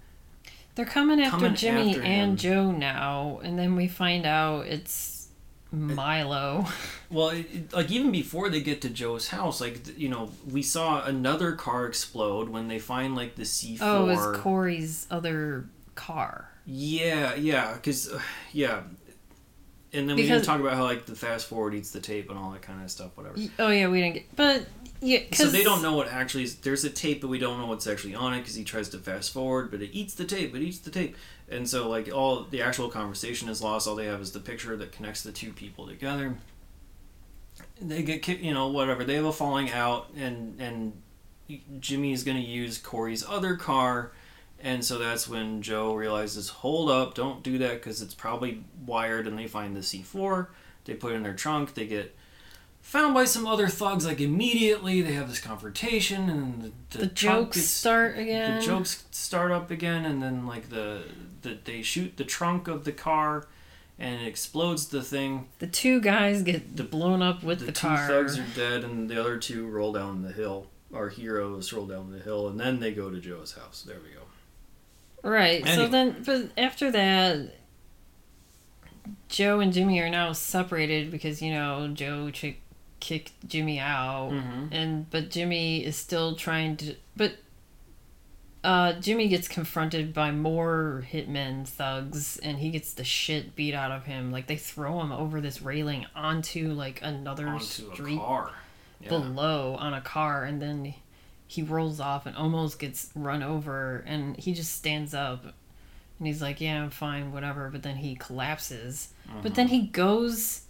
They're 0.74 0.84
coming 0.84 1.20
after 1.20 1.38
Coming 1.38 1.54
Jimmy 1.54 1.90
after 1.90 2.02
and. 2.02 2.38
Joe 2.38 2.70
now, 2.70 3.40
and 3.42 3.58
then 3.58 3.76
we 3.76 3.88
find 3.88 4.26
out 4.26 4.66
it's 4.66 5.15
Milo. 5.72 6.66
Well, 7.10 7.30
it, 7.30 7.46
it- 7.52 7.72
like 7.72 7.90
even 7.90 8.10
before 8.12 8.48
they 8.48 8.60
get 8.60 8.80
to 8.82 8.88
Joe's 8.88 9.28
house, 9.28 9.60
like 9.60 9.98
you 9.98 10.08
know, 10.08 10.30
we 10.50 10.62
saw 10.62 11.04
another 11.04 11.52
car 11.52 11.86
explode 11.86 12.48
when 12.48 12.68
they 12.68 12.78
find 12.78 13.14
like 13.14 13.34
the 13.36 13.44
C 13.44 13.76
four. 13.76 13.86
Oh, 13.88 14.08
it 14.08 14.16
was 14.16 14.36
Corey's 14.38 15.06
other 15.10 15.66
car. 15.94 16.50
Yeah, 16.66 17.34
yeah, 17.34 17.74
because 17.74 18.12
uh, 18.12 18.20
yeah, 18.52 18.82
and 19.92 20.08
then 20.08 20.16
we 20.16 20.22
Because- 20.22 20.38
didn't 20.42 20.44
talk 20.46 20.60
about 20.60 20.74
how 20.74 20.84
like 20.84 21.06
the 21.06 21.14
fast 21.14 21.46
forward 21.46 21.74
eats 21.74 21.90
the 21.90 22.00
tape 22.00 22.28
and 22.30 22.38
all 22.38 22.50
that 22.50 22.62
kind 22.62 22.82
of 22.82 22.90
stuff, 22.90 23.16
whatever. 23.16 23.36
Oh 23.58 23.68
yeah, 23.68 23.88
we 23.88 24.00
didn't 24.00 24.14
get, 24.14 24.36
but 24.36 24.66
yeah, 25.00 25.20
So 25.32 25.46
they 25.46 25.62
don't 25.62 25.82
know 25.82 25.94
what 25.94 26.08
actually 26.08 26.44
is. 26.44 26.56
There's 26.56 26.84
a 26.84 26.90
tape, 26.90 27.20
but 27.20 27.28
we 27.28 27.38
don't 27.38 27.58
know 27.60 27.66
what's 27.66 27.86
actually 27.86 28.14
on 28.14 28.32
it 28.34 28.38
because 28.38 28.54
he 28.54 28.64
tries 28.64 28.88
to 28.90 28.98
fast 28.98 29.32
forward, 29.32 29.70
but 29.70 29.82
it 29.82 29.90
eats 29.92 30.14
the 30.14 30.24
tape. 30.24 30.54
It 30.56 30.62
eats 30.62 30.78
the 30.78 30.90
tape, 30.90 31.16
and 31.48 31.68
so 31.68 31.88
like 31.88 32.12
all 32.12 32.44
the 32.44 32.62
actual 32.62 32.88
conversation 32.88 33.48
is 33.48 33.62
lost. 33.62 33.86
All 33.86 33.94
they 33.94 34.06
have 34.06 34.20
is 34.20 34.32
the 34.32 34.40
picture 34.40 34.76
that 34.76 34.92
connects 34.92 35.22
the 35.22 35.32
two 35.32 35.52
people 35.52 35.86
together. 35.86 36.36
They 37.80 38.02
get 38.02 38.22
ki- 38.22 38.40
you 38.42 38.52
know 38.52 38.68
whatever. 38.68 39.04
They 39.04 39.14
have 39.14 39.24
a 39.24 39.32
falling 39.32 39.70
out, 39.70 40.10
and 40.16 40.60
and 40.60 41.02
Jimmy 41.80 42.12
is 42.12 42.24
going 42.24 42.36
to 42.36 42.42
use 42.42 42.78
Corey's 42.78 43.24
other 43.26 43.56
car. 43.56 44.12
And 44.58 44.84
so 44.84 44.98
that's 44.98 45.28
when 45.28 45.60
Joe 45.60 45.94
realizes, 45.94 46.48
hold 46.48 46.90
up, 46.90 47.14
don't 47.14 47.42
do 47.42 47.58
that 47.58 47.74
because 47.74 48.00
it's 48.00 48.14
probably 48.14 48.64
wired. 48.86 49.26
And 49.26 49.38
they 49.38 49.46
find 49.46 49.76
the 49.76 49.80
C4. 49.80 50.48
They 50.86 50.94
put 50.94 51.12
it 51.12 51.16
in 51.16 51.22
their 51.22 51.34
trunk. 51.34 51.74
They 51.74 51.86
get 51.86 52.16
found 52.86 53.12
by 53.14 53.24
some 53.24 53.46
other 53.46 53.68
thugs 53.68 54.06
like 54.06 54.20
immediately. 54.20 55.02
They 55.02 55.12
have 55.14 55.28
this 55.28 55.40
confrontation, 55.40 56.30
and 56.30 56.62
the, 56.62 56.72
the, 56.90 56.98
the 56.98 57.06
jokes 57.12 57.56
gets- 57.56 57.68
start 57.68 58.16
again. 58.18 58.60
The 58.60 58.66
jokes 58.66 59.04
start 59.10 59.50
up 59.50 59.70
again, 59.70 60.04
and 60.04 60.22
then 60.22 60.46
like 60.46 60.68
the, 60.70 61.02
the 61.42 61.58
they 61.64 61.82
shoot 61.82 62.16
the 62.16 62.24
trunk 62.24 62.68
of 62.68 62.84
the 62.84 62.92
car, 62.92 63.46
and 63.98 64.20
it 64.22 64.26
explodes 64.26 64.86
the 64.88 65.02
thing. 65.02 65.48
The 65.58 65.66
two 65.66 66.00
guys 66.00 66.42
get 66.42 66.76
The- 66.76 66.84
blown 66.84 67.22
up 67.22 67.42
with 67.42 67.58
the 67.60 67.66
the, 67.66 67.72
two 67.72 67.86
car. 67.88 68.06
thugs 68.06 68.38
are 68.38 68.46
dead, 68.54 68.84
and 68.84 69.08
the 69.10 69.20
other 69.20 69.36
two 69.38 69.66
roll 69.66 69.92
down 69.92 70.22
the 70.22 70.32
hill. 70.32 70.68
Our 70.94 71.08
heroes 71.08 71.72
roll 71.72 71.86
down 71.86 72.12
the 72.12 72.20
hill, 72.20 72.48
and 72.48 72.58
then 72.60 72.78
they 72.80 72.92
go 72.92 73.10
to 73.10 73.18
Joe's 73.18 73.52
house. 73.54 73.82
There 73.86 73.96
we 74.02 74.10
go. 74.14 74.22
Right. 75.28 75.66
So 75.66 75.88
then, 75.88 76.22
but 76.24 76.50
after 76.56 76.92
that, 76.92 77.52
Joe 79.28 79.58
and 79.60 79.72
Jimmy 79.72 79.98
are 80.00 80.08
now 80.08 80.32
separated 80.32 81.10
because 81.10 81.42
you 81.42 81.52
know 81.52 81.88
Joe 81.92 82.30
ch- 82.30 82.56
kicked 83.00 83.32
Jimmy 83.48 83.78
out, 83.78 84.30
Mm-hmm. 84.32 84.66
and 84.72 85.10
but 85.10 85.30
Jimmy 85.30 85.84
is 85.84 85.96
still 85.96 86.34
trying 86.36 86.76
to. 86.78 86.94
But 87.16 87.32
uh, 88.64 88.94
Jimmy 88.94 89.28
gets 89.28 89.46
confronted 89.46 90.12
by 90.12 90.32
more 90.32 91.04
hitmen 91.12 91.66
thugs, 91.68 92.36
and 92.38 92.58
he 92.58 92.70
gets 92.70 92.94
the 92.94 93.04
shit 93.04 93.54
beat 93.54 93.74
out 93.74 93.92
of 93.92 94.04
him. 94.06 94.32
Like 94.32 94.48
they 94.48 94.56
throw 94.56 95.00
him 95.00 95.12
over 95.12 95.40
this 95.40 95.62
railing 95.62 96.06
onto 96.16 96.72
like 96.72 97.00
another 97.02 97.46
Onto 97.48 97.64
street, 97.64 98.18
car. 98.18 98.50
Yeah. 99.00 99.10
below 99.10 99.76
on 99.78 99.92
a 99.94 100.00
car 100.00 100.44
and 100.44 100.60
then 100.60 100.94
he 101.46 101.62
rolls 101.62 102.00
off 102.00 102.24
and 102.26 102.34
almost 102.34 102.78
gets 102.78 103.10
run 103.14 103.42
over 103.42 104.02
and 104.06 104.36
he 104.38 104.54
just 104.54 104.72
stands 104.72 105.12
up 105.12 105.44
and 106.18 106.26
he's 106.26 106.40
like 106.40 106.62
yeah 106.62 106.82
i'm 106.82 106.88
fine 106.88 107.30
whatever 107.30 107.68
but 107.70 107.82
then 107.82 107.96
he 107.96 108.14
collapses 108.16 109.10
but 109.42 109.54
then 109.54 109.68
he 109.68 109.82
goes 109.82 110.62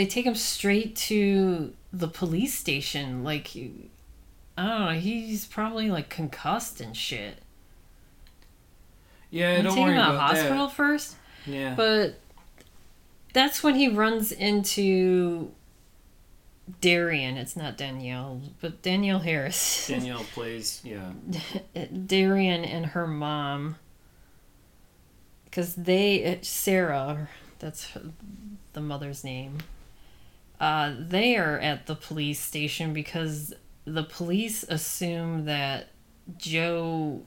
they 0.00 0.06
take 0.06 0.24
him 0.24 0.34
straight 0.34 0.96
to 0.96 1.74
the 1.92 2.08
police 2.08 2.54
station 2.56 3.22
like 3.22 3.54
i 3.54 4.66
don't 4.66 4.80
know 4.86 4.98
he's 4.98 5.44
probably 5.44 5.90
like 5.90 6.08
concussed 6.08 6.80
and 6.80 6.96
shit 6.96 7.42
Yeah, 9.30 9.50
and 9.50 9.64
don't 9.64 9.74
take 9.74 9.84
worry 9.84 9.92
him 9.96 10.00
to 10.00 10.06
the 10.10 10.14
about 10.16 10.30
hospital 10.36 10.68
first. 10.68 11.16
Yeah. 11.44 11.74
but 11.74 12.18
that's 13.34 13.62
when 13.62 13.74
he 13.74 13.88
runs 13.88 14.32
into 14.32 15.52
Darian. 16.80 17.36
It's 17.36 17.54
not 17.54 17.76
Danielle, 17.76 18.40
but 18.62 18.80
Danielle 18.80 19.18
Harris. 19.18 19.86
Danielle 19.88 20.24
plays, 20.32 20.80
yeah. 20.82 21.12
Darian 22.06 22.64
and 22.64 22.86
her 22.86 23.06
mom. 23.06 23.76
Because 25.44 25.74
they, 25.74 26.24
uh, 26.24 26.36
Sarah, 26.42 27.28
that's 27.58 27.92
the 28.72 28.80
mother's 28.80 29.22
name. 29.24 29.58
Uh, 30.60 30.94
they 30.98 31.36
are 31.36 31.58
at 31.58 31.86
the 31.86 31.94
police 31.94 32.38
station 32.38 32.92
because 32.92 33.54
the 33.86 34.04
police 34.04 34.62
assume 34.64 35.46
that 35.46 35.88
Joe 36.36 37.22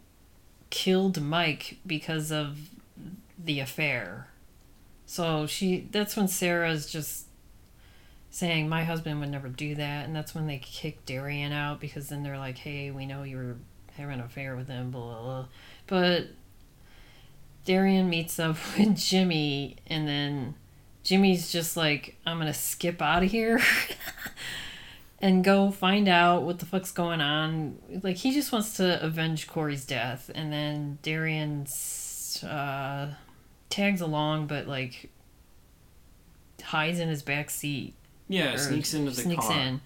killed 0.69 1.19
Mike 1.19 1.77
because 1.85 2.31
of 2.31 2.69
the 3.43 3.59
affair. 3.59 4.27
So 5.07 5.47
she 5.47 5.87
that's 5.91 6.15
when 6.15 6.27
Sarah's 6.27 6.89
just 6.91 7.25
saying 8.29 8.69
my 8.69 8.83
husband 8.83 9.19
would 9.19 9.29
never 9.29 9.49
do 9.49 9.75
that 9.75 10.05
and 10.05 10.15
that's 10.15 10.33
when 10.33 10.47
they 10.47 10.57
kick 10.57 11.05
Darian 11.05 11.51
out 11.51 11.79
because 11.79 12.09
then 12.09 12.23
they're 12.23 12.37
like, 12.37 12.59
"Hey, 12.59 12.91
we 12.91 13.05
know 13.05 13.23
you 13.23 13.37
were 13.37 13.55
having 13.97 14.19
an 14.19 14.25
affair 14.25 14.55
with 14.55 14.67
him, 14.67 14.91
blah 14.91 15.01
blah." 15.01 15.21
blah. 15.23 15.45
But 15.87 16.27
Darian 17.65 18.09
meets 18.09 18.39
up 18.39 18.57
with 18.77 18.95
Jimmy 18.95 19.77
and 19.87 20.07
then 20.07 20.55
Jimmy's 21.03 21.51
just 21.51 21.75
like, 21.77 22.17
"I'm 22.25 22.37
going 22.37 22.47
to 22.51 22.57
skip 22.57 23.01
out 23.01 23.23
of 23.23 23.31
here." 23.31 23.61
and 25.19 25.43
go 25.43 25.71
find 25.71 26.07
out 26.07 26.43
what 26.43 26.59
the 26.59 26.65
fuck's 26.65 26.91
going 26.91 27.21
on. 27.21 27.77
Like 28.03 28.17
he 28.17 28.33
just 28.33 28.51
wants 28.51 28.77
to 28.77 29.03
avenge 29.03 29.47
Corey's 29.47 29.85
death, 29.85 30.29
and 30.33 30.51
then 30.51 30.99
Darian 31.01 31.65
uh, 32.45 33.07
tags 33.69 34.01
along, 34.01 34.47
but 34.47 34.67
like 34.67 35.09
hides 36.61 36.99
in 36.99 37.09
his 37.09 37.21
back 37.23 37.49
seat. 37.49 37.93
Yeah, 38.29 38.55
sneaks 38.55 38.93
into 38.93 39.11
the 39.11 39.21
sneaks 39.21 39.45
car. 39.47 39.59
in 39.59 39.81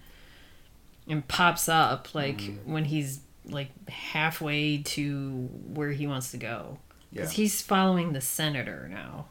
and 1.08 1.26
pops 1.26 1.68
up 1.68 2.14
like 2.14 2.38
Mhm. 2.38 2.64
when 2.66 2.84
he's 2.84 3.20
like 3.44 3.70
halfway 3.88 4.78
to 4.78 5.48
where 5.74 5.90
he 5.92 6.06
wants 6.06 6.30
to 6.32 6.36
go. 6.36 6.78
Yeah. 7.10 7.22
Because 7.22 7.32
he's 7.32 7.62
following 7.62 8.12
the 8.12 8.20
senator 8.20 8.88
now. 8.92 9.26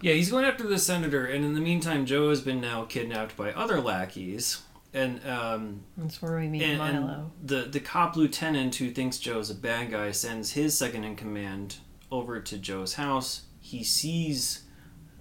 Yeah, 0.00 0.14
he's 0.14 0.30
going 0.30 0.44
after 0.44 0.66
the 0.66 0.78
senator, 0.78 1.26
and 1.26 1.44
in 1.44 1.54
the 1.54 1.60
meantime, 1.60 2.06
Joe 2.06 2.28
has 2.30 2.40
been 2.40 2.60
now 2.60 2.84
kidnapped 2.84 3.36
by 3.36 3.52
other 3.52 3.80
lackeys, 3.80 4.62
and 4.94 5.20
um, 5.26 5.80
That's 5.96 6.22
where 6.22 6.38
we 6.38 6.48
meet 6.48 6.62
and, 6.62 6.80
and 6.80 7.04
Milo. 7.04 7.32
the 7.42 7.62
the 7.62 7.80
cop 7.80 8.16
lieutenant 8.16 8.76
who 8.76 8.90
thinks 8.90 9.18
Joe's 9.18 9.50
a 9.50 9.54
bad 9.54 9.90
guy 9.90 10.12
sends 10.12 10.52
his 10.52 10.78
second 10.78 11.04
in 11.04 11.16
command 11.16 11.78
over 12.12 12.40
to 12.40 12.58
Joe's 12.58 12.94
house. 12.94 13.42
He 13.60 13.82
sees 13.82 14.62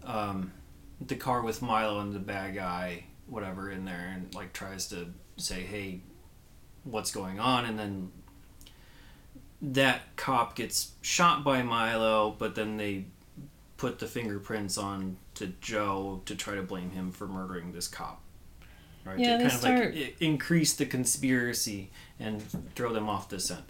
um, 0.04 0.54
the 1.06 1.16
car 1.16 1.42
with 1.42 1.62
Milo 1.62 2.00
and 2.00 2.14
the 2.14 2.20
bad 2.20 2.54
guy, 2.56 3.06
whatever, 3.26 3.72
in 3.72 3.84
there, 3.84 4.12
and 4.14 4.34
like 4.36 4.54
tries 4.54 4.88
to 4.90 5.08
say, 5.38 5.62
"Hey, 5.64 6.02
what's 6.84 7.12
going 7.12 7.40
on?" 7.40 7.66
And 7.66 7.80
then 7.80 8.12
that 9.62 10.16
cop 10.16 10.56
gets 10.56 10.92
shot 11.02 11.44
by 11.44 11.64
Milo, 11.64 12.36
but 12.38 12.54
then 12.54 12.78
they 12.78 13.06
put 13.78 14.00
the 14.00 14.08
fingerprints 14.08 14.78
on 14.78 15.18
to 15.36 15.54
Joe 15.62 16.22
to 16.26 16.36
try 16.36 16.56
to 16.56 16.64
blame 16.64 16.92
him 16.92 17.12
for 17.12 17.28
murdering 17.28 17.72
this 17.72 17.88
cop. 17.88 18.22
Right? 19.06 19.20
Yeah, 19.20 19.38
to 19.38 19.50
kind 19.50 19.84
of 19.84 19.96
like 19.96 20.18
increase 20.20 20.74
the 20.74 20.86
conspiracy 20.86 21.90
and 22.20 22.42
throw 22.76 22.92
them 22.92 23.08
off 23.08 23.30
the 23.30 23.40
scent. 23.40 23.64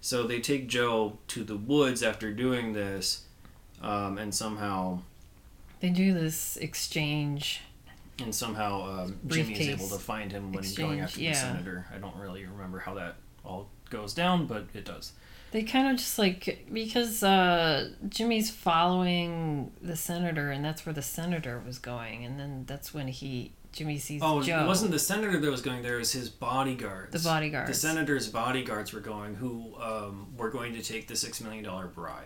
So 0.00 0.26
they 0.26 0.40
take 0.40 0.68
Joe 0.68 1.18
to 1.28 1.42
the 1.42 1.56
woods 1.56 2.02
after 2.02 2.30
doing 2.32 2.74
this, 2.74 3.24
um, 3.82 4.18
and 4.18 4.32
somehow 4.34 5.00
They 5.80 5.88
do 5.90 6.12
this 6.14 6.56
exchange. 6.58 7.62
and 8.22 8.32
somehow 8.32 9.00
um, 9.04 9.18
Jimmy 9.26 9.54
is 9.54 9.68
able 9.68 9.88
to 9.88 9.98
find 9.98 10.30
him 10.30 10.52
when 10.52 10.62
he's 10.62 10.76
going 10.76 11.00
after 11.00 11.20
yeah. 11.20 11.30
the 11.30 11.36
senator. 11.38 11.86
I 11.92 11.98
don't 11.98 12.14
really 12.16 12.44
remember 12.44 12.78
how 12.78 12.94
that 12.94 13.16
all 13.44 13.68
goes 13.90 14.14
down, 14.14 14.46
but 14.46 14.66
it 14.74 14.84
does. 14.84 15.12
They 15.54 15.62
kind 15.62 15.86
of 15.88 15.98
just 15.98 16.18
like 16.18 16.66
because 16.72 17.22
uh, 17.22 17.90
Jimmy's 18.08 18.50
following 18.50 19.70
the 19.80 19.94
senator, 19.94 20.50
and 20.50 20.64
that's 20.64 20.84
where 20.84 20.92
the 20.92 21.00
senator 21.00 21.62
was 21.64 21.78
going, 21.78 22.24
and 22.24 22.40
then 22.40 22.64
that's 22.66 22.92
when 22.92 23.06
he 23.06 23.52
Jimmy 23.70 23.98
sees 23.98 24.20
Oh, 24.20 24.42
Joe. 24.42 24.64
it 24.64 24.66
wasn't 24.66 24.90
the 24.90 24.98
senator 24.98 25.38
that 25.38 25.48
was 25.48 25.60
going 25.62 25.82
there; 25.82 25.94
it 25.94 25.98
was 26.00 26.10
his 26.10 26.28
bodyguards. 26.28 27.12
the 27.12 27.20
bodyguards. 27.20 27.68
The 27.68 27.74
senator's 27.74 28.26
bodyguards 28.28 28.92
were 28.92 28.98
going, 28.98 29.36
who 29.36 29.76
um, 29.80 30.26
were 30.36 30.50
going 30.50 30.72
to 30.72 30.82
take 30.82 31.06
the 31.06 31.14
six 31.14 31.40
million 31.40 31.62
dollar 31.62 31.86
bribe. 31.86 32.24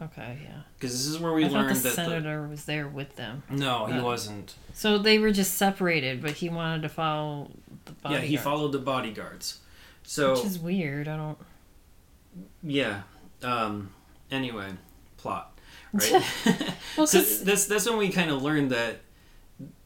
Okay, 0.00 0.38
yeah. 0.44 0.60
Because 0.78 0.92
this 0.92 1.08
is 1.08 1.18
where 1.18 1.32
we 1.32 1.46
I 1.46 1.48
learned 1.48 1.74
the 1.74 1.80
that 1.80 1.94
senator 1.94 2.46
was 2.46 2.64
there 2.64 2.86
with 2.86 3.16
them. 3.16 3.42
the 3.50 3.56
no, 3.56 3.86
he 3.86 3.94
Uh, 3.94 4.04
wasn't. 4.04 4.54
So 4.72 4.98
they 4.98 5.18
were 5.18 5.32
just 5.32 5.54
separated, 5.54 6.22
but 6.22 6.30
he 6.30 6.48
wanted 6.48 6.82
to 6.82 6.90
follow 6.90 7.50
the 7.86 8.10
Yeah, 8.10 8.18
he 8.20 8.36
followed 8.36 8.70
the 8.70 8.78
bodyguards. 8.78 9.58
So 10.04 10.34
Which 10.34 10.44
is 10.44 10.60
weird. 10.60 11.08
I 11.08 11.16
don't. 11.16 11.36
Yeah. 12.62 13.02
Um, 13.42 13.92
anyway, 14.30 14.70
plot. 15.16 15.46
Right. 15.92 16.24
Well, 16.96 17.06
so 17.08 17.20
that's 17.20 17.66
that's 17.66 17.88
when 17.88 17.98
we 17.98 18.10
kind 18.10 18.30
of 18.30 18.42
learned 18.44 18.70
that 18.70 19.00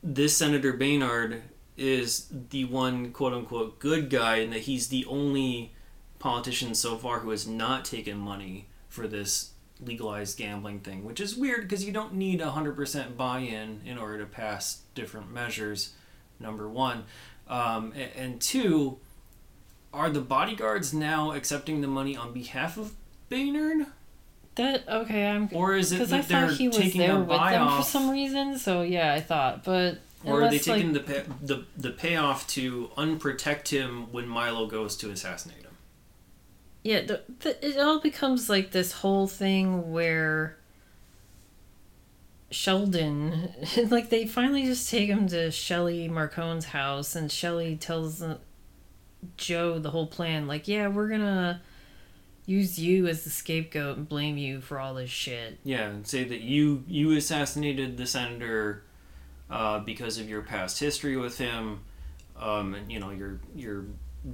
this 0.03 0.36
Senator 0.36 0.74
Baynard 0.74 1.40
is 1.78 2.26
the 2.51 2.66
one 2.66 3.11
quote 3.11 3.32
unquote 3.32 3.78
good 3.78 4.11
guy, 4.11 4.36
and 4.36 4.53
that 4.53 4.61
he's 4.61 4.88
the 4.88 5.07
only 5.07 5.72
politician 6.18 6.74
so 6.74 6.99
far 6.99 7.20
who 7.20 7.30
has 7.30 7.47
not 7.47 7.86
taken 7.86 8.18
money 8.18 8.66
for 8.90 9.09
this 9.09 9.53
legalized 9.80 10.36
gambling 10.36 10.80
thing, 10.80 11.05
which 11.05 11.20
is 11.20 11.36
weird 11.36 11.62
because 11.62 11.84
you 11.84 11.92
don't 11.92 12.12
need 12.12 12.42
hundred 12.42 12.76
percent 12.76 13.16
buy-in 13.16 13.80
in 13.86 13.97
order 13.97 14.18
to 14.18 14.26
pass 14.26 14.82
different 14.95 15.32
measures. 15.32 15.95
Number 16.38 16.68
one, 16.68 17.05
um, 17.49 17.95
a- 17.97 18.18
and 18.18 18.40
two, 18.42 18.99
are 19.95 20.11
the 20.11 20.20
bodyguards 20.20 20.92
now 20.92 21.32
accepting 21.32 21.80
the 21.80 21.86
money 21.88 22.16
on 22.16 22.32
behalf 22.32 22.76
of 22.76 22.92
Baynard, 23.30 23.86
That 24.57 24.88
okay? 24.88 25.26
I'm 25.26 25.49
or 25.53 25.74
is 25.76 25.92
it 25.92 25.97
because 25.97 26.12
I 26.12 26.18
that 26.18 26.28
they're 26.28 26.49
thought 26.49 26.57
he 26.59 26.68
was 26.68 26.76
taking 26.76 27.01
there 27.01 27.16
a 27.16 27.20
with 27.20 27.28
them 27.38 27.76
for 27.76 27.82
some 27.82 28.11
reason. 28.11 28.59
So 28.59 28.82
yeah, 28.82 29.14
I 29.14 29.20
thought, 29.20 29.64
but 29.64 29.99
Or 30.24 30.42
are 30.42 30.51
they 30.51 30.59
taking 30.59 30.92
like, 30.92 31.07
the, 31.07 31.12
pay, 31.12 31.24
the 31.42 31.64
the 31.76 31.90
payoff 31.90 32.47
to 32.49 32.90
unprotect 32.97 33.68
him 33.68 34.12
when 34.12 34.28
Milo 34.28 34.66
goes 34.66 34.97
to 34.99 35.11
assassinate 35.11 35.62
him? 35.62 35.76
yeah, 36.84 37.01
the, 37.01 37.22
the, 37.40 37.66
it 37.66 37.78
all 37.78 37.99
becomes 37.99 38.51
like 38.51 38.70
this 38.70 38.92
whole 38.92 39.26
thing 39.26 39.90
where 39.90 40.59
Sheldon, 42.51 43.53
like 43.88 44.11
they 44.11 44.26
finally 44.26 44.64
just 44.64 44.90
take 44.90 45.09
him 45.09 45.26
to 45.28 45.51
Shelly 45.51 46.09
Marcone's 46.09 46.66
house, 46.66 47.16
and 47.16 47.32
Shelly 47.32 47.76
tells 47.76 48.20
uh, 48.22 48.36
Joe 49.37 49.79
the 49.79 49.91
whole 49.91 50.07
plan. 50.07 50.47
Like, 50.47 50.68
yeah, 50.68 50.89
we're 50.89 51.09
gonna 51.09 51.62
use 52.47 52.79
you 52.79 53.07
as 53.07 53.25
the 53.25 53.31
scapegoat 53.31 53.97
and 53.97 54.09
blame 54.09 54.37
you 54.37 54.61
for 54.61 54.79
all 54.79 54.95
this 54.95 55.11
shit. 55.11 55.59
Yeah, 55.64 55.89
and 55.89 56.07
say 56.07 56.25
that 56.25 56.41
you 56.41 56.85
you 56.87 57.12
assassinated 57.12 57.97
the 57.97 58.07
senator 58.07 58.85
uh, 59.51 59.81
because 59.81 60.18
of 60.18 60.29
your 60.29 60.43
past 60.43 60.79
history 60.79 61.16
with 61.16 61.39
him, 61.39 61.81
um, 62.41 62.75
and 62.75 62.91
you 62.91 63.01
know 63.01 63.11
you're 63.11 63.41
you're 63.55 63.85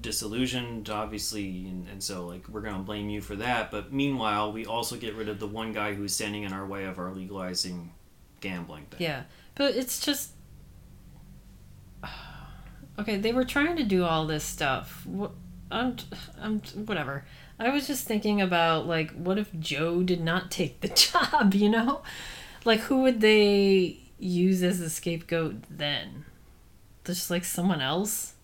disillusioned 0.01 0.88
obviously 0.88 1.66
and, 1.66 1.88
and 1.88 2.01
so 2.01 2.24
like 2.24 2.49
we're 2.49 2.61
gonna 2.61 2.78
blame 2.78 3.09
you 3.09 3.20
for 3.20 3.34
that 3.34 3.72
but 3.72 3.93
meanwhile 3.93 4.53
we 4.53 4.64
also 4.64 4.95
get 4.95 5.16
rid 5.16 5.28
of 5.28 5.41
the 5.41 5.47
one 5.49 5.72
guy 5.72 5.95
who's 5.95 6.14
standing 6.14 6.45
in 6.45 6.53
our 6.53 6.64
way 6.64 6.84
of 6.84 6.97
our 7.01 7.11
legalizing 7.11 7.91
gambling 8.41 8.84
thing 8.86 9.01
Yeah, 9.01 9.22
but 9.55 9.74
it's 9.74 10.01
just 10.01 10.30
okay. 13.01 13.16
They 13.16 13.32
were 13.32 13.44
trying 13.44 13.76
to 13.76 13.84
do 13.84 14.05
all 14.05 14.26
this 14.26 14.44
stuff. 14.44 15.05
What 15.07 15.32
I'm, 15.70 15.96
I'm 16.40 16.61
whatever. 16.86 17.24
I 17.59 17.70
was 17.70 17.86
just 17.86 18.07
thinking 18.07 18.40
about 18.40 18.86
like, 18.86 19.11
what 19.12 19.38
if 19.38 19.48
Joe 19.59 20.03
did 20.03 20.20
not 20.20 20.51
take 20.51 20.80
the 20.80 20.88
job? 20.88 21.55
You 21.55 21.68
know, 21.70 22.03
like 22.64 22.80
who 22.80 23.03
would 23.03 23.20
they 23.20 23.98
use 24.18 24.62
as 24.62 24.80
a 24.80 24.90
scapegoat 24.90 25.57
then? 25.70 26.24
Just 27.05 27.30
like 27.30 27.44
someone 27.44 27.80
else. 27.80 28.34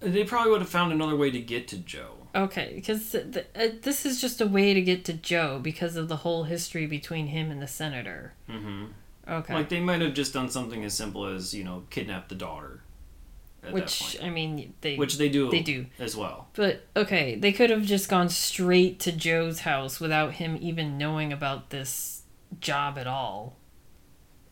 they 0.00 0.24
probably 0.24 0.50
would 0.52 0.60
have 0.60 0.68
found 0.68 0.92
another 0.92 1.16
way 1.16 1.30
to 1.30 1.40
get 1.40 1.66
to 1.68 1.78
joe 1.78 2.24
Okay, 2.34 2.72
because 2.74 3.12
th- 3.12 3.32
th- 3.32 3.46
uh, 3.54 3.76
this 3.82 4.04
is 4.04 4.20
just 4.20 4.40
a 4.40 4.46
way 4.46 4.74
to 4.74 4.82
get 4.82 5.04
to 5.04 5.12
Joe 5.12 5.60
because 5.62 5.94
of 5.94 6.08
the 6.08 6.16
whole 6.16 6.44
history 6.44 6.84
between 6.86 7.28
him 7.28 7.50
and 7.50 7.62
the 7.62 7.68
senator. 7.68 8.34
mm-hmm. 8.50 8.86
Okay. 9.26 9.54
Like 9.54 9.68
they 9.70 9.80
might 9.80 10.02
have 10.02 10.12
just 10.12 10.34
done 10.34 10.50
something 10.50 10.84
as 10.84 10.92
simple 10.94 11.24
as 11.24 11.54
you 11.54 11.64
know 11.64 11.84
kidnap 11.90 12.28
the 12.28 12.34
daughter, 12.34 12.82
which. 13.72 14.16
I 14.22 14.30
mean 14.30 14.74
they 14.80 14.96
Which 14.96 15.16
they 15.18 15.28
do 15.28 15.50
they 15.50 15.60
do. 15.62 15.86
as 15.98 16.16
well. 16.16 16.48
But 16.54 16.86
okay, 16.96 17.36
they 17.36 17.52
could 17.52 17.70
have 17.70 17.84
just 17.84 18.08
gone 18.08 18.28
straight 18.28 19.00
to 19.00 19.12
Joe's 19.12 19.60
house 19.60 20.00
without 20.00 20.34
him 20.34 20.58
even 20.60 20.98
knowing 20.98 21.32
about 21.32 21.70
this 21.70 22.22
job 22.60 22.98
at 22.98 23.06
all, 23.06 23.56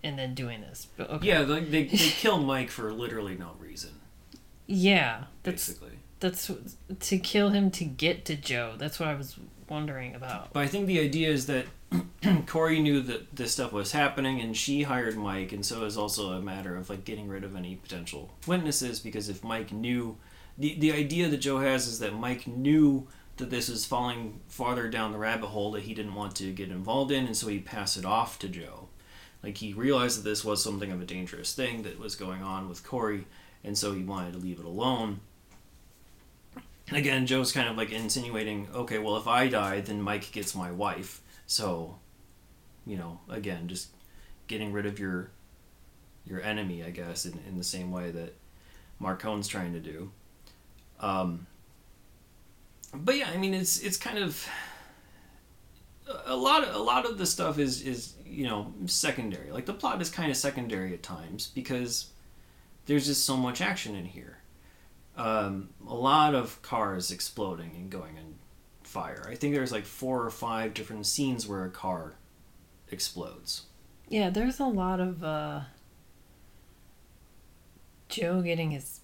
and 0.02 0.18
then 0.18 0.34
doing 0.34 0.60
this. 0.62 0.88
But 0.96 1.10
okay, 1.10 1.28
Yeah, 1.28 1.40
like 1.40 1.70
they, 1.70 1.84
they 1.84 1.96
kill 1.96 2.38
Mike 2.38 2.70
for 2.70 2.92
literally 2.92 3.36
no 3.36 3.52
reason, 3.58 3.90
yeah, 4.66 5.24
that's 5.42 5.68
basically. 5.68 5.98
that's 6.20 6.50
to 7.00 7.18
kill 7.18 7.50
him 7.50 7.70
to 7.72 7.84
get 7.84 8.24
to 8.26 8.36
Joe. 8.36 8.74
That's 8.78 8.98
what 8.98 9.08
I 9.08 9.14
was 9.14 9.36
wondering 9.68 10.14
about. 10.14 10.52
But 10.52 10.60
I 10.60 10.66
think 10.66 10.86
the 10.86 11.00
idea 11.00 11.28
is 11.30 11.46
that 11.46 11.66
Corey 12.46 12.80
knew 12.80 13.00
that 13.02 13.34
this 13.36 13.52
stuff 13.52 13.72
was 13.72 13.92
happening, 13.92 14.40
and 14.40 14.56
she 14.56 14.82
hired 14.82 15.16
Mike, 15.16 15.52
and 15.52 15.64
so 15.64 15.82
it 15.82 15.84
was 15.84 15.98
also 15.98 16.32
a 16.32 16.42
matter 16.42 16.76
of 16.76 16.88
like 16.90 17.04
getting 17.04 17.28
rid 17.28 17.44
of 17.44 17.56
any 17.56 17.76
potential 17.76 18.30
witnesses. 18.46 19.00
Because 19.00 19.28
if 19.28 19.44
Mike 19.44 19.72
knew, 19.72 20.16
the 20.56 20.78
the 20.78 20.92
idea 20.92 21.28
that 21.28 21.38
Joe 21.38 21.58
has 21.58 21.86
is 21.86 21.98
that 21.98 22.14
Mike 22.14 22.46
knew 22.46 23.06
that 23.36 23.50
this 23.50 23.68
was 23.68 23.86
falling 23.86 24.40
farther 24.48 24.88
down 24.88 25.12
the 25.12 25.18
rabbit 25.18 25.48
hole 25.48 25.72
that 25.72 25.82
he 25.82 25.94
didn't 25.94 26.14
want 26.14 26.36
to 26.36 26.52
get 26.52 26.70
involved 26.70 27.10
in, 27.10 27.26
and 27.26 27.36
so 27.36 27.48
he 27.48 27.58
passed 27.58 27.96
it 27.96 28.04
off 28.04 28.38
to 28.38 28.48
Joe. 28.48 28.88
Like 29.42 29.58
he 29.58 29.72
realized 29.72 30.18
that 30.18 30.28
this 30.28 30.44
was 30.44 30.62
something 30.62 30.92
of 30.92 31.00
a 31.00 31.06
dangerous 31.06 31.54
thing 31.54 31.82
that 31.82 31.98
was 31.98 32.14
going 32.14 32.42
on 32.42 32.68
with 32.68 32.84
Corey, 32.84 33.26
and 33.64 33.76
so 33.76 33.92
he 33.92 34.04
wanted 34.04 34.34
to 34.34 34.38
leave 34.38 34.60
it 34.60 34.64
alone. 34.64 35.20
And 36.88 36.96
again, 36.96 37.26
Joe's 37.26 37.52
kind 37.52 37.68
of 37.68 37.76
like 37.76 37.90
insinuating, 37.90 38.68
okay, 38.74 38.98
well, 38.98 39.16
if 39.16 39.26
I 39.26 39.48
die, 39.48 39.80
then 39.80 40.02
Mike 40.02 40.30
gets 40.30 40.54
my 40.54 40.70
wife. 40.70 41.20
So, 41.46 41.98
you 42.86 42.96
know, 42.96 43.20
again, 43.28 43.68
just 43.68 43.88
getting 44.46 44.72
rid 44.72 44.86
of 44.86 44.98
your 44.98 45.30
your 46.24 46.40
enemy, 46.40 46.84
I 46.84 46.90
guess, 46.90 47.26
in, 47.26 47.38
in 47.48 47.58
the 47.58 47.64
same 47.64 47.90
way 47.90 48.10
that 48.10 48.34
Marcone's 48.98 49.48
trying 49.48 49.72
to 49.72 49.80
do. 49.80 50.12
Um, 51.00 51.46
but 52.94 53.16
yeah, 53.16 53.30
I 53.32 53.36
mean, 53.36 53.54
it's 53.54 53.80
it's 53.80 53.96
kind 53.96 54.18
of 54.18 54.48
a 56.26 56.36
lot 56.36 56.64
of 56.64 56.74
a 56.74 56.78
lot 56.78 57.04
of 57.04 57.18
the 57.18 57.26
stuff 57.26 57.58
is 57.58 57.82
is 57.82 58.14
you 58.24 58.44
know 58.44 58.72
secondary. 58.86 59.50
Like 59.50 59.66
the 59.66 59.74
plot 59.74 60.00
is 60.00 60.10
kind 60.10 60.30
of 60.30 60.36
secondary 60.36 60.94
at 60.94 61.02
times 61.02 61.50
because 61.54 62.10
there's 62.86 63.06
just 63.06 63.24
so 63.24 63.36
much 63.36 63.60
action 63.60 63.94
in 63.94 64.04
here. 64.04 64.38
Um, 65.16 65.70
a 65.86 65.94
lot 65.94 66.34
of 66.34 66.60
cars 66.62 67.10
exploding 67.10 67.72
and 67.76 67.90
going 67.90 68.16
in 68.16 68.31
fire. 68.92 69.26
I 69.28 69.34
think 69.34 69.54
there's 69.54 69.72
like 69.72 69.86
four 69.86 70.22
or 70.22 70.30
five 70.30 70.74
different 70.74 71.06
scenes 71.06 71.46
where 71.48 71.64
a 71.64 71.70
car 71.70 72.14
explodes. 72.90 73.62
Yeah, 74.08 74.28
there's 74.28 74.60
a 74.60 74.66
lot 74.66 75.00
of 75.00 75.24
uh, 75.24 75.62
Joe 78.08 78.42
getting 78.42 78.72
his 78.72 79.00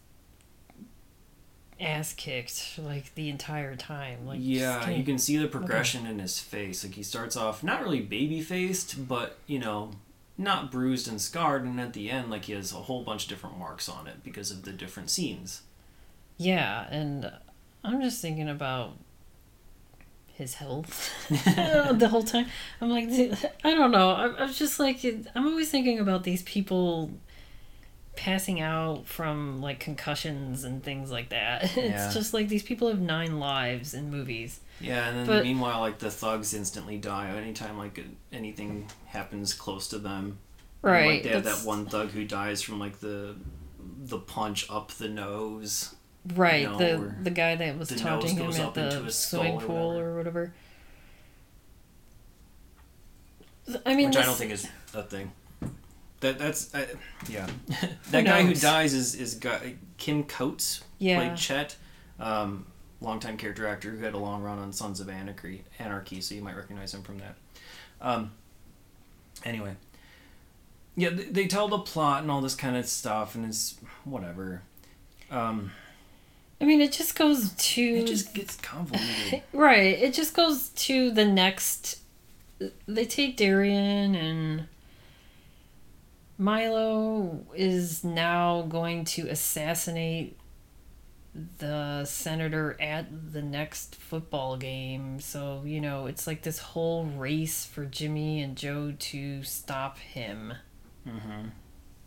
ass 1.81 2.13
kicked 2.13 2.79
like 2.79 3.15
the 3.15 3.31
entire 3.31 3.75
time. 3.75 4.27
Like 4.27 4.41
yeah, 4.43 4.91
you 4.91 5.05
can 5.05 5.19
see 5.19 5.39
the 5.39 5.49
progression 5.49 6.07
in 6.07 6.19
his 6.19 6.39
face. 6.39 6.85
Like 6.85 6.95
he 6.95 7.03
starts 7.03 7.37
off 7.37 7.65
not 7.65 7.83
really 7.83 8.01
baby 8.01 8.43
faced, 8.43 9.09
but 9.09 9.39
you 9.47 9.59
know, 9.59 9.93
not 10.37 10.71
bruised 10.71 11.09
and 11.09 11.21
scarred, 11.21 11.65
and 11.65 11.81
at 11.81 11.95
the 11.95 12.11
end, 12.11 12.31
like 12.31 12.45
he 12.45 12.53
has 12.53 12.73
a 12.73 12.77
whole 12.77 13.03
bunch 13.03 13.25
of 13.25 13.31
different 13.31 13.59
marks 13.59 13.89
on 13.89 14.07
it 14.07 14.23
because 14.23 14.51
of 14.51 14.65
the 14.65 14.73
different 14.73 15.09
scenes. 15.09 15.63
Yeah, 16.37 16.87
and 16.91 17.33
I'm 17.83 18.03
just 18.03 18.21
thinking 18.21 18.49
about 18.51 18.99
his 20.39 20.55
health 20.55 21.13
the 21.29 22.09
whole 22.11 22.23
time. 22.23 22.47
I'm 22.81 22.89
like, 22.91 23.09
I 23.65 23.75
don't 23.75 23.91
know. 23.91 24.11
I'm, 24.11 24.35
I'm 24.39 24.53
just 24.53 24.79
like, 24.81 25.05
I'm 25.35 25.47
always 25.47 25.71
thinking 25.71 25.99
about 25.99 26.23
these 26.25 26.43
people 26.45 27.11
passing 28.17 28.61
out 28.61 29.07
from 29.07 29.61
like 29.61 29.79
concussions 29.79 30.65
and 30.65 30.83
things 30.83 31.11
like 31.11 31.29
that. 31.29 31.71
Yeah. 31.77 32.07
It's 32.07 32.15
just 32.15 32.35
like 32.35 32.49
these 32.49 32.63
people 32.63 32.89
have 32.89 33.01
nine 33.01 33.39
lives 33.39 33.95
in 33.95 34.11
movies. 34.11 34.61
Yeah, 34.81 35.09
and 35.09 35.19
then 35.19 35.27
But- 35.27 35.45
meanwhile, 35.45 35.81
like 35.81 35.99
the 35.99 36.11
thugs 36.11 36.55
instantly 36.55 36.99
die 36.99 37.29
anytime 37.31 37.77
like 37.79 38.05
anything 38.33 38.89
happens 39.07 39.53
close 39.55 39.89
to 39.89 39.99
them. 39.99 40.39
Right. 40.83 41.07
Like 41.15 41.23
they 41.25 41.29
have 41.31 41.45
that's- 41.45 41.63
that 41.63 41.69
one 41.69 41.87
thug 41.87 42.11
who 42.11 42.25
dies 42.25 42.63
from 42.63 42.79
like 42.79 43.01
the 43.01 43.37
the 44.01 44.19
punch 44.19 44.67
up 44.71 44.93
the 44.93 45.09
nose. 45.09 45.95
Right, 46.35 46.63
you 46.63 46.69
know, 46.69 46.79
the 46.79 47.15
the 47.25 47.31
guy 47.31 47.55
that 47.57 47.79
was 47.79 47.89
taunting 47.91 48.37
him 48.37 48.51
at 48.53 48.75
the 48.75 49.11
swimming 49.11 49.55
or 49.57 49.61
pool 49.61 49.89
whatever. 49.89 50.11
or 50.11 50.17
whatever. 50.17 50.53
I 53.85 53.95
mean, 53.95 54.09
which 54.09 54.17
I 54.17 54.21
this- 54.21 54.27
don't 54.27 54.37
think 54.37 54.53
is 54.53 54.69
a 54.95 55.03
thing. 55.03 55.33
That 56.21 56.39
that's 56.39 56.75
uh, 56.75 56.87
yeah. 57.29 57.47
that 58.11 58.25
guy 58.25 58.43
who 58.43 58.55
dies 58.55 58.93
is 58.95 59.15
is 59.15 59.35
guy, 59.37 59.75
Kim 59.99 60.25
Coates 60.25 60.83
Yeah. 60.99 61.19
played 61.19 61.37
Chet, 61.37 61.77
um, 62.19 62.67
longtime 63.01 63.37
character 63.37 63.67
actor 63.69 63.91
who 63.93 64.03
had 64.03 64.15
a 64.15 64.19
long 64.19 64.43
run 64.43 64.59
on 64.59 64.73
Sons 64.73 64.99
of 64.99 65.09
Anarchy. 65.09 65.63
Anarchy, 65.79 66.21
so 66.21 66.35
you 66.35 66.43
might 66.43 66.57
recognize 66.57 66.93
him 66.93 67.03
from 67.03 67.19
that. 67.19 67.37
Um, 68.01 68.33
anyway, 69.45 69.77
yeah, 70.97 71.11
they, 71.11 71.25
they 71.25 71.47
tell 71.47 71.69
the 71.69 71.79
plot 71.79 72.23
and 72.23 72.31
all 72.33 72.41
this 72.41 72.57
kind 72.57 72.77
of 72.77 72.87
stuff, 72.89 73.37
and 73.37 73.45
it's 73.45 73.77
whatever. 74.05 74.63
Um, 75.31 75.71
I 76.61 76.65
mean, 76.65 76.81
it 76.81 76.93
just 76.93 77.17
goes 77.17 77.53
to 77.53 77.83
it 77.83 78.07
just 78.07 78.35
gets 78.35 78.57
convoluted. 78.57 79.43
right. 79.53 79.99
It 79.99 80.15
just 80.15 80.35
goes 80.35 80.71
to 80.71 81.11
the 81.11 81.25
next. 81.25 82.01
They 82.87 83.05
take 83.05 83.37
Darian 83.37 84.17
and 84.17 84.67
Milo 86.37 87.45
is 87.55 88.03
now 88.03 88.63
going 88.63 89.05
to 89.05 89.29
assassinate 89.29 90.37
the 91.59 92.05
senator 92.05 92.77
at 92.81 93.33
the 93.33 93.43
next 93.43 93.95
football 93.95 94.57
game. 94.57 95.21
So, 95.21 95.63
you 95.65 95.81
know, 95.81 96.07
it's 96.07 96.27
like 96.27 96.43
this 96.43 96.59
whole 96.59 97.05
race 97.05 97.65
for 97.65 97.85
Jimmy 97.85 98.41
and 98.43 98.57
Joe 98.57 98.95
to 98.99 99.43
stop 99.45 99.99
him. 99.99 100.55
hmm 101.05 101.49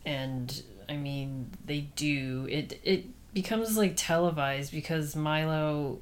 And 0.06 0.64
I 0.90 0.98
mean, 0.98 1.52
they 1.66 1.82
do. 1.96 2.48
It 2.50 2.80
it 2.84 3.06
becomes 3.34 3.78
like 3.78 3.94
televised 3.96 4.72
because 4.72 5.16
Milo 5.16 6.00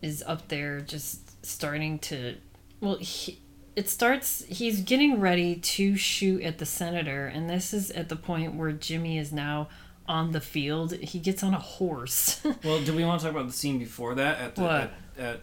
is 0.00 0.22
up 0.26 0.48
there 0.48 0.80
just 0.80 1.44
starting 1.44 1.98
to 2.00 2.36
well, 2.80 2.96
he, 2.96 3.40
it 3.76 3.88
starts 3.88 4.44
he's 4.48 4.80
getting 4.80 5.20
ready 5.20 5.54
to 5.56 5.96
shoot 5.96 6.42
at 6.42 6.58
the 6.58 6.66
senator 6.66 7.26
and 7.26 7.48
this 7.48 7.72
is 7.72 7.90
at 7.92 8.08
the 8.08 8.16
point 8.16 8.54
where 8.54 8.72
Jimmy 8.72 9.18
is 9.18 9.32
now 9.32 9.68
on 10.08 10.32
the 10.32 10.40
field. 10.40 10.92
He 10.94 11.20
gets 11.20 11.42
on 11.42 11.54
a 11.54 11.60
horse. 11.60 12.40
Well, 12.64 12.82
do 12.82 12.92
we 12.94 13.04
want 13.04 13.20
to 13.20 13.26
talk 13.26 13.34
about 13.34 13.46
the 13.46 13.52
scene 13.52 13.78
before 13.78 14.14
that 14.16 14.38
at 14.40 14.54
the 14.56 14.62
What? 14.62 14.72
at, 14.72 14.92
at 15.18 15.40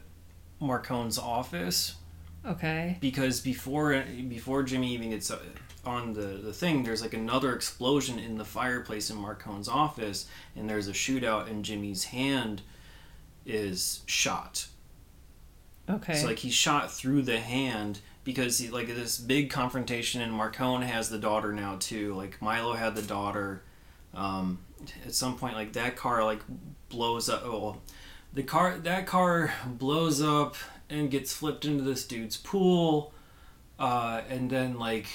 Marcone's 0.59 1.17
office? 1.17 1.95
Okay. 2.45 2.97
because 2.99 3.39
before 3.39 4.03
before 4.27 4.63
Jimmy 4.63 4.93
even 4.93 5.11
gets 5.11 5.31
uh, 5.31 5.39
on 5.85 6.13
the, 6.13 6.21
the 6.21 6.53
thing, 6.53 6.83
there's 6.83 7.01
like 7.01 7.13
another 7.13 7.53
explosion 7.53 8.19
in 8.19 8.37
the 8.37 8.45
fireplace 8.45 9.09
in 9.09 9.17
Marcone's 9.17 9.69
office, 9.69 10.27
and 10.55 10.69
there's 10.69 10.87
a 10.87 10.93
shootout, 10.93 11.49
and 11.49 11.63
Jimmy's 11.63 12.05
hand 12.05 12.61
is 13.45 14.01
shot. 14.05 14.67
Okay. 15.89 16.15
So 16.15 16.27
like 16.27 16.39
he's 16.39 16.53
shot 16.53 16.91
through 16.91 17.23
the 17.23 17.39
hand 17.39 17.99
because 18.23 18.59
he 18.59 18.69
like 18.69 18.87
this 18.87 19.17
big 19.17 19.49
confrontation, 19.49 20.21
and 20.21 20.33
Marcone 20.33 20.83
has 20.83 21.09
the 21.09 21.17
daughter 21.17 21.51
now 21.51 21.77
too. 21.79 22.13
Like 22.13 22.41
Milo 22.41 22.73
had 22.73 22.95
the 22.95 23.01
daughter. 23.01 23.63
Um, 24.13 24.59
at 25.05 25.13
some 25.13 25.37
point, 25.37 25.55
like 25.55 25.73
that 25.73 25.95
car 25.95 26.23
like 26.23 26.41
blows 26.89 27.29
up. 27.29 27.43
Oh, 27.45 27.77
the 28.33 28.43
car 28.43 28.77
that 28.77 29.07
car 29.07 29.53
blows 29.65 30.21
up 30.21 30.55
and 30.89 31.11
gets 31.11 31.33
flipped 31.33 31.65
into 31.65 31.83
this 31.83 32.05
dude's 32.05 32.37
pool, 32.37 33.13
uh, 33.77 34.21
and 34.29 34.49
then 34.49 34.77
like 34.77 35.07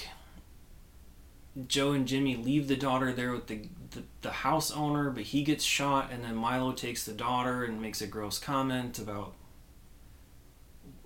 Joe 1.67 1.93
and 1.93 2.07
Jimmy 2.07 2.35
leave 2.35 2.67
the 2.67 2.75
daughter 2.75 3.13
there 3.13 3.31
with 3.31 3.47
the, 3.47 3.69
the 3.91 4.03
the 4.21 4.31
house 4.31 4.71
owner, 4.71 5.09
but 5.09 5.23
he 5.23 5.43
gets 5.43 5.63
shot, 5.63 6.11
and 6.11 6.23
then 6.23 6.35
Milo 6.35 6.71
takes 6.71 7.05
the 7.05 7.13
daughter 7.13 7.63
and 7.63 7.81
makes 7.81 8.01
a 8.01 8.07
gross 8.07 8.39
comment 8.39 8.99
about 8.99 9.33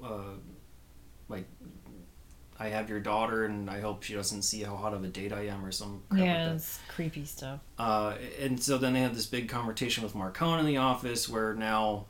uh, 0.03 0.35
like 1.27 1.45
I 2.59 2.67
have 2.69 2.89
your 2.89 2.99
daughter 2.99 3.45
and 3.45 3.69
I 3.69 3.79
hope 3.79 4.03
she 4.03 4.13
doesn't 4.13 4.41
see 4.41 4.61
how 4.63 4.75
hot 4.75 4.93
of 4.93 5.03
a 5.03 5.07
date 5.07 5.31
I 5.31 5.47
am 5.47 5.63
or 5.63 5.71
some 5.71 6.01
crap 6.09 6.21
yeah, 6.21 6.45
like 6.47 6.55
it's 6.55 6.79
creepy 6.89 7.23
stuff. 7.23 7.61
Uh, 7.77 8.15
and 8.39 8.61
so 8.61 8.77
then 8.77 8.93
they 8.93 8.99
have 8.99 9.15
this 9.15 9.27
big 9.27 9.47
conversation 9.47 10.03
with 10.03 10.13
Marcone 10.13 10.59
in 10.59 10.65
the 10.65 10.77
office 10.77 11.29
where 11.29 11.53
now 11.53 12.05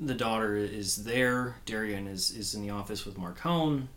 the 0.00 0.14
daughter 0.14 0.56
is 0.56 1.04
there. 1.04 1.56
Darian 1.66 2.06
is, 2.06 2.30
is 2.30 2.54
in 2.54 2.62
the 2.62 2.70
office 2.70 3.04
with 3.04 3.18
Marcone. 3.18 3.88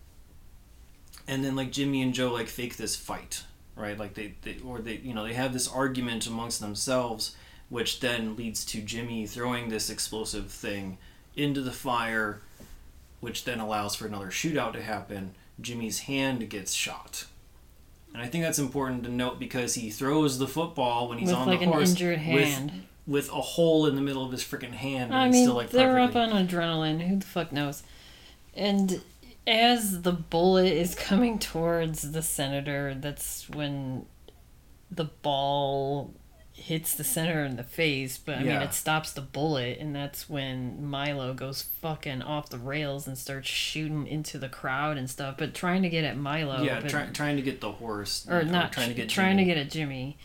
And 1.28 1.44
then 1.44 1.56
like 1.56 1.72
Jimmy 1.72 2.02
and 2.02 2.14
Joe 2.14 2.32
like 2.32 2.48
fake 2.48 2.76
this 2.76 2.96
fight, 2.96 3.44
right? 3.76 3.98
Like 3.98 4.14
they, 4.14 4.36
they 4.42 4.58
or 4.66 4.80
they 4.80 4.98
you 4.98 5.14
know, 5.14 5.24
they 5.24 5.34
have 5.34 5.54
this 5.54 5.70
argument 5.70 6.28
amongst 6.28 6.60
themselves 6.60 7.36
which 7.70 8.02
then 8.02 8.36
leads 8.36 8.64
to 8.66 8.82
Jimmy 8.82 9.26
throwing 9.26 9.70
this 9.70 9.90
explosive 9.90 10.52
thing 10.52 11.00
into 11.36 11.60
the 11.60 11.72
fire, 11.72 12.40
which 13.20 13.46
then 13.46 13.60
allows 13.60 13.96
for 13.96 14.06
another 14.06 14.28
shootout 14.28 14.74
to 14.74 14.84
happen. 14.84 15.34
Jimmy's 15.60 16.02
hand 16.02 16.48
gets 16.50 16.74
shot 16.74 17.26
And 18.14 18.22
I 18.22 18.28
think 18.28 18.44
that's 18.44 18.60
important 18.60 19.04
to 19.06 19.10
note 19.10 19.40
because 19.40 19.74
he 19.74 19.90
throws 19.90 20.38
the 20.38 20.48
football 20.48 21.10
when 21.10 21.18
he's 21.18 21.30
with 21.30 21.38
on 21.38 21.48
like 21.48 21.60
the 21.60 21.66
an 21.66 21.72
horse 21.72 21.90
injured 21.90 22.20
hand. 22.20 22.86
With 23.06 23.30
a 23.30 23.42
hole 23.42 23.86
in 23.86 23.96
the 23.96 24.02
middle 24.02 24.26
of 24.26 24.32
his 24.32 24.44
freaking 24.44 24.72
hand. 24.72 25.12
And 25.12 25.16
I 25.16 25.28
he's 25.28 25.34
mean, 25.34 25.46
still 25.46 25.56
like 25.56 25.70
they're 25.70 26.00
up 26.00 26.16
on 26.16 26.30
adrenaline. 26.30 27.02
Who 27.08 27.18
the 27.18 27.26
fuck 27.26 27.52
knows? 27.52 27.84
And 28.56 29.02
as 29.46 30.04
the 30.04 30.14
bullet 30.14 30.72
is 30.72 30.96
coming 30.96 31.40
towards 31.40 32.12
the 32.12 32.22
senator, 32.22 32.94
that's 32.96 33.50
when 33.50 34.06
the 34.90 35.06
ball 35.06 36.14
hits 36.54 36.94
the 36.94 37.04
senator 37.04 37.44
in 37.44 37.58
the 37.58 37.64
face. 37.64 38.18
But 38.18 38.38
I 38.38 38.44
mean, 38.44 38.62
it 38.62 38.74
stops 38.74 39.12
the 39.12 39.22
bullet, 39.22 39.80
and 39.80 39.94
that's 39.94 40.30
when 40.30 40.86
Milo 40.86 41.34
goes 41.34 41.62
fucking 41.62 42.22
off 42.22 42.50
the 42.50 42.58
rails 42.58 43.08
and 43.08 43.18
starts 43.18 43.50
shooting 43.50 44.08
into 44.08 44.38
the 44.38 44.50
crowd 44.50 44.98
and 44.98 45.10
stuff. 45.10 45.36
But 45.38 45.54
trying 45.54 45.82
to 45.82 45.90
get 45.90 46.06
at 46.06 46.16
Milo. 46.18 46.62
yeah, 46.62 46.80
but, 46.80 46.90
try, 46.90 47.06
trying 47.08 47.36
to 47.36 47.42
get 47.42 47.60
the 47.60 47.72
horse 47.72 48.26
or 48.30 48.44
not 48.44 48.72
trying 48.72 48.90
to 48.90 48.96
get 48.96 49.10
trying 49.10 49.38
to 49.38 49.44
get 49.44 49.58
at 49.58 49.70
Jimmy, 49.72 50.18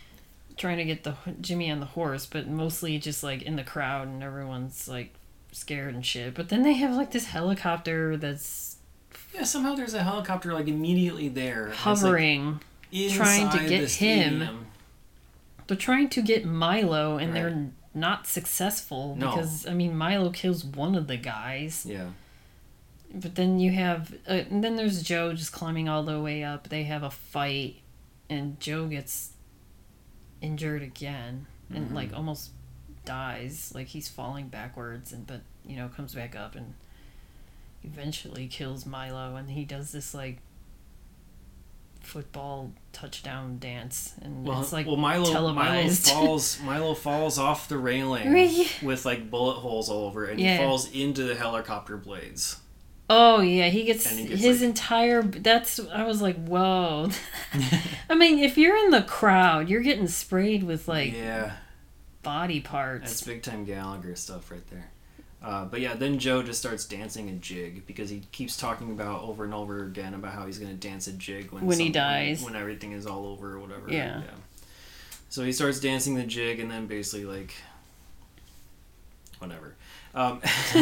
trying 0.59 0.78
to 0.78 0.84
get 0.84 1.04
the 1.04 1.14
Jimmy 1.40 1.70
on 1.70 1.80
the 1.80 1.86
horse, 1.86 2.26
but 2.26 2.46
mostly 2.48 2.98
just 2.98 3.22
like 3.22 3.42
in 3.42 3.56
the 3.56 3.64
crowd 3.64 4.09
and 4.09 4.22
everyone's 4.22 4.88
like 4.88 5.14
scared 5.52 5.94
and 5.94 6.04
shit. 6.04 6.34
But 6.34 6.48
then 6.48 6.62
they 6.62 6.74
have 6.74 6.94
like 6.94 7.12
this 7.12 7.26
helicopter 7.26 8.16
that's 8.16 8.76
Yeah, 9.34 9.44
somehow 9.44 9.74
there's 9.74 9.94
a 9.94 10.02
helicopter 10.02 10.52
like 10.52 10.68
immediately 10.68 11.28
there. 11.28 11.68
It's, 11.68 11.86
like, 11.86 11.96
hovering. 11.98 12.61
trying 13.11 13.50
to 13.50 13.59
get 13.68 13.80
him. 13.80 13.88
stadium. 13.88 14.66
They're 15.66 15.76
trying 15.76 16.09
to 16.11 16.22
get 16.22 16.44
Milo, 16.46 17.18
and 17.18 17.32
Right. 17.34 17.42
they're 17.42 17.66
not 17.94 18.26
successful 18.26 19.16
No. 19.16 19.30
because 19.30 19.66
I 19.66 19.74
mean 19.74 19.96
Milo 19.96 20.30
kills 20.30 20.64
one 20.64 20.94
of 20.94 21.06
the 21.09 21.16
guys, 21.16 21.84
Yeah. 21.88 22.09
but 23.14 23.34
then 23.34 23.59
you 23.61 23.72
have 23.72 24.14
uh, 24.28 24.32
and 24.50 24.62
then 24.64 24.76
there's 24.76 25.02
Joe 25.02 25.32
just 25.34 25.52
climbing 25.52 25.88
all 25.88 26.02
the 26.02 26.20
way 26.20 26.42
up. 26.44 26.68
They 26.68 26.84
have 26.84 27.02
a 27.02 27.11
fight, 27.11 27.76
and 28.30 28.59
Joe 28.61 28.86
gets 28.86 29.32
injured 30.41 30.82
again 30.82 31.47
and 31.74 31.91
Mhm. 31.91 31.95
like 31.95 32.12
almost 32.14 32.51
dies. 33.05 33.72
Like 33.74 33.89
he's 33.89 34.09
falling 34.09 34.49
backwards, 34.49 35.12
and 35.12 35.26
but 35.26 35.41
you 35.66 35.76
know 35.76 35.89
comes 35.89 36.14
back 36.14 36.34
up 36.36 36.55
and 36.55 36.74
eventually 37.84 38.47
kills 38.49 38.84
Milo, 38.86 39.36
and 39.36 39.51
he 39.51 39.64
does 39.64 39.93
this 39.93 40.14
like 40.14 40.39
football 42.01 42.72
touchdown 42.93 43.59
dance, 43.59 44.14
and 44.22 44.47
Well, 44.47 44.62
it's 44.62 44.72
like 44.72 44.86
well, 44.86 44.97
Milo, 44.97 45.24
Milo 45.24 45.32
televised. 45.32 46.07
falls. 46.11 46.59
Milo 46.62 46.95
falls 46.95 47.39
off 47.39 47.68
the 47.68 47.76
railing 47.76 48.32
with 48.82 49.05
like 49.05 49.30
bullet 49.30 49.57
holes 49.61 49.91
all 49.91 50.05
over, 50.07 50.24
it 50.26 50.32
and 50.32 50.41
Yeah. 50.41 50.57
he 50.57 50.62
falls 50.62 50.91
into 50.91 51.24
the 51.24 51.34
helicopter 51.34 51.97
blades. 51.97 52.61
Oh 53.11 53.40
yeah, 53.40 53.68
he 53.68 53.84
gets, 53.84 54.09
he 54.11 54.26
gets, 54.26 54.40
his 54.42 54.61
like- 54.61 54.68
entire. 54.68 55.22
That's 55.22 55.80
I 55.92 56.04
was 56.04 56.20
like, 56.20 56.36
whoa. 56.44 57.11
I 58.11 58.14
mean, 58.14 58.38
if 58.38 58.59
you're 58.59 58.76
in 58.76 58.90
the 58.90 59.02
crowd, 59.02 59.68
you're 59.68 59.80
getting 59.82 60.09
sprayed 60.09 60.62
with 60.62 60.88
like 60.88 61.14
yeah, 61.14 61.52
body 62.22 62.61
parts. 62.61 63.06
that's 63.09 63.22
big 63.22 63.42
time 63.42 63.64
Gallagher 63.64 64.14
stuff 64.14 64.50
right 64.50 64.66
there. 64.70 64.90
Uh, 65.40 65.64
but 65.64 65.80
yeah, 65.80 65.94
then 65.94 66.18
Joe 66.18 66.42
just 66.42 66.59
starts 66.59 66.84
dancing 66.84 67.28
a 67.30 67.32
jig 67.34 67.86
because 67.86 68.11
he 68.11 68.22
keeps 68.32 68.56
talking 68.56 68.90
about 68.90 69.22
over 69.22 69.44
and 69.44 69.54
over 69.54 69.84
again 69.84 70.12
about 70.14 70.32
how 70.32 70.44
he's 70.46 70.59
going 70.59 70.76
to 70.76 70.88
dance 70.88 71.06
a 71.06 71.12
jig 71.12 71.52
when 71.52 71.64
When 71.64 71.78
he 71.78 71.90
dies. 71.90 72.42
when 72.42 72.56
everything 72.56 72.90
is 72.90 73.06
all 73.06 73.24
over 73.26 73.54
or 73.54 73.61
whatever. 73.61 73.88
Yeah. 73.88 74.22
So 75.28 75.44
he 75.44 75.52
starts 75.52 75.78
dancing 75.78 76.16
the 76.16 76.24
jig 76.24 76.59
and 76.59 76.68
then 76.68 76.86
basically 76.88 77.24
like 77.24 77.54
whatever. 79.38 79.76
Um, 80.14 80.40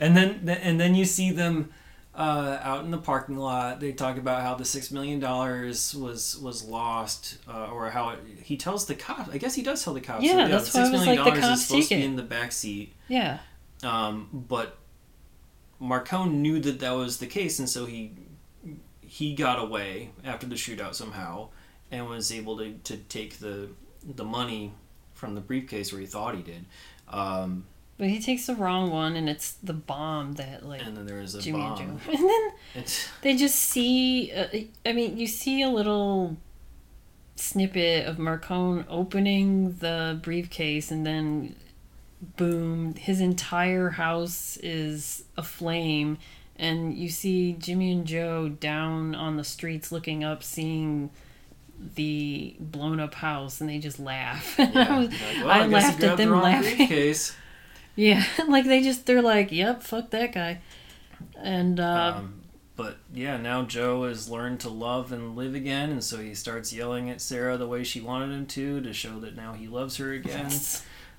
and 0.00 0.16
then 0.16 0.48
and 0.48 0.80
then 0.80 0.94
you 0.94 1.04
see 1.04 1.30
them 1.30 1.70
uh, 2.14 2.58
out 2.62 2.84
in 2.84 2.90
the 2.90 2.98
parking 2.98 3.36
lot. 3.36 3.80
They 3.80 3.92
talk 3.92 4.16
about 4.16 4.42
how 4.42 4.54
the 4.54 4.64
six 4.64 4.90
million 4.90 5.20
dollars 5.20 5.94
was 5.94 6.38
was 6.38 6.62
lost, 6.64 7.38
uh, 7.48 7.68
or 7.68 7.90
how 7.90 8.10
it, 8.10 8.20
he 8.42 8.56
tells 8.56 8.86
the 8.86 8.94
cops. 8.94 9.30
I 9.30 9.38
guess 9.38 9.54
he 9.54 9.62
does 9.62 9.82
tell 9.82 9.94
the 9.94 10.00
cops. 10.00 10.24
Yeah, 10.24 10.36
that, 10.36 10.50
that's 10.50 10.72
the 10.72 10.78
why 10.78 10.84
I 10.86 10.90
was 10.90 11.00
million 11.00 11.24
like, 11.24 11.34
the 11.34 11.40
cops 11.40 11.60
is 11.60 11.66
supposed 11.66 11.88
to 11.88 11.94
be 11.96 12.02
in 12.04 12.16
the 12.16 12.22
back 12.22 12.52
seat. 12.52 12.94
Yeah, 13.08 13.38
Um, 13.82 14.28
but 14.32 14.76
Marcone 15.80 16.34
knew 16.34 16.60
that 16.60 16.80
that 16.80 16.92
was 16.92 17.18
the 17.18 17.26
case, 17.26 17.58
and 17.58 17.68
so 17.68 17.86
he 17.86 18.12
he 19.00 19.34
got 19.34 19.58
away 19.58 20.10
after 20.24 20.46
the 20.46 20.54
shootout 20.56 20.94
somehow, 20.94 21.48
and 21.90 22.06
was 22.06 22.30
able 22.30 22.58
to, 22.58 22.74
to 22.84 22.96
take 22.96 23.38
the 23.38 23.68
the 24.04 24.24
money 24.24 24.72
from 25.14 25.34
the 25.34 25.40
briefcase 25.40 25.92
where 25.92 26.00
he 26.00 26.06
thought 26.06 26.34
he 26.34 26.42
did. 26.42 26.64
Um, 27.08 27.66
but 28.00 28.08
he 28.08 28.18
takes 28.18 28.46
the 28.46 28.54
wrong 28.54 28.90
one, 28.90 29.14
and 29.14 29.28
it's 29.28 29.52
the 29.52 29.74
bomb 29.74 30.32
that 30.36 30.66
like 30.66 30.80
and 30.82 30.96
then 30.96 31.04
there 31.04 31.20
was 31.20 31.34
a 31.34 31.40
Jimmy 31.42 31.58
bomb. 31.58 31.78
and 31.82 32.00
Joe. 32.00 32.12
And 32.14 32.28
then 32.30 32.50
It's, 32.74 33.08
they 33.20 33.36
just 33.36 33.56
see. 33.56 34.32
Uh, 34.32 34.46
I 34.86 34.94
mean, 34.94 35.18
you 35.18 35.26
see 35.26 35.60
a 35.60 35.68
little 35.68 36.38
snippet 37.36 38.06
of 38.06 38.16
Marcone 38.16 38.86
opening 38.88 39.74
the 39.80 40.18
briefcase, 40.22 40.90
and 40.90 41.04
then 41.06 41.56
boom, 42.38 42.94
his 42.94 43.20
entire 43.20 43.90
house 43.90 44.56
is 44.62 45.24
aflame. 45.36 46.16
And 46.56 46.96
you 46.96 47.10
see 47.10 47.52
Jimmy 47.52 47.92
and 47.92 48.06
Joe 48.06 48.48
down 48.48 49.14
on 49.14 49.36
the 49.36 49.44
streets 49.44 49.92
looking 49.92 50.24
up, 50.24 50.42
seeing 50.42 51.10
the 51.78 52.56
blown 52.58 52.98
up 52.98 53.12
house, 53.12 53.60
and 53.60 53.68
they 53.68 53.78
just 53.78 54.00
laugh. 54.00 54.56
yeah, 54.58 54.70
I, 54.74 54.98
like, 55.00 55.10
well, 55.44 55.50
I 55.50 55.66
he 55.66 55.68
laughed 55.74 56.02
at 56.02 56.16
the 56.16 56.16
them 56.16 56.30
wrong 56.30 56.44
laughing. 56.44 56.76
Briefcase. 56.78 57.36
yeah, 57.96 58.24
like 58.48 58.64
they 58.64 58.82
just, 58.82 59.06
they're 59.06 59.22
like, 59.22 59.52
yep, 59.52 59.82
fuck 59.82 60.10
that 60.10 60.32
guy. 60.32 60.60
And, 61.36 61.78
uh, 61.80 62.14
Um, 62.18 62.34
but 62.76 62.96
yeah, 63.12 63.36
now 63.36 63.62
Joe 63.64 64.04
has 64.04 64.30
learned 64.30 64.60
to 64.60 64.70
love 64.70 65.12
and 65.12 65.36
live 65.36 65.54
again, 65.54 65.90
and 65.90 66.02
so 66.02 66.16
he 66.18 66.34
starts 66.34 66.72
yelling 66.72 67.10
at 67.10 67.20
Sarah 67.20 67.58
the 67.58 67.66
way 67.66 67.84
she 67.84 68.00
wanted 68.00 68.30
him 68.34 68.46
to 68.46 68.80
to 68.80 68.92
show 68.94 69.20
that 69.20 69.36
now 69.36 69.52
he 69.52 69.68
loves 69.68 69.98
her 69.98 70.12
again. 70.12 70.50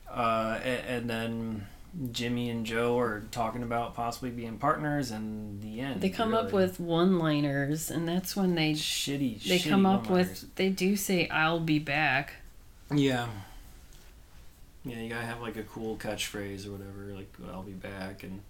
Uh, 0.10 0.60
a- 0.64 0.90
and, 0.90 1.08
then 1.10 1.68
Jimmy 2.12 2.50
and 2.50 2.66
Joe 2.66 2.98
are 2.98 3.22
talking 3.32 3.62
about 3.64 3.94
possibly 3.94 4.32
being 4.32 4.58
partners, 4.58 5.12
and 5.12 5.62
the 5.62 5.82
end. 5.82 6.02
They 6.02 6.10
come 6.10 6.34
up 6.34 6.52
with 6.52 6.80
one-liners, 6.80 7.92
and 7.92 8.08
that's 8.08 8.36
when 8.36 8.56
they 8.56 8.74
shitty. 8.74 9.44
they 9.44 9.60
shitty 9.60 9.70
come 9.70 9.86
up 9.86 10.08
one-liners. 10.10 10.42
with. 10.42 10.56
They 10.56 10.70
do 10.70 10.96
say, 10.96 11.28
"I'll 11.30 11.60
be 11.60 11.78
back." 11.80 12.34
yeah. 12.92 13.28
Yeah, 14.84 14.98
you 14.98 15.10
gotta 15.10 15.26
have 15.26 15.42
like 15.42 15.58
a 15.58 15.64
cool 15.64 15.98
catchphrase 15.98 16.68
or 16.68 16.72
whatever, 16.72 17.14
like 17.16 17.32
"I'll 17.52 17.64
be 17.64 17.74
back" 17.74 18.24
and 18.24 18.42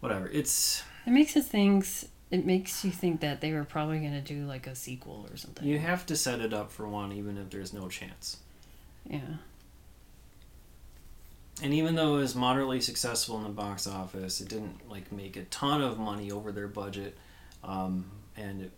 whatever. 0.00 0.28
It's 0.28 0.82
It 1.06 1.10
makes 1.10 1.36
it 1.36 1.44
things. 1.44 2.06
It 2.30 2.44
makes 2.44 2.84
you 2.84 2.90
think 2.90 3.20
that 3.20 3.40
they 3.40 3.52
were 3.52 3.64
probably 3.64 3.98
gonna 3.98 4.20
do 4.20 4.46
like 4.46 4.66
a 4.66 4.74
sequel 4.74 5.26
or 5.30 5.36
something. 5.36 5.66
you 5.66 5.78
have 5.78 6.06
to 6.06 6.16
set 6.16 6.40
it 6.40 6.52
up 6.52 6.70
for 6.70 6.88
one, 6.88 7.12
even 7.12 7.38
if 7.38 7.50
there's 7.50 7.72
no 7.72 7.88
chance. 7.88 8.38
Yeah. 9.08 9.20
And 11.62 11.72
even 11.72 11.94
though 11.94 12.16
it 12.16 12.20
was 12.20 12.34
moderately 12.34 12.80
successful 12.80 13.38
in 13.38 13.44
the 13.44 13.48
box 13.48 13.86
office, 13.86 14.40
it 14.40 14.48
didn't 14.48 14.88
like 14.90 15.10
make 15.10 15.36
a 15.36 15.44
ton 15.44 15.80
of 15.80 15.98
money 15.98 16.30
over 16.30 16.52
their 16.52 16.68
budget. 16.68 17.16
Um, 17.64 18.10
and 18.36 18.62
it, 18.62 18.72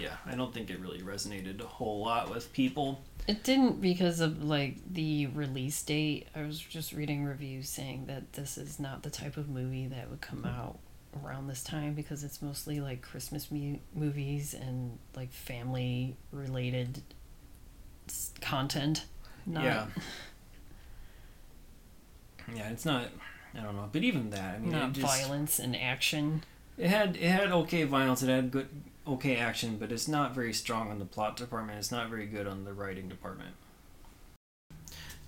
yeah, 0.00 0.16
I 0.24 0.34
don't 0.34 0.54
think 0.54 0.70
it 0.70 0.80
really 0.80 1.00
resonated 1.00 1.60
a 1.60 1.66
whole 1.66 2.00
lot 2.00 2.30
with 2.30 2.52
people. 2.52 3.02
It 3.28 3.44
didn't 3.44 3.82
because 3.82 4.20
of 4.20 4.42
like 4.42 4.76
the 4.90 5.26
release 5.26 5.82
date. 5.82 6.28
I 6.34 6.42
was 6.44 6.58
just 6.58 6.94
reading 6.94 7.24
reviews 7.24 7.68
saying 7.68 8.06
that 8.06 8.32
this 8.32 8.56
is 8.56 8.80
not 8.80 9.02
the 9.02 9.10
type 9.10 9.36
of 9.36 9.50
movie 9.50 9.86
that 9.86 10.08
would 10.08 10.22
come 10.22 10.38
mm-hmm. 10.38 10.58
out 10.58 10.78
around 11.22 11.46
this 11.46 11.62
time 11.62 11.92
because 11.92 12.24
it's 12.24 12.40
mostly 12.40 12.80
like 12.80 13.02
Christmas 13.02 13.50
mu- 13.50 13.76
movies 13.94 14.54
and 14.54 14.98
like 15.14 15.30
family 15.30 16.16
related 16.32 17.02
s- 18.08 18.32
content. 18.40 19.04
Not, 19.44 19.64
Yeah. 19.64 19.86
Yeah, 22.54 22.70
it's 22.70 22.86
not. 22.86 23.08
I 23.54 23.60
don't 23.60 23.76
know, 23.76 23.90
but 23.92 24.02
even 24.02 24.30
that, 24.30 24.54
I 24.54 24.58
mean, 24.58 24.70
not 24.70 24.90
it 24.90 25.00
just, 25.00 25.06
violence 25.06 25.58
and 25.58 25.76
action. 25.76 26.44
It 26.78 26.88
had 26.88 27.16
it 27.16 27.28
had 27.28 27.52
okay 27.52 27.84
violence. 27.84 28.22
It 28.22 28.30
had 28.30 28.50
good 28.50 28.68
okay 29.08 29.36
action, 29.36 29.76
but 29.78 29.92
it's 29.92 30.08
not 30.08 30.34
very 30.34 30.52
strong 30.52 30.90
on 30.90 30.98
the 30.98 31.04
plot 31.04 31.36
department. 31.36 31.78
It's 31.78 31.92
not 31.92 32.08
very 32.08 32.26
good 32.26 32.46
on 32.46 32.64
the 32.64 32.72
writing 32.72 33.08
department. 33.08 33.54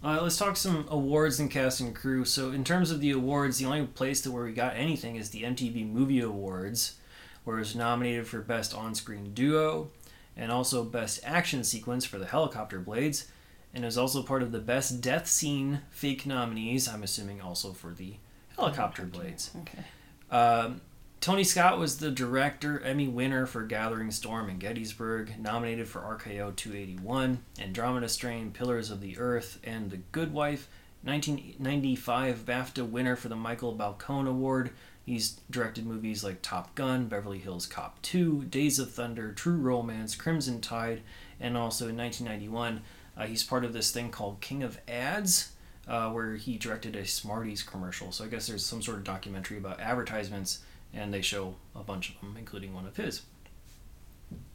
Uh, 0.02 0.18
let's 0.22 0.38
talk 0.38 0.56
some 0.56 0.86
awards 0.88 1.38
and 1.40 1.50
cast 1.50 1.80
and 1.80 1.94
crew. 1.94 2.24
So 2.24 2.52
in 2.52 2.64
terms 2.64 2.90
of 2.90 3.00
the 3.00 3.10
awards, 3.10 3.58
the 3.58 3.66
only 3.66 3.86
place 3.86 4.22
to 4.22 4.30
where 4.30 4.44
we 4.44 4.52
got 4.52 4.76
anything 4.76 5.16
is 5.16 5.30
the 5.30 5.42
MTV 5.42 5.90
Movie 5.90 6.20
Awards, 6.20 6.96
where 7.44 7.56
it 7.56 7.60
was 7.60 7.76
nominated 7.76 8.26
for 8.26 8.40
Best 8.40 8.74
On-Screen 8.74 9.34
Duo, 9.34 9.90
and 10.36 10.50
also 10.50 10.84
Best 10.84 11.20
Action 11.22 11.64
Sequence 11.64 12.06
for 12.06 12.18
the 12.18 12.26
helicopter 12.26 12.78
blades, 12.78 13.30
and 13.74 13.84
it 13.84 13.86
was 13.86 13.98
also 13.98 14.22
part 14.22 14.42
of 14.42 14.52
the 14.52 14.58
Best 14.58 15.02
Death 15.02 15.26
Scene 15.26 15.82
fake 15.90 16.24
nominees. 16.24 16.88
I'm 16.88 17.02
assuming 17.02 17.42
also 17.42 17.72
for 17.72 17.92
the 17.92 18.14
helicopter 18.56 19.04
blades. 19.04 19.50
Okay. 19.60 19.84
Um, 20.30 20.80
Tony 21.20 21.44
Scott 21.44 21.78
was 21.78 21.98
the 21.98 22.10
director, 22.10 22.80
Emmy 22.80 23.06
winner 23.06 23.44
for 23.44 23.62
Gathering 23.62 24.10
Storm 24.10 24.48
and 24.48 24.58
Gettysburg, 24.58 25.34
nominated 25.38 25.86
for 25.86 26.00
RKO 26.00 26.56
281, 26.56 27.42
Andromeda 27.58 28.08
Strain, 28.08 28.52
Pillars 28.52 28.90
of 28.90 29.02
the 29.02 29.18
Earth, 29.18 29.58
and 29.62 29.90
The 29.90 29.98
Good 30.12 30.32
Wife. 30.32 30.68
1995 31.02 32.44
BAFTA 32.44 32.88
winner 32.88 33.16
for 33.16 33.28
the 33.28 33.36
Michael 33.36 33.74
Balcon 33.74 34.28
Award, 34.28 34.70
He's 35.10 35.40
directed 35.50 35.86
movies 35.86 36.22
like 36.22 36.40
Top 36.40 36.74
Gun, 36.74 37.06
Beverly 37.06 37.38
Hills 37.38 37.66
Cop 37.66 38.00
2, 38.02 38.44
Days 38.44 38.78
of 38.78 38.92
Thunder, 38.92 39.32
True 39.32 39.56
Romance, 39.56 40.14
Crimson 40.14 40.60
Tide, 40.60 41.02
and 41.40 41.56
also 41.56 41.88
in 41.88 41.96
1991, 41.96 42.82
uh, 43.16 43.26
he's 43.26 43.42
part 43.42 43.64
of 43.64 43.72
this 43.72 43.90
thing 43.90 44.10
called 44.10 44.40
King 44.40 44.62
of 44.62 44.78
Ads, 44.86 45.52
uh, 45.88 46.10
where 46.10 46.36
he 46.36 46.56
directed 46.56 46.94
a 46.94 47.04
Smarties 47.04 47.62
commercial. 47.62 48.12
So 48.12 48.24
I 48.24 48.28
guess 48.28 48.46
there's 48.46 48.64
some 48.64 48.82
sort 48.82 48.98
of 48.98 49.04
documentary 49.04 49.58
about 49.58 49.80
advertisements, 49.80 50.60
and 50.92 51.12
they 51.12 51.22
show 51.22 51.54
a 51.74 51.82
bunch 51.82 52.10
of 52.10 52.20
them, 52.20 52.36
including 52.38 52.74
one 52.74 52.86
of 52.86 52.96
his. 52.96 53.22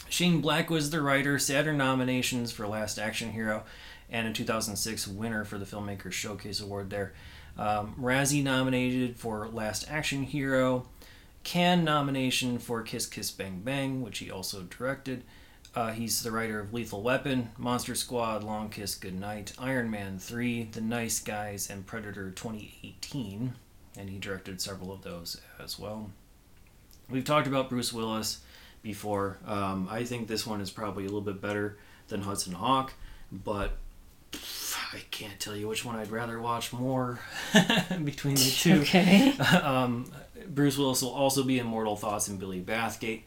Shane 0.09 0.41
Black 0.41 0.69
was 0.69 0.89
the 0.89 1.01
writer, 1.01 1.37
Saturn 1.39 1.77
nominations 1.77 2.51
for 2.51 2.67
Last 2.67 2.97
Action 2.97 3.31
Hero, 3.31 3.63
and 4.09 4.27
in 4.27 4.33
2006, 4.33 5.07
winner 5.07 5.43
for 5.43 5.57
the 5.57 5.65
Filmmakers 5.65 6.13
Showcase 6.13 6.61
Award 6.61 6.89
there. 6.89 7.13
Um, 7.57 7.95
Razzie 7.99 8.43
nominated 8.43 9.17
for 9.17 9.47
Last 9.47 9.89
Action 9.89 10.23
Hero, 10.23 10.87
Cannes 11.43 11.83
nomination 11.83 12.59
for 12.59 12.81
Kiss 12.81 13.05
Kiss 13.05 13.31
Bang 13.31 13.61
Bang, 13.63 14.01
which 14.01 14.19
he 14.19 14.29
also 14.29 14.63
directed. 14.63 15.23
Uh, 15.73 15.91
he's 15.91 16.23
the 16.23 16.31
writer 16.31 16.61
of 16.61 16.73
Lethal 16.73 17.01
Weapon, 17.01 17.49
Monster 17.57 17.95
Squad, 17.95 18.43
Long 18.43 18.69
Kiss 18.69 18.95
Goodnight, 18.95 19.53
Iron 19.59 19.91
Man 19.91 20.19
3, 20.19 20.69
The 20.71 20.81
Nice 20.81 21.19
Guys, 21.19 21.69
and 21.69 21.85
Predator 21.85 22.31
2018, 22.31 23.53
and 23.97 24.09
he 24.09 24.17
directed 24.17 24.61
several 24.61 24.93
of 24.93 25.01
those 25.01 25.41
as 25.59 25.77
well. 25.77 26.11
We've 27.09 27.23
talked 27.23 27.47
about 27.47 27.69
Bruce 27.69 27.93
Willis 27.93 28.39
before. 28.81 29.37
Um, 29.45 29.87
I 29.89 30.03
think 30.03 30.27
this 30.27 30.45
one 30.45 30.61
is 30.61 30.71
probably 30.71 31.03
a 31.03 31.07
little 31.07 31.21
bit 31.21 31.41
better 31.41 31.77
than 32.07 32.21
Hudson 32.21 32.53
Hawk, 32.53 32.93
but 33.31 33.77
I 34.93 34.99
can't 35.11 35.39
tell 35.39 35.55
you 35.55 35.67
which 35.67 35.83
one 35.83 35.95
I'd 35.95 36.11
rather 36.11 36.39
watch 36.39 36.71
more 36.71 37.19
between 38.03 38.35
the 38.35 38.55
two. 38.57 38.81
Okay. 38.81 39.31
um, 39.61 40.11
Bruce 40.47 40.77
Willis 40.77 41.01
will 41.01 41.13
also 41.13 41.43
be 41.43 41.59
in 41.59 41.65
Mortal 41.65 41.95
Thoughts 41.95 42.27
and 42.27 42.39
Billy 42.39 42.61
Bathgate. 42.61 43.23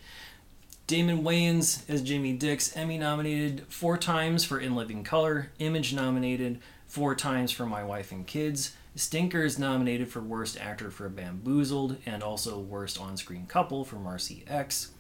Damon 0.87 1.23
Wayans 1.23 1.89
as 1.91 2.01
Jimmy 2.03 2.33
Dix, 2.33 2.75
Emmy 2.75 2.97
nominated 2.97 3.67
four 3.69 3.99
times 3.99 4.45
for 4.45 4.59
In 4.59 4.75
Living 4.75 5.05
Color, 5.05 5.51
Image 5.59 5.93
nominated 5.93 6.61
four 6.87 7.15
times 7.15 7.53
for 7.53 7.67
My 7.67 7.85
Wife 7.85 8.11
and 8.11 8.27
Kids. 8.27 8.75
Stinker 8.99 9.45
is 9.45 9.61
nominated 9.61 10.09
for 10.09 10.21
Worst 10.21 10.61
Actor 10.61 10.91
for 10.91 11.09
Bamboozled 11.09 11.99
and 12.05 12.21
also 12.21 12.59
Worst 12.59 13.01
On 13.01 13.17
Screen 13.17 13.47
Couple 13.47 13.85
for 13.85 13.95
Marcy 13.95 14.43
X. 14.49 14.91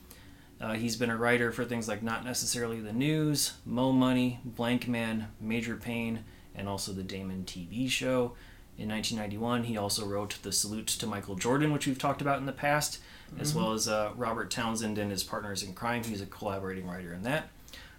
Uh, 0.60 0.74
he's 0.74 0.94
been 0.94 1.10
a 1.10 1.16
writer 1.16 1.50
for 1.50 1.64
things 1.64 1.88
like 1.88 2.00
Not 2.00 2.24
Necessarily 2.24 2.80
the 2.80 2.92
News, 2.92 3.54
Mo 3.66 3.90
Money, 3.90 4.38
Blank 4.44 4.86
Man, 4.86 5.26
Major 5.40 5.74
Payne, 5.74 6.20
and 6.54 6.68
also 6.68 6.92
the 6.92 7.02
Damon 7.02 7.42
TV 7.44 7.90
show. 7.90 8.36
In 8.78 8.88
1991, 8.88 9.64
he 9.64 9.76
also 9.76 10.06
wrote 10.06 10.38
The 10.42 10.52
Salute 10.52 10.86
to 10.86 11.06
Michael 11.08 11.34
Jordan, 11.34 11.72
which 11.72 11.88
we've 11.88 11.98
talked 11.98 12.22
about 12.22 12.38
in 12.38 12.46
the 12.46 12.52
past, 12.52 13.00
mm-hmm. 13.32 13.40
as 13.40 13.52
well 13.52 13.72
as 13.72 13.88
uh, 13.88 14.12
Robert 14.14 14.48
Townsend 14.52 14.96
and 14.98 15.10
his 15.10 15.24
Partners 15.24 15.64
in 15.64 15.74
Crime. 15.74 16.04
He's 16.04 16.22
a 16.22 16.26
collaborating 16.26 16.86
writer 16.86 17.12
in 17.12 17.22
that. 17.22 17.48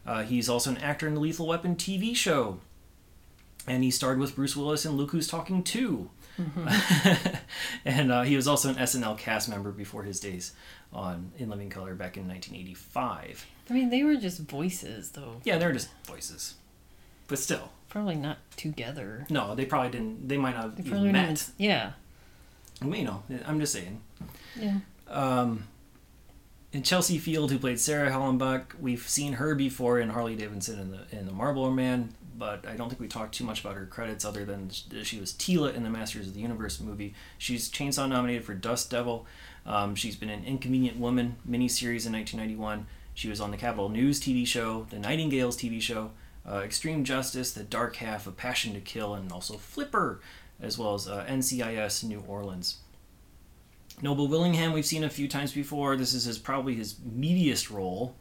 Uh, 0.06 0.24
he's 0.24 0.48
also 0.48 0.70
an 0.70 0.78
actor 0.78 1.08
in 1.08 1.14
the 1.14 1.20
Lethal 1.20 1.48
Weapon 1.48 1.76
TV 1.76 2.16
show. 2.16 2.60
And 3.70 3.84
he 3.84 3.92
starred 3.92 4.18
with 4.18 4.36
Bruce 4.36 4.58
Willis 4.58 4.84
in 4.84 4.94
Look 4.94 5.12
Who's 5.12 5.28
Talking 5.28 5.64
2. 5.64 6.10
Mm-hmm. 6.40 7.36
and 7.86 8.12
uh, 8.12 8.24
he 8.24 8.36
was 8.36 8.48
also 8.48 8.70
an 8.70 8.76
SNL 8.76 9.18
cast 9.18 9.48
member 9.48 9.72
before 9.72 10.04
his 10.04 10.20
days 10.20 10.54
on 10.92 11.32
In 11.38 11.50
Living 11.50 11.70
Color 11.70 11.94
back 11.94 12.18
in 12.18 12.28
1985. 12.28 13.46
I 13.70 13.74
mean, 13.74 13.90
they 13.90 14.04
were 14.04 14.16
just 14.16 14.40
voices, 14.40 15.12
though. 15.12 15.42
Yeah, 15.44 15.60
they 15.60 15.68
were 15.68 15.74
just 15.74 15.90
voices, 16.06 16.56
but 17.28 17.38
still. 17.38 17.72
Probably 17.90 18.16
not 18.16 18.40
together. 18.56 19.28
No, 19.30 19.54
they 19.54 19.66
probably 19.66 19.92
didn't. 19.92 20.28
They 20.28 20.38
might 20.38 20.56
not 20.56 20.76
they 20.76 20.84
even 20.84 21.12
met. 21.12 21.30
Even, 21.30 21.38
yeah. 21.58 21.92
You 22.82 23.04
know, 23.04 23.24
I'm 23.46 23.60
just 23.60 23.74
saying. 23.74 24.02
Yeah. 24.60 24.80
Um, 25.08 25.68
and 26.74 26.86
Chelsea 26.86 27.18
Field, 27.18 27.52
who 27.52 27.60
played 27.60 27.80
Sarah 27.80 28.10
Hallenbeck, 28.10 28.80
we've 28.80 29.08
seen 29.08 29.34
her 29.34 29.56
before 29.56 30.00
in 30.00 30.10
Harley 30.10 30.36
Davidson 30.36 30.80
in 30.80 30.92
the 30.92 31.18
in 31.18 31.26
the 31.26 31.32
Marlboro 31.32 31.72
Man, 31.72 32.14
but 32.40 32.66
I 32.66 32.76
don't 32.76 32.88
think 32.88 33.02
we 33.02 33.08
talked 33.08 33.36
too 33.36 33.44
much 33.44 33.60
about 33.60 33.76
her 33.76 33.86
credits 33.86 34.24
other 34.24 34.46
than 34.46 34.70
she 34.70 35.20
was 35.20 35.34
Teela 35.34 35.74
in 35.76 35.84
the 35.84 35.90
Masters 35.90 36.28
of 36.28 36.34
the 36.34 36.40
Universe 36.40 36.80
movie. 36.80 37.14
She's 37.38 37.70
Chainsaw 37.70 38.08
nominated 38.08 38.46
for 38.46 38.54
Dust 38.54 38.90
Devil. 38.90 39.28
Um, 39.66 39.94
she's 39.94 40.16
been 40.16 40.30
in 40.30 40.46
Inconvenient 40.46 40.98
Woman 40.98 41.36
miniseries 41.48 42.08
in 42.08 42.14
1991. 42.14 42.88
She 43.14 43.28
was 43.28 43.42
on 43.42 43.52
the 43.52 43.58
Capitol 43.58 43.90
News 43.90 44.22
TV 44.22 44.48
show, 44.48 44.88
the 44.90 44.98
Nightingales 44.98 45.58
TV 45.58 45.82
show, 45.82 46.12
uh, 46.50 46.60
Extreme 46.60 47.04
Justice, 47.04 47.52
The 47.52 47.64
Dark 47.64 47.98
Half, 47.98 48.26
A 48.26 48.32
Passion 48.32 48.74
to 48.74 48.80
Kill, 48.80 49.14
and 49.14 49.32
also 49.32 49.56
Flipper, 49.56 50.22
as 50.62 50.78
well 50.78 50.94
as 50.94 51.08
uh, 51.08 51.26
NCIS 51.28 52.06
New 52.06 52.24
Orleans. 52.26 52.78
Noble 54.02 54.30
Willingham, 54.30 54.72
we've 54.72 54.86
seen 54.86 55.04
a 55.04 55.10
few 55.10 55.28
times 55.28 55.52
before. 55.52 55.98
This 55.98 56.14
is 56.14 56.24
his 56.24 56.38
probably 56.38 56.76
his 56.76 56.94
meatiest 56.94 57.70
role 57.70 58.16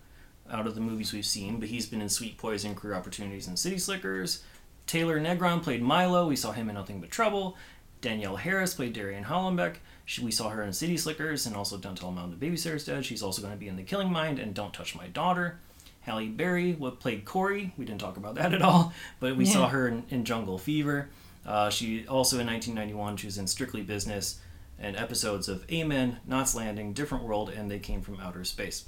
out 0.51 0.67
of 0.67 0.75
the 0.75 0.81
movies 0.81 1.13
we've 1.13 1.27
seen, 1.27 1.59
but 1.61 1.69
he's 1.69 1.87
been 1.87 2.01
in 2.01 2.09
Sweet 2.09 2.39
Poison, 2.39 2.75
Career 2.75 2.95
Opportunities, 2.95 3.47
and 3.47 3.59
City 3.59 3.79
Slickers. 3.79 4.43
Taylor 4.87 5.21
Negron 5.21 5.63
played 5.63 5.83
Milo. 5.83 6.29
We 6.29 6.37
saw 6.37 6.53
him 6.53 6.69
in 6.69 6.75
Nothing 6.75 7.01
But 7.01 7.11
Trouble. 7.11 7.57
Danielle 8.01 8.37
Harris 8.37 8.75
played 8.75 8.93
Darian 8.93 9.25
Hallenbeck. 9.25 9.77
She, 10.05 10.25
we 10.25 10.31
saw 10.31 10.49
her 10.51 10.63
in 10.63 10.73
City 10.73 10.97
Slickers 10.97 11.47
and 11.47 11.55
also 11.55 11.77
Don't 11.77 11.99
Tell 11.99 12.13
Mom 12.13 12.31
the 12.31 12.37
Babysitter's 12.37 12.87
Dead. 12.87 13.05
She's 13.05 13.23
also 13.23 13.43
going 13.43 13.53
to 13.53 13.59
be 13.59 13.69
in 13.69 13.77
The 13.77 13.83
Killing 13.83 14.11
Mind 14.11 14.39
and 14.39 14.55
Don't 14.55 14.73
Touch 14.73 14.95
My 14.95 15.09
Daughter. 15.09 15.59
Halle 16.03 16.29
Berry 16.29 16.73
what 16.73 17.01
played 17.01 17.25
Corey. 17.25 17.73
We 17.77 17.85
didn't 17.85 18.01
talk 18.01 18.17
about 18.17 18.37
that 18.37 18.55
at 18.55 18.63
all, 18.63 18.95
but 19.21 19.37
we 19.37 19.45
yeah. 19.45 19.53
saw 19.53 19.69
her 19.69 19.87
in, 19.89 20.05
in 20.09 20.25
Jungle 20.25 20.57
Fever. 20.57 21.11
Uh, 21.45 21.69
she 21.71 22.07
also 22.07 22.39
in 22.39 22.47
1991 22.47 23.17
she 23.17 23.27
was 23.27 23.39
in 23.39 23.47
Strictly 23.47 23.83
Business 23.83 24.41
and 24.79 24.97
episodes 24.97 25.49
of 25.49 25.71
Amen, 25.71 26.19
Knots 26.27 26.55
Landing, 26.55 26.93
Different 26.93 27.25
World, 27.25 27.51
and 27.51 27.71
They 27.71 27.79
Came 27.79 28.01
from 28.01 28.21
Outer 28.21 28.45
Space. 28.45 28.85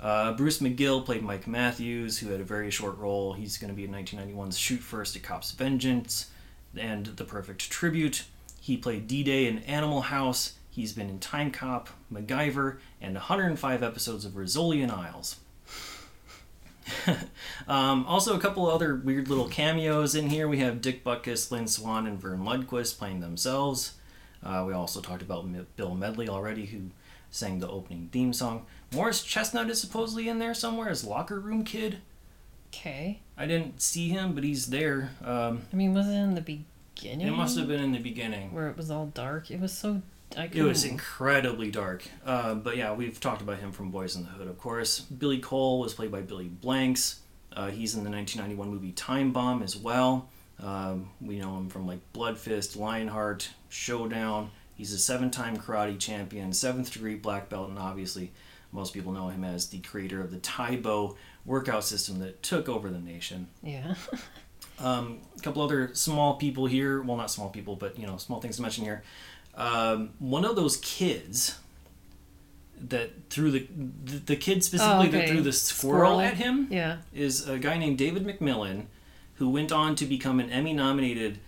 Uh, 0.00 0.32
Bruce 0.32 0.60
McGill 0.60 1.04
played 1.04 1.22
Mike 1.22 1.46
Matthews, 1.46 2.18
who 2.18 2.30
had 2.30 2.40
a 2.40 2.44
very 2.44 2.70
short 2.70 2.96
role. 2.98 3.32
He's 3.32 3.58
going 3.58 3.70
to 3.70 3.76
be 3.76 3.84
in 3.84 3.90
1991's 3.90 4.56
Shoot 4.56 4.80
First, 4.80 5.16
A 5.16 5.18
Cop's 5.18 5.50
Vengeance, 5.52 6.30
and 6.76 7.06
The 7.06 7.24
Perfect 7.24 7.68
Tribute. 7.70 8.24
He 8.60 8.76
played 8.76 9.08
D 9.08 9.24
Day 9.24 9.46
in 9.46 9.58
Animal 9.60 10.02
House. 10.02 10.54
He's 10.70 10.92
been 10.92 11.10
in 11.10 11.18
Time 11.18 11.50
Cop, 11.50 11.88
MacGyver, 12.12 12.78
and 13.00 13.14
105 13.14 13.82
episodes 13.82 14.24
of 14.24 14.32
Rizzoli 14.32 14.88
Isles. 14.88 15.36
um, 17.68 18.06
also, 18.06 18.36
a 18.36 18.40
couple 18.40 18.70
other 18.70 18.94
weird 18.94 19.28
little 19.28 19.48
cameos 19.48 20.14
in 20.14 20.30
here. 20.30 20.46
We 20.46 20.58
have 20.58 20.80
Dick 20.80 21.02
Butkus, 21.02 21.50
Lynn 21.50 21.66
Swann, 21.66 22.06
and 22.06 22.20
Verne 22.20 22.44
Lundquist 22.44 22.98
playing 22.98 23.20
themselves. 23.20 23.94
Uh, 24.42 24.64
we 24.66 24.72
also 24.72 25.00
talked 25.00 25.22
about 25.22 25.46
Bill 25.76 25.94
Medley 25.94 26.28
already, 26.28 26.66
who 26.66 26.90
sang 27.30 27.58
the 27.58 27.68
opening 27.68 28.08
theme 28.12 28.32
song. 28.32 28.64
Morris 28.92 29.22
Chestnut 29.22 29.68
is 29.70 29.80
supposedly 29.80 30.28
in 30.28 30.38
there 30.38 30.54
somewhere 30.54 30.88
as 30.88 31.04
Locker 31.04 31.38
Room 31.38 31.64
Kid. 31.64 31.98
Okay. 32.68 33.20
I 33.36 33.46
didn't 33.46 33.80
see 33.80 34.08
him, 34.08 34.34
but 34.34 34.44
he's 34.44 34.66
there. 34.66 35.10
Um, 35.24 35.62
I 35.72 35.76
mean, 35.76 35.94
was 35.94 36.06
it 36.08 36.12
in 36.12 36.34
the 36.34 36.40
beginning? 36.40 37.26
It 37.26 37.32
must 37.32 37.58
have 37.58 37.68
been 37.68 37.82
in 37.82 37.92
the 37.92 37.98
beginning. 37.98 38.52
Where 38.52 38.68
it 38.68 38.76
was 38.76 38.90
all 38.90 39.06
dark. 39.06 39.50
It 39.50 39.60
was 39.60 39.72
so. 39.72 40.02
I 40.36 40.50
it 40.52 40.62
was 40.62 40.84
incredibly 40.84 41.70
dark. 41.70 42.06
Uh, 42.24 42.54
but 42.54 42.76
yeah, 42.76 42.92
we've 42.92 43.18
talked 43.18 43.40
about 43.40 43.58
him 43.58 43.72
from 43.72 43.90
Boyz 43.90 44.16
n 44.16 44.24
the 44.24 44.28
Hood, 44.30 44.48
of 44.48 44.58
course. 44.58 45.00
Billy 45.00 45.38
Cole 45.38 45.80
was 45.80 45.94
played 45.94 46.12
by 46.12 46.20
Billy 46.20 46.48
Blanks. 46.48 47.20
Uh, 47.52 47.68
he's 47.68 47.94
in 47.94 48.04
the 48.04 48.10
1991 48.10 48.68
movie 48.68 48.92
Time 48.92 49.32
Bomb 49.32 49.62
as 49.62 49.76
well. 49.76 50.28
Um, 50.62 51.10
we 51.20 51.38
know 51.38 51.56
him 51.56 51.68
from 51.68 51.86
like 51.86 52.00
Blood 52.12 52.36
Fist, 52.36 52.76
Lionheart, 52.76 53.50
Showdown. 53.68 54.50
He's 54.74 54.92
a 54.92 54.98
seven 54.98 55.30
time 55.30 55.56
karate 55.56 55.98
champion, 55.98 56.52
seventh 56.52 56.92
degree 56.92 57.14
black 57.14 57.48
belt, 57.48 57.70
and 57.70 57.78
obviously 57.78 58.32
most 58.72 58.92
people 58.92 59.12
know 59.12 59.28
him 59.28 59.44
as 59.44 59.68
the 59.68 59.78
creator 59.80 60.20
of 60.20 60.30
the 60.30 60.38
Tae 60.38 60.76
Bo 60.76 61.16
workout 61.44 61.84
system 61.84 62.18
that 62.20 62.42
took 62.42 62.68
over 62.68 62.90
the 62.90 62.98
nation. 62.98 63.48
Yeah. 63.62 63.94
um, 64.78 65.20
a 65.36 65.40
couple 65.40 65.62
other 65.62 65.90
small 65.94 66.36
people 66.36 66.66
here. 66.66 67.00
Well, 67.02 67.16
not 67.16 67.30
small 67.30 67.48
people, 67.48 67.76
but 67.76 67.98
you 67.98 68.06
know, 68.06 68.16
small 68.16 68.40
things 68.40 68.56
to 68.56 68.62
mention 68.62 68.84
here. 68.84 69.02
Um, 69.54 70.10
one 70.18 70.44
of 70.44 70.56
those 70.56 70.76
kids 70.78 71.58
that 72.80 73.10
threw 73.28 73.50
the 73.50 73.66
the, 74.04 74.18
the 74.18 74.36
kid 74.36 74.62
specifically 74.62 75.06
oh, 75.06 75.08
okay. 75.08 75.20
that 75.20 75.28
threw 75.28 75.40
the 75.40 75.52
squirrel, 75.52 76.12
squirrel, 76.12 76.20
at 76.20 76.34
him 76.34 76.68
yeah. 76.70 76.98
is 77.12 77.48
a 77.48 77.58
guy 77.58 77.76
named 77.76 77.98
David 77.98 78.24
McMillan, 78.24 78.86
who 79.34 79.48
went 79.48 79.72
on 79.72 79.96
to 79.96 80.04
become 80.04 80.38
an 80.38 80.50
Emmy 80.50 80.72
nominated 80.72 81.38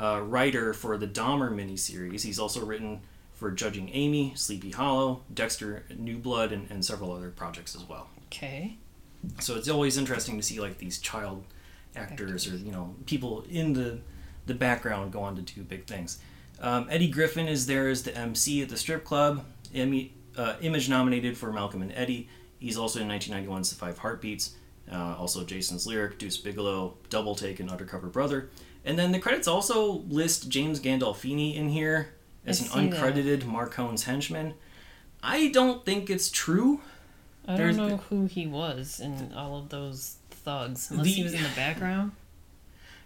uh, 0.00 0.20
writer 0.22 0.72
for 0.72 0.96
the 0.96 1.06
Dahmer 1.06 1.52
miniseries. 1.52 2.22
He's 2.22 2.38
also 2.38 2.64
written 2.64 3.02
for 3.40 3.50
Judging 3.50 3.88
Amy, 3.94 4.34
Sleepy 4.36 4.70
Hollow, 4.70 5.22
Dexter, 5.32 5.84
New 5.96 6.18
Blood, 6.18 6.52
and, 6.52 6.70
and 6.70 6.84
several 6.84 7.10
other 7.10 7.30
projects 7.30 7.74
as 7.74 7.82
well. 7.88 8.08
Okay. 8.26 8.76
So 9.40 9.56
it's 9.56 9.68
always 9.68 9.96
interesting 9.96 10.36
to 10.36 10.42
see 10.42 10.60
like 10.60 10.76
these 10.76 10.98
child 10.98 11.44
actors 11.96 12.46
or 12.46 12.56
you 12.56 12.70
know 12.70 12.94
people 13.06 13.44
in 13.50 13.72
the 13.72 13.98
the 14.46 14.54
background 14.54 15.12
go 15.12 15.22
on 15.22 15.36
to 15.36 15.42
do 15.42 15.62
big 15.62 15.86
things. 15.86 16.20
Um, 16.60 16.86
Eddie 16.90 17.08
Griffin 17.08 17.48
is 17.48 17.66
there 17.66 17.88
as 17.88 18.02
the 18.02 18.16
MC 18.16 18.62
at 18.62 18.68
the 18.68 18.76
strip 18.76 19.04
club. 19.04 19.44
Emmy, 19.74 20.12
uh, 20.36 20.56
Image 20.60 20.90
nominated 20.90 21.36
for 21.36 21.50
Malcolm 21.50 21.80
and 21.80 21.92
Eddie. 21.92 22.28
He's 22.58 22.76
also 22.76 23.00
in 23.00 23.08
1991's 23.08 23.70
The 23.70 23.76
Five 23.76 23.98
Heartbeats. 23.98 24.54
Uh, 24.92 25.16
also 25.18 25.44
Jason's 25.44 25.86
Lyric, 25.86 26.18
Deuce 26.18 26.36
Bigalow, 26.36 26.94
Double 27.08 27.34
Take, 27.34 27.60
and 27.60 27.70
Undercover 27.70 28.08
Brother. 28.08 28.50
And 28.84 28.98
then 28.98 29.12
the 29.12 29.18
credits 29.18 29.48
also 29.48 30.02
list 30.08 30.50
James 30.50 30.80
Gandolfini 30.80 31.54
in 31.54 31.70
here 31.70 32.10
as 32.46 32.60
I 32.60 32.64
an 32.64 32.70
see 32.70 32.88
that. 32.90 33.00
uncredited 33.14 33.44
Marcone's 33.44 34.04
henchman. 34.04 34.54
I 35.22 35.48
don't 35.48 35.84
think 35.84 36.08
it's 36.10 36.30
true. 36.30 36.80
I 37.46 37.56
There's 37.56 37.76
don't 37.76 37.86
the- 37.88 37.96
know 37.96 38.02
who 38.08 38.26
he 38.26 38.46
was 38.46 39.00
in 39.00 39.32
all 39.34 39.58
of 39.58 39.68
those 39.70 40.16
thugs, 40.30 40.90
unless 40.90 41.06
The- 41.06 41.12
he 41.12 41.22
was 41.22 41.34
in 41.34 41.42
the 41.42 41.48
background. 41.56 42.12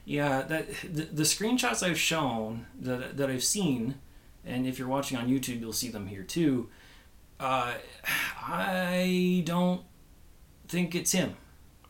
Yeah, 0.05 0.43
that 0.43 0.69
the, 0.83 1.05
the 1.05 1.23
screenshots 1.23 1.83
I've 1.83 1.99
shown 1.99 2.67
that 2.81 3.17
that 3.17 3.31
I've 3.31 3.43
seen, 3.45 3.95
and 4.45 4.67
if 4.67 4.79
you're 4.79 4.87
watching 4.89 5.17
on 5.17 5.29
YouTube, 5.29 5.61
you'll 5.61 5.73
see 5.73 5.89
them 5.89 6.09
here 6.09 6.23
too. 6.23 6.69
Uh, 7.41 7.75
I 8.47 9.43
don't 9.47 9.83
think 10.69 10.95
it's 10.95 11.13
him, 11.13 11.37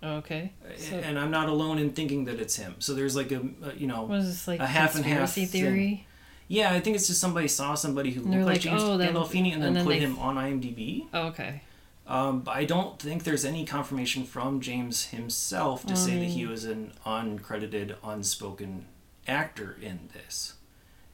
Okay. 0.02 0.52
So, 0.76 0.96
and 0.96 1.18
I'm 1.18 1.30
not 1.30 1.48
alone 1.48 1.78
in 1.78 1.90
thinking 1.92 2.24
that 2.26 2.38
it's 2.40 2.56
him. 2.56 2.76
So 2.78 2.94
there's 2.94 3.16
like 3.16 3.32
a, 3.32 3.40
a 3.62 3.74
you 3.74 3.86
know, 3.86 4.04
was 4.04 4.26
this 4.26 4.46
like 4.48 4.60
a 4.60 4.66
half 4.66 4.94
and 4.96 5.04
half 5.04 5.32
theory. 5.32 5.46
thing. 5.48 6.04
Yeah, 6.48 6.72
I 6.72 6.80
think 6.80 6.96
it's 6.96 7.06
just 7.06 7.20
somebody 7.20 7.48
saw 7.48 7.74
somebody 7.74 8.10
who 8.12 8.20
looked 8.22 8.34
like, 8.36 8.44
like, 8.46 8.60
James 8.60 8.82
"Oh, 8.82 8.98
Gandolfini 8.98 9.52
and 9.52 9.62
then, 9.62 9.68
and 9.68 9.76
then 9.76 9.84
put 9.84 9.90
they- 9.94 9.98
him 10.00 10.18
on 10.18 10.36
IMDb. 10.36 11.06
Oh, 11.12 11.28
okay. 11.28 11.62
Um, 12.06 12.40
but 12.40 12.54
I 12.54 12.66
don't 12.66 12.98
think 12.98 13.24
there's 13.24 13.46
any 13.46 13.64
confirmation 13.64 14.24
from 14.24 14.60
James 14.60 15.06
himself 15.06 15.86
to 15.86 15.96
say 15.96 16.18
that 16.18 16.26
he 16.26 16.44
Um. 16.44 16.50
was 16.50 16.64
an 16.64 16.92
uncredited, 17.06 17.96
unspoken 18.04 18.84
actor 19.26 19.78
in 19.80 20.10
this. 20.12 20.54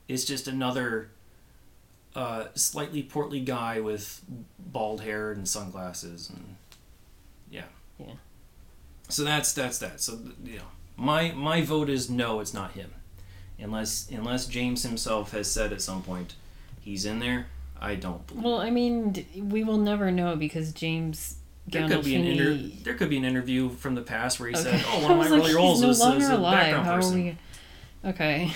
It's 0.08 0.24
just 0.24 0.48
another 0.48 1.10
uh, 2.16 2.46
slightly 2.56 3.04
portly 3.04 3.38
guy 3.38 3.78
with 3.78 4.20
bald 4.58 5.02
hair 5.02 5.30
and 5.30 5.48
sunglasses, 5.48 6.28
and 6.28 6.56
yeah, 7.52 7.62
Yeah. 8.00 8.14
So 9.08 9.22
that's 9.22 9.52
that's 9.52 9.78
that. 9.78 10.00
So 10.00 10.18
you 10.44 10.56
know, 10.56 10.64
my 10.96 11.30
my 11.30 11.62
vote 11.62 11.88
is 11.88 12.10
no, 12.10 12.40
it's 12.40 12.52
not 12.52 12.72
him, 12.72 12.90
unless 13.60 14.08
unless 14.10 14.46
James 14.46 14.82
himself 14.82 15.32
has 15.32 15.50
said 15.50 15.72
at 15.72 15.80
some 15.82 16.02
point 16.02 16.34
he's 16.80 17.04
in 17.04 17.18
there. 17.18 17.46
I 17.80 17.94
don't 17.94 18.26
believe. 18.26 18.44
Well, 18.44 18.58
I 18.60 18.68
mean, 18.70 19.24
we 19.36 19.64
will 19.64 19.78
never 19.78 20.10
know 20.10 20.36
because 20.36 20.72
James 20.72 21.36
There 21.66 21.88
could 21.88 22.04
be 22.04 22.14
an 22.14 22.24
inter- 22.24 22.70
there 22.84 22.94
could 22.94 23.08
be 23.08 23.16
an 23.16 23.24
interview 23.24 23.70
from 23.70 23.94
the 23.94 24.02
past 24.02 24.38
where 24.38 24.50
he 24.50 24.54
Okay. 24.54 24.64
said, 24.78 24.84
"Oh, 24.86 25.02
one 25.02 25.10
of 25.12 25.16
my 25.18 25.28
like, 25.28 25.40
early 25.40 25.54
roles 25.54 25.80
no 25.80 25.88
was 25.88 26.00
as 26.02 26.28
a 26.28 26.36
alive. 26.36 26.52
background 26.58 26.86
How 26.86 26.96
person." 26.96 27.24
we? 27.24 28.08
Okay. 28.10 28.52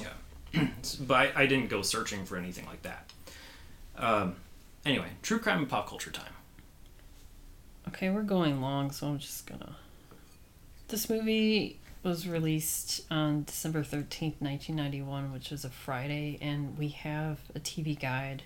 Yeah, 0.00 0.66
but 1.00 1.14
I, 1.14 1.42
I 1.42 1.46
didn't 1.46 1.68
go 1.68 1.82
searching 1.82 2.24
for 2.24 2.36
anything 2.36 2.66
like 2.66 2.82
that. 2.82 3.12
Um, 3.96 4.34
anyway, 4.84 5.08
true 5.22 5.38
crime 5.38 5.58
and 5.58 5.68
pop 5.68 5.88
culture 5.88 6.10
time. 6.10 6.32
Okay, 7.88 8.10
we're 8.10 8.22
going 8.22 8.60
long, 8.60 8.90
so 8.90 9.06
I'm 9.06 9.18
just 9.18 9.46
gonna. 9.46 9.76
This 10.88 11.08
movie 11.08 11.78
was 12.04 12.28
released 12.28 13.00
on 13.10 13.44
December 13.44 13.80
13th, 13.80 14.40
1991, 14.40 15.32
which 15.32 15.50
was 15.50 15.64
a 15.64 15.70
Friday, 15.70 16.38
and 16.40 16.78
we 16.78 16.88
have 16.88 17.40
a 17.54 17.60
TV 17.60 17.98
guide, 17.98 18.42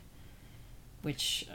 which 1.03 1.47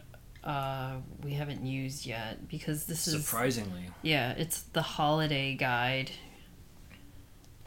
uh, 0.44 0.96
we 1.24 1.34
haven't 1.34 1.66
used 1.66 2.06
yet 2.06 2.48
because 2.50 2.86
this 2.86 3.08
is. 3.08 3.26
Surprisingly, 3.26 3.90
Yeah, 4.02 4.34
it's 4.34 4.62
the 4.62 4.82
holiday 4.82 5.56
guide. 5.56 6.12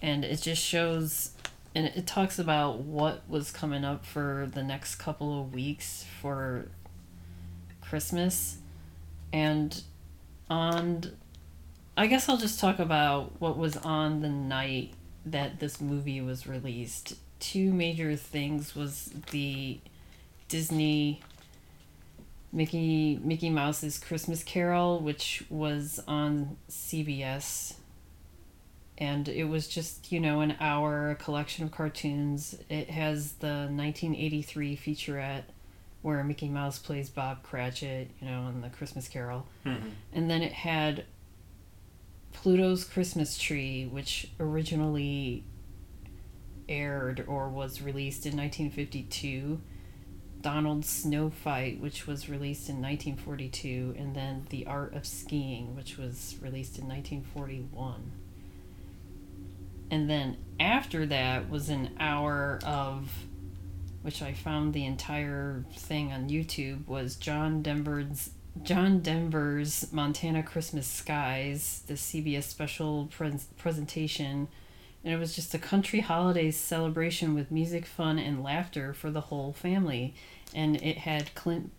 And 0.03 0.24
it 0.24 0.43
just 0.43 0.62
shows 0.62 1.30
and 1.76 1.87
it 1.87 2.07
talks 2.07 2.39
about 2.39 2.78
what 2.78 3.28
was 3.28 3.51
coming 3.51 3.84
up 3.84 4.07
for 4.07 4.49
the 4.55 4.62
next 4.62 4.95
couple 4.95 5.39
of 5.39 5.53
weeks 5.53 6.07
for 6.22 6.68
Christmas. 7.82 8.57
And 9.30 9.82
on 10.49 11.12
I 11.97 12.07
guess 12.07 12.28
I'll 12.28 12.36
just 12.36 12.61
talk 12.61 12.78
about 12.78 13.32
what 13.40 13.57
was 13.57 13.76
on 13.78 14.20
the 14.20 14.28
night 14.28 14.92
that 15.24 15.61
this 15.61 15.80
movie 15.80 16.20
was 16.20 16.47
released. 16.47 17.14
Two 17.40 17.72
major 17.72 18.14
things 18.16 18.76
was 18.76 19.11
the 19.30 19.80
Disney 20.49 21.20
Mickey 22.53 23.18
Mickey 23.22 23.51
Mouse's 23.51 23.99
Christmas 23.99 24.42
Carol, 24.44 25.01
which 25.01 25.44
was 25.49 26.01
on 26.07 26.57
CBS. 26.70 27.74
And 28.99 29.28
it 29.28 29.44
was 29.44 29.68
just, 29.68 30.11
you 30.11 30.20
know, 30.20 30.40
an 30.40 30.57
hour, 30.59 31.11
a 31.11 31.14
collection 31.16 31.64
of 31.64 31.70
cartoons. 31.70 32.57
It 32.70 32.88
has 32.88 33.32
the 33.34 33.68
1983 33.68 34.76
featurette 34.76 35.42
where 36.01 36.22
Mickey 36.24 36.49
Mouse 36.49 36.78
plays 36.78 37.11
Bob 37.11 37.42
Cratchit, 37.42 38.11
you 38.20 38.28
know, 38.28 38.49
in 38.49 38.62
the 38.62 38.70
Christmas 38.70 39.09
Carol. 39.09 39.47
Mm-hmm. 39.66 39.88
And 40.14 40.30
then 40.30 40.40
it 40.40 40.53
had 40.53 41.05
Pluto's 42.43 42.84
Christmas 42.84 43.39
Tree, 43.39 43.87
which 43.87 44.28
originally 44.39 45.43
aired 46.68 47.24
or 47.26 47.49
was 47.49 47.82
released 47.82 48.26
in 48.26 48.37
1952. 48.37 49.61
Donald's 50.43 50.89
Snow 50.89 51.30
Fight, 51.30 51.80
which 51.80 52.07
was 52.07 52.28
released 52.28 52.68
in 52.68 52.76
1942, 52.76 53.97
and 53.99 54.14
then 54.14 54.47
The 54.51 54.66
Art 54.66 54.95
of 54.95 55.07
Skiing, 55.07 55.74
which 55.74 55.99
was 55.99 56.37
released 56.41 56.78
in 56.78 56.87
1941. 56.87 58.12
And 59.91 60.09
then 60.09 60.37
after 60.61 61.07
that 61.07 61.51
was 61.51 61.68
an 61.68 61.91
hour 61.99 62.61
of, 62.64 63.11
which 64.03 64.22
I 64.22 64.34
found 64.34 64.72
the 64.72 64.84
entire 64.84 65.64
thing 65.72 66.12
on 66.12 66.28
YouTube, 66.28 66.87
was 66.87 67.16
John 67.16 67.62
Denver's 67.62 68.30
John 68.62 69.00
Denver's 69.00 69.92
Montana 69.92 70.42
Christmas 70.42 70.86
Skies, 70.86 71.82
the 71.86 71.94
CBS 71.94 72.44
special 72.44 73.09
pres- 73.11 73.48
presentation. 73.59 74.48
And 75.04 75.14
it 75.14 75.18
was 75.18 75.34
just 75.34 75.54
a 75.54 75.59
country 75.59 76.00
holidays 76.00 76.57
celebration 76.57 77.34
with 77.34 77.50
music, 77.50 77.86
fun, 77.86 78.18
and 78.18 78.42
laughter 78.42 78.92
for 78.92 79.11
the 79.11 79.22
whole 79.22 79.52
family. 79.52 80.14
And 80.54 80.76
it 80.82 80.98
had 80.98 81.34
Clint, 81.34 81.70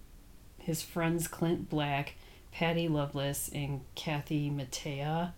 his 0.59 0.81
friends 0.81 1.27
Clint 1.27 1.69
Black, 1.69 2.13
Patty 2.51 2.87
Loveless, 2.87 3.49
and 3.53 3.81
Kathy 3.95 4.49
Mattea. 4.49 5.33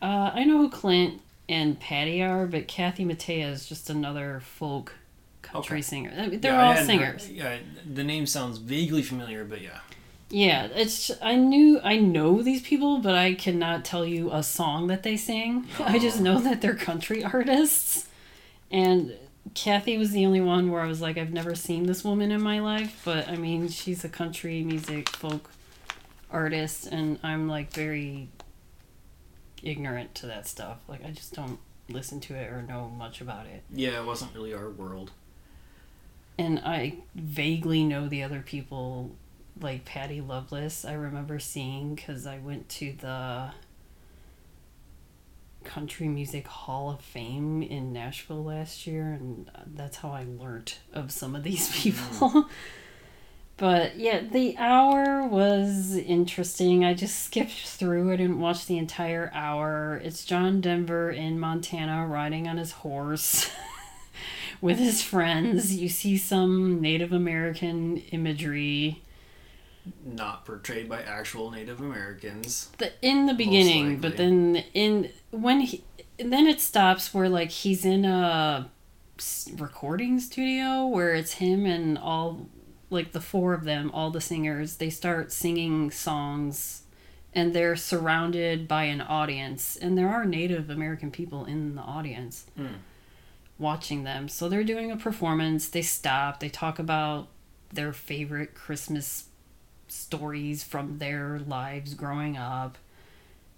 Uh, 0.00 0.30
I 0.34 0.44
know 0.44 0.58
who 0.58 0.70
Clint 0.70 1.22
and 1.48 1.80
Patty 1.80 2.22
are, 2.22 2.46
but 2.46 2.68
Kathy 2.68 3.04
Mattea 3.04 3.50
is 3.50 3.66
just 3.66 3.88
another 3.88 4.40
folk 4.40 4.92
country 5.52 5.78
Okay. 5.78 5.82
singer. 5.82 6.12
I 6.16 6.26
mean, 6.28 6.40
they're 6.40 6.52
Yeah, 6.52 6.68
all 6.68 6.76
singers. 6.76 7.26
heard- 7.26 7.34
yeah, 7.36 7.56
the 7.92 8.04
name 8.04 8.26
sounds 8.26 8.58
vaguely 8.58 9.02
familiar, 9.02 9.44
but 9.44 9.60
yeah. 9.60 9.80
Yeah, 10.30 10.66
it's 10.74 11.10
I 11.22 11.36
knew 11.36 11.80
I 11.82 11.96
know 11.96 12.42
these 12.42 12.60
people, 12.60 12.98
but 12.98 13.14
I 13.14 13.34
cannot 13.34 13.84
tell 13.84 14.04
you 14.04 14.30
a 14.30 14.42
song 14.42 14.88
that 14.88 15.02
they 15.02 15.16
sing. 15.16 15.66
I 15.78 15.98
just 15.98 16.20
oh. 16.20 16.22
know 16.22 16.40
that 16.40 16.60
they're 16.60 16.74
country 16.74 17.24
artists. 17.24 18.06
And 18.70 19.14
Kathy 19.54 19.96
was 19.96 20.10
the 20.10 20.26
only 20.26 20.42
one 20.42 20.70
where 20.70 20.82
I 20.82 20.86
was 20.86 21.00
like, 21.00 21.16
I've 21.16 21.32
never 21.32 21.54
seen 21.54 21.86
this 21.86 22.04
woman 22.04 22.30
in 22.30 22.42
my 22.42 22.60
life, 22.60 23.00
but 23.04 23.28
I 23.28 23.36
mean, 23.36 23.68
she's 23.68 24.04
a 24.04 24.08
country 24.10 24.62
music 24.62 25.08
folk 25.08 25.50
artist, 26.30 26.86
and 26.86 27.18
I'm 27.22 27.48
like 27.48 27.72
very 27.72 28.28
ignorant 29.62 30.14
to 30.16 30.26
that 30.26 30.46
stuff. 30.46 30.78
Like, 30.88 31.04
I 31.04 31.10
just 31.10 31.32
don't 31.34 31.58
listen 31.88 32.20
to 32.20 32.34
it 32.34 32.52
or 32.52 32.60
know 32.62 32.88
much 32.90 33.22
about 33.22 33.46
it. 33.46 33.62
Yeah, 33.72 34.00
it 34.00 34.04
wasn't 34.04 34.34
really 34.34 34.52
our 34.52 34.68
world. 34.68 35.12
And 36.38 36.60
I 36.60 36.98
vaguely 37.14 37.84
know 37.84 38.08
the 38.08 38.22
other 38.22 38.40
people, 38.40 39.16
like 39.60 39.84
Patty 39.84 40.20
Loveless. 40.20 40.84
I 40.84 40.92
remember 40.92 41.38
seeing 41.40 41.96
because 41.96 42.26
I 42.26 42.38
went 42.38 42.68
to 42.70 42.92
the 42.92 43.50
Country 45.64 46.08
Music 46.08 46.46
Hall 46.46 46.90
of 46.90 47.00
Fame 47.00 47.62
in 47.62 47.92
Nashville 47.92 48.44
last 48.44 48.86
year, 48.86 49.12
and 49.12 49.50
that's 49.66 49.98
how 49.98 50.10
I 50.10 50.24
learned 50.24 50.74
of 50.92 51.10
some 51.10 51.34
of 51.34 51.42
these 51.42 51.70
people. 51.82 52.28
Hmm. 52.30 52.40
but 53.56 53.98
yeah, 53.98 54.20
the 54.20 54.56
hour 54.58 55.26
was 55.26 55.96
interesting. 55.96 56.84
I 56.84 56.94
just 56.94 57.24
skipped 57.24 57.66
through. 57.66 58.12
I 58.12 58.16
didn't 58.16 58.38
watch 58.38 58.66
the 58.66 58.78
entire 58.78 59.30
hour. 59.34 60.00
It's 60.02 60.24
John 60.24 60.60
Denver 60.60 61.10
in 61.10 61.40
Montana 61.40 62.06
riding 62.06 62.46
on 62.46 62.58
his 62.58 62.70
horse. 62.72 63.50
with 64.60 64.78
his 64.78 65.02
friends. 65.02 65.74
You 65.74 65.88
see 65.88 66.16
some 66.16 66.80
Native 66.80 67.12
American 67.12 67.98
imagery 68.12 69.02
Not 70.04 70.44
portrayed 70.44 70.88
by 70.88 71.02
actual 71.02 71.50
Native 71.50 71.80
Americans. 71.80 72.70
the, 72.78 72.92
in 73.02 73.26
the 73.26 73.34
beginning, 73.34 73.98
but 74.00 74.16
then 74.16 74.64
in 74.74 75.10
when 75.30 75.60
he 75.60 75.84
and 76.18 76.32
then 76.32 76.46
it 76.46 76.60
stops 76.60 77.14
where 77.14 77.28
like 77.28 77.50
he's 77.50 77.84
in 77.84 78.04
a 78.04 78.70
recording 79.56 80.20
studio 80.20 80.86
where 80.86 81.14
it's 81.14 81.34
him 81.34 81.66
and 81.66 81.96
all 81.98 82.48
like 82.90 83.12
the 83.12 83.20
four 83.20 83.52
of 83.54 83.64
them, 83.64 83.90
all 83.92 84.10
the 84.10 84.20
singers. 84.20 84.76
They 84.76 84.90
start 84.90 85.32
singing 85.32 85.90
songs. 85.90 86.82
And 87.34 87.52
they're 87.54 87.76
surrounded 87.76 88.66
by 88.66 88.84
an 88.84 89.02
audience, 89.02 89.76
and 89.76 89.96
there 89.98 90.08
are 90.08 90.24
Native 90.24 90.70
American 90.70 91.10
people 91.10 91.44
in 91.44 91.76
the 91.76 91.82
audience. 91.82 92.46
Hmm. 92.56 92.66
Watching 93.58 94.04
them. 94.04 94.28
So 94.28 94.48
they're 94.48 94.64
doing 94.64 94.90
a 94.90 94.96
performance. 94.96 95.68
They 95.68 95.82
stop. 95.82 96.40
They 96.40 96.48
talk 96.48 96.78
about 96.78 97.28
their 97.72 97.92
favorite 97.92 98.54
Christmas 98.54 99.24
stories 99.88 100.62
from 100.62 100.98
their 100.98 101.38
lives 101.40 101.94
growing 101.94 102.36
up. 102.36 102.78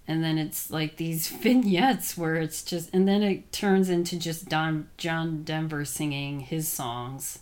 and 0.09 0.25
then 0.25 0.39
it's 0.39 0.71
like 0.71 0.97
these 0.97 1.29
vignettes 1.43 2.17
where 2.17 2.37
it's 2.37 2.63
just 2.63 2.93
and 2.93 3.07
then 3.07 3.23
it 3.23 3.53
turns 3.53 3.89
into 3.89 4.19
just 4.19 4.49
Don 4.49 4.89
John 4.97 5.43
Denver 5.45 5.85
singing 5.85 6.41
his 6.41 6.67
songs 6.69 7.41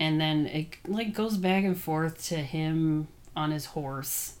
and 0.00 0.20
then 0.20 0.46
it 0.46 0.76
like 0.86 1.14
goes 1.14 1.36
back 1.36 1.64
and 1.64 1.78
forth 1.78 2.24
to 2.28 2.36
him 2.36 3.08
on 3.34 3.50
his 3.50 3.66
horse 3.66 4.34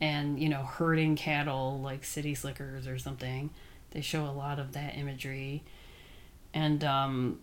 and 0.00 0.38
you 0.38 0.48
know 0.48 0.62
herding 0.62 1.16
cattle 1.16 1.80
like 1.80 2.04
city 2.04 2.34
slickers 2.34 2.86
or 2.86 2.98
something 2.98 3.50
they 3.92 4.00
show 4.00 4.24
a 4.24 4.30
lot 4.32 4.58
of 4.58 4.72
that 4.72 4.96
imagery 4.96 5.62
and 6.54 6.82
um, 6.84 7.38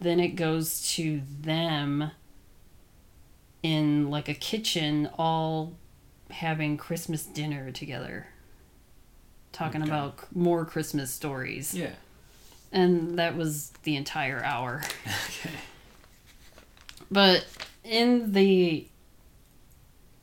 then 0.00 0.18
it 0.20 0.28
goes 0.36 0.88
to 0.94 1.20
them 1.40 2.10
in 3.62 4.08
like 4.10 4.28
a 4.28 4.34
kitchen 4.34 5.08
all 5.18 5.72
having 6.30 6.76
christmas 6.76 7.24
dinner 7.24 7.70
together 7.72 8.26
talking 9.52 9.82
Okay. 9.82 9.90
about 9.90 10.34
more 10.36 10.64
christmas 10.64 11.10
stories 11.10 11.74
Yeah. 11.74 11.92
and 12.70 13.18
that 13.18 13.36
was 13.36 13.70
the 13.82 13.96
entire 13.96 14.42
hour 14.44 14.82
Okay. 15.06 15.54
but 17.10 17.46
in 17.84 18.32
the 18.32 18.86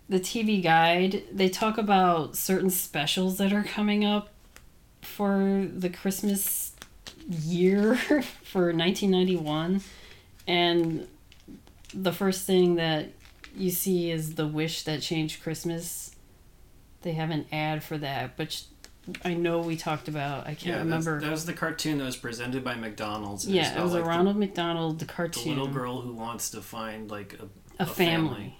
the 0.07 0.19
TV 0.19 0.61
guide, 0.61 1.23
they 1.31 1.49
talk 1.49 1.79
about 1.79 2.35
certain 2.35 2.69
specials 2.69 3.39
that 3.39 3.51
are 3.51 3.63
coming 3.63 4.05
up 4.05 4.29
for 5.05 5.67
the 5.73 5.89
Christmas 5.89 6.73
year 7.29 7.95
for 8.43 8.71
1991 8.73 9.81
and 10.47 11.07
the 11.93 12.11
first 12.11 12.45
thing 12.45 12.75
that 12.75 13.09
you 13.55 13.69
see 13.71 14.11
is 14.11 14.35
the 14.35 14.45
wish 14.47 14.83
that 14.83 15.01
changed 15.01 15.41
Christmas. 15.41 16.13
They 17.03 17.13
have 17.13 17.29
an 17.31 17.45
ad 17.51 17.83
for 17.83 17.97
that, 17.99 18.35
but 18.35 18.61
I 19.23 19.33
know 19.33 19.59
we 19.59 19.75
talked 19.77 20.07
about. 20.07 20.41
I 20.45 20.55
can't 20.55 20.65
Yeah, 20.65 20.77
remember. 20.79 21.21
that 21.21 21.31
was 21.31 21.45
the 21.45 21.53
cartoon 21.53 21.99
that 21.99 22.03
was 22.03 22.17
presented 22.17 22.63
by 22.63 22.75
McDonald's. 22.75 23.47
yeah, 23.47 23.67
about, 23.71 23.79
it 23.79 23.83
was 23.83 23.91
like, 23.93 24.01
a 24.01 24.03
the- 24.03 24.09
Ronald 24.09 24.35
McDonald 24.37 24.99
the 24.99 25.05
The, 25.05 25.49
little 25.49 25.67
girl 25.73 26.01
who 26.01 26.13
wants 26.13 26.49
to 26.51 26.61
find 26.61 27.09
like 27.09 27.35
a, 27.79 27.83
a 27.83 27.85
family. 27.85 28.57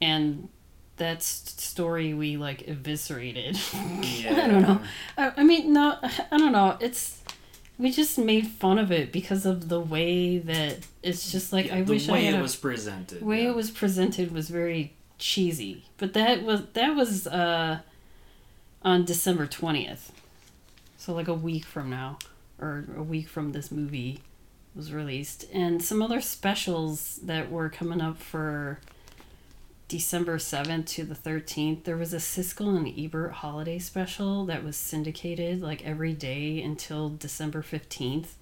And 0.00 0.48
that 0.96 1.22
story 1.22 2.14
we 2.14 2.36
like 2.36 2.66
eviscerated. 2.68 3.58
Yeah. 4.02 4.40
I 4.44 4.46
don't 4.48 4.62
know. 4.62 4.80
I, 5.18 5.32
I 5.38 5.44
mean, 5.44 5.72
no, 5.72 5.98
I 6.02 6.36
don't 6.38 6.52
know. 6.52 6.76
It's 6.80 7.22
we 7.78 7.90
just 7.90 8.18
made 8.18 8.46
fun 8.46 8.78
of 8.78 8.90
it 8.90 9.12
because 9.12 9.44
of 9.44 9.68
the 9.68 9.80
way 9.80 10.38
that 10.38 10.78
it's 11.02 11.30
just 11.30 11.52
like 11.52 11.66
Yeah, 11.66 11.76
I 11.76 11.82
wish 11.82 12.08
I 12.08 12.18
had 12.20 12.22
The 12.22 12.26
way 12.26 12.26
it 12.28 12.38
a, 12.38 12.42
was 12.42 12.56
presented. 12.56 13.22
way 13.22 13.42
yeah. 13.42 13.50
it 13.50 13.56
was 13.56 13.70
presented 13.70 14.32
was 14.32 14.48
very 14.48 14.94
cheesy. 15.18 15.84
But 15.98 16.14
that 16.14 16.42
was 16.42 16.62
that 16.72 16.94
was 16.96 17.26
uh 17.26 17.80
on 18.82 19.04
December 19.04 19.46
twentieth, 19.46 20.12
so 20.96 21.12
like 21.12 21.28
a 21.28 21.34
week 21.34 21.64
from 21.64 21.90
now, 21.90 22.18
or 22.58 22.84
a 22.96 23.02
week 23.02 23.28
from 23.28 23.52
this 23.52 23.70
movie 23.70 24.20
was 24.74 24.92
released, 24.92 25.44
and 25.52 25.82
some 25.82 26.00
other 26.02 26.20
specials 26.20 27.16
that 27.24 27.50
were 27.50 27.68
coming 27.68 28.00
up 28.00 28.18
for 28.18 28.78
December 29.88 30.38
seventh 30.38 30.86
to 30.86 31.04
the 31.04 31.14
thirteenth. 31.14 31.84
There 31.84 31.96
was 31.96 32.12
a 32.12 32.16
Siskel 32.18 32.76
and 32.76 32.92
Ebert 32.98 33.32
holiday 33.34 33.78
special 33.78 34.44
that 34.46 34.64
was 34.64 34.76
syndicated 34.76 35.62
like 35.62 35.84
every 35.84 36.12
day 36.12 36.60
until 36.62 37.10
December 37.10 37.62
fifteenth. 37.62 38.34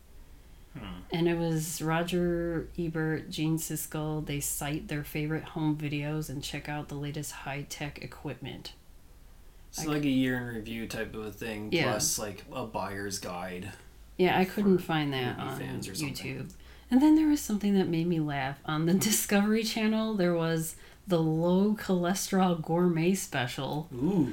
Hmm. 0.76 0.84
And 1.12 1.28
it 1.28 1.36
was 1.38 1.80
Roger 1.82 2.68
Ebert, 2.78 3.30
Gene 3.30 3.58
Siskel. 3.58 4.24
They 4.26 4.40
cite 4.40 4.88
their 4.88 5.04
favorite 5.04 5.44
home 5.44 5.76
videos 5.76 6.28
and 6.28 6.42
check 6.42 6.68
out 6.68 6.88
the 6.88 6.94
latest 6.96 7.32
high 7.32 7.66
tech 7.68 8.02
equipment. 8.02 8.72
It's 9.68 9.82
I 9.86 9.90
like 9.90 10.04
a 10.04 10.08
year 10.08 10.36
in 10.38 10.54
review 10.56 10.86
type 10.86 11.14
of 11.14 11.24
a 11.26 11.32
thing, 11.32 11.68
Yeah. 11.72 11.90
plus 11.90 12.18
like 12.18 12.44
a 12.52 12.64
buyer's 12.64 13.18
guide. 13.18 13.72
Yeah, 14.16 14.38
I 14.38 14.44
couldn't 14.44 14.78
find 14.78 15.12
that 15.12 15.38
on 15.38 15.58
fans 15.58 15.88
or 15.88 15.94
something. 15.94 16.14
YouTube. 16.14 16.52
And 16.90 17.02
then 17.02 17.16
there 17.16 17.26
was 17.28 17.40
something 17.40 17.74
that 17.74 17.88
made 17.88 18.06
me 18.06 18.20
laugh. 18.20 18.58
On 18.66 18.86
the 18.86 18.94
Discovery 19.10 19.64
Channel, 19.64 20.14
there 20.14 20.34
was 20.34 20.76
the 21.06 21.20
low 21.20 21.74
cholesterol 21.74 22.60
gourmet 22.60 23.14
special, 23.14 23.88
Ooh. 23.94 24.32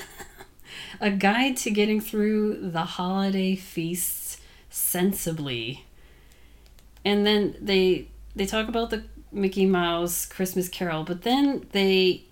a 1.00 1.10
guide 1.10 1.56
to 1.58 1.70
getting 1.70 2.00
through 2.00 2.70
the 2.70 2.84
holiday 2.84 3.56
feasts 3.56 4.38
sensibly. 4.68 5.84
And 7.04 7.26
then 7.26 7.56
they 7.60 8.08
they 8.36 8.46
talk 8.46 8.68
about 8.68 8.90
the 8.90 9.04
Mickey 9.32 9.66
Mouse 9.66 10.26
Christmas 10.26 10.68
Carol, 10.68 11.04
but 11.04 11.22
then 11.22 11.66
they 11.72 12.24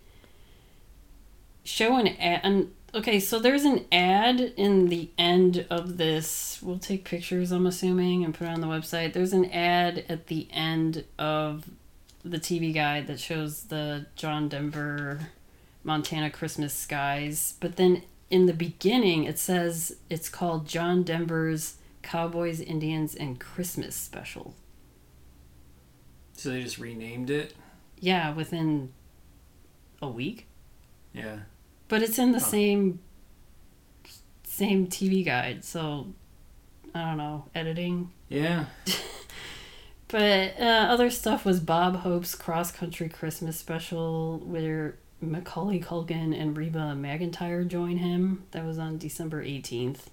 show 1.65 1.97
an 1.97 2.09
ad. 2.09 2.41
And, 2.43 2.73
okay, 2.95 3.21
so 3.21 3.39
there's 3.39 3.65
an 3.65 3.85
ad 3.93 4.41
in 4.57 4.89
the 4.89 5.11
end 5.17 5.67
of 5.71 5.97
this. 5.97 6.59
We'll 6.63 6.79
take 6.79 7.05
pictures, 7.05 7.53
I'm 7.53 7.67
assuming, 7.67 8.25
and 8.25 8.35
put 8.35 8.47
it 8.47 8.51
on 8.51 8.61
the 8.61 8.67
website. 8.67 9.13
There's 9.13 9.33
an 9.33 9.47
ad 9.47 10.05
at 10.09 10.27
the 10.27 10.49
end 10.51 11.05
of 11.19 11.69
the 12.31 12.39
TV 12.39 12.72
guide 12.74 13.07
that 13.07 13.20
shows 13.20 13.64
the 13.64 14.07
John 14.16 14.49
Denver, 14.49 15.29
Montana 15.85 16.31
Christmas 16.31 16.72
skies. 16.74 17.55
But 17.61 17.76
then 17.76 18.03
in 18.31 18.47
the 18.47 18.53
beginning, 18.53 19.24
it 19.24 19.39
says 19.39 19.97
it's 20.11 20.29
called 20.29 20.66
John 20.66 21.03
Denver's 21.03 21.76
Cowboys, 22.03 22.61
Indians, 22.61 23.14
and 23.14 23.39
Christmas 23.41 23.95
Special. 23.95 24.55
So 26.35 26.51
they 26.51 26.62
just 26.62 26.79
renamed 26.79 27.31
it. 27.31 27.55
Yeah, 27.99 28.33
within 28.33 28.93
a 30.01 30.09
week. 30.09 30.47
Yeah. 31.12 31.41
But 31.89 32.03
it's 32.03 32.18
in 32.18 32.33
the 32.33 32.41
same 32.41 33.01
same 34.45 34.87
TV 34.87 35.24
guide, 35.24 35.64
so 35.64 36.09
I 36.95 37.05
don't 37.05 37.16
know, 37.16 37.45
editing. 37.55 38.11
Yeah. 38.29 38.66
But 40.09 40.59
uh, 40.59 40.87
other 40.91 41.11
stuff 41.11 41.45
was 41.45 41.61
Bob 41.61 41.97
Hope's 41.97 42.35
cross 42.35 42.73
country 42.73 43.09
Christmas 43.09 43.59
special 43.59 44.39
where 44.39 44.97
Macaulay 45.21 45.81
Culkin 45.81 46.39
and 46.39 46.57
Reba 46.57 46.97
McEntire 46.97 47.67
join 47.69 47.99
him. 47.99 48.45
That 48.53 48.65
was 48.65 48.79
on 48.79 48.97
December 48.99 49.45
18th. 49.45 50.07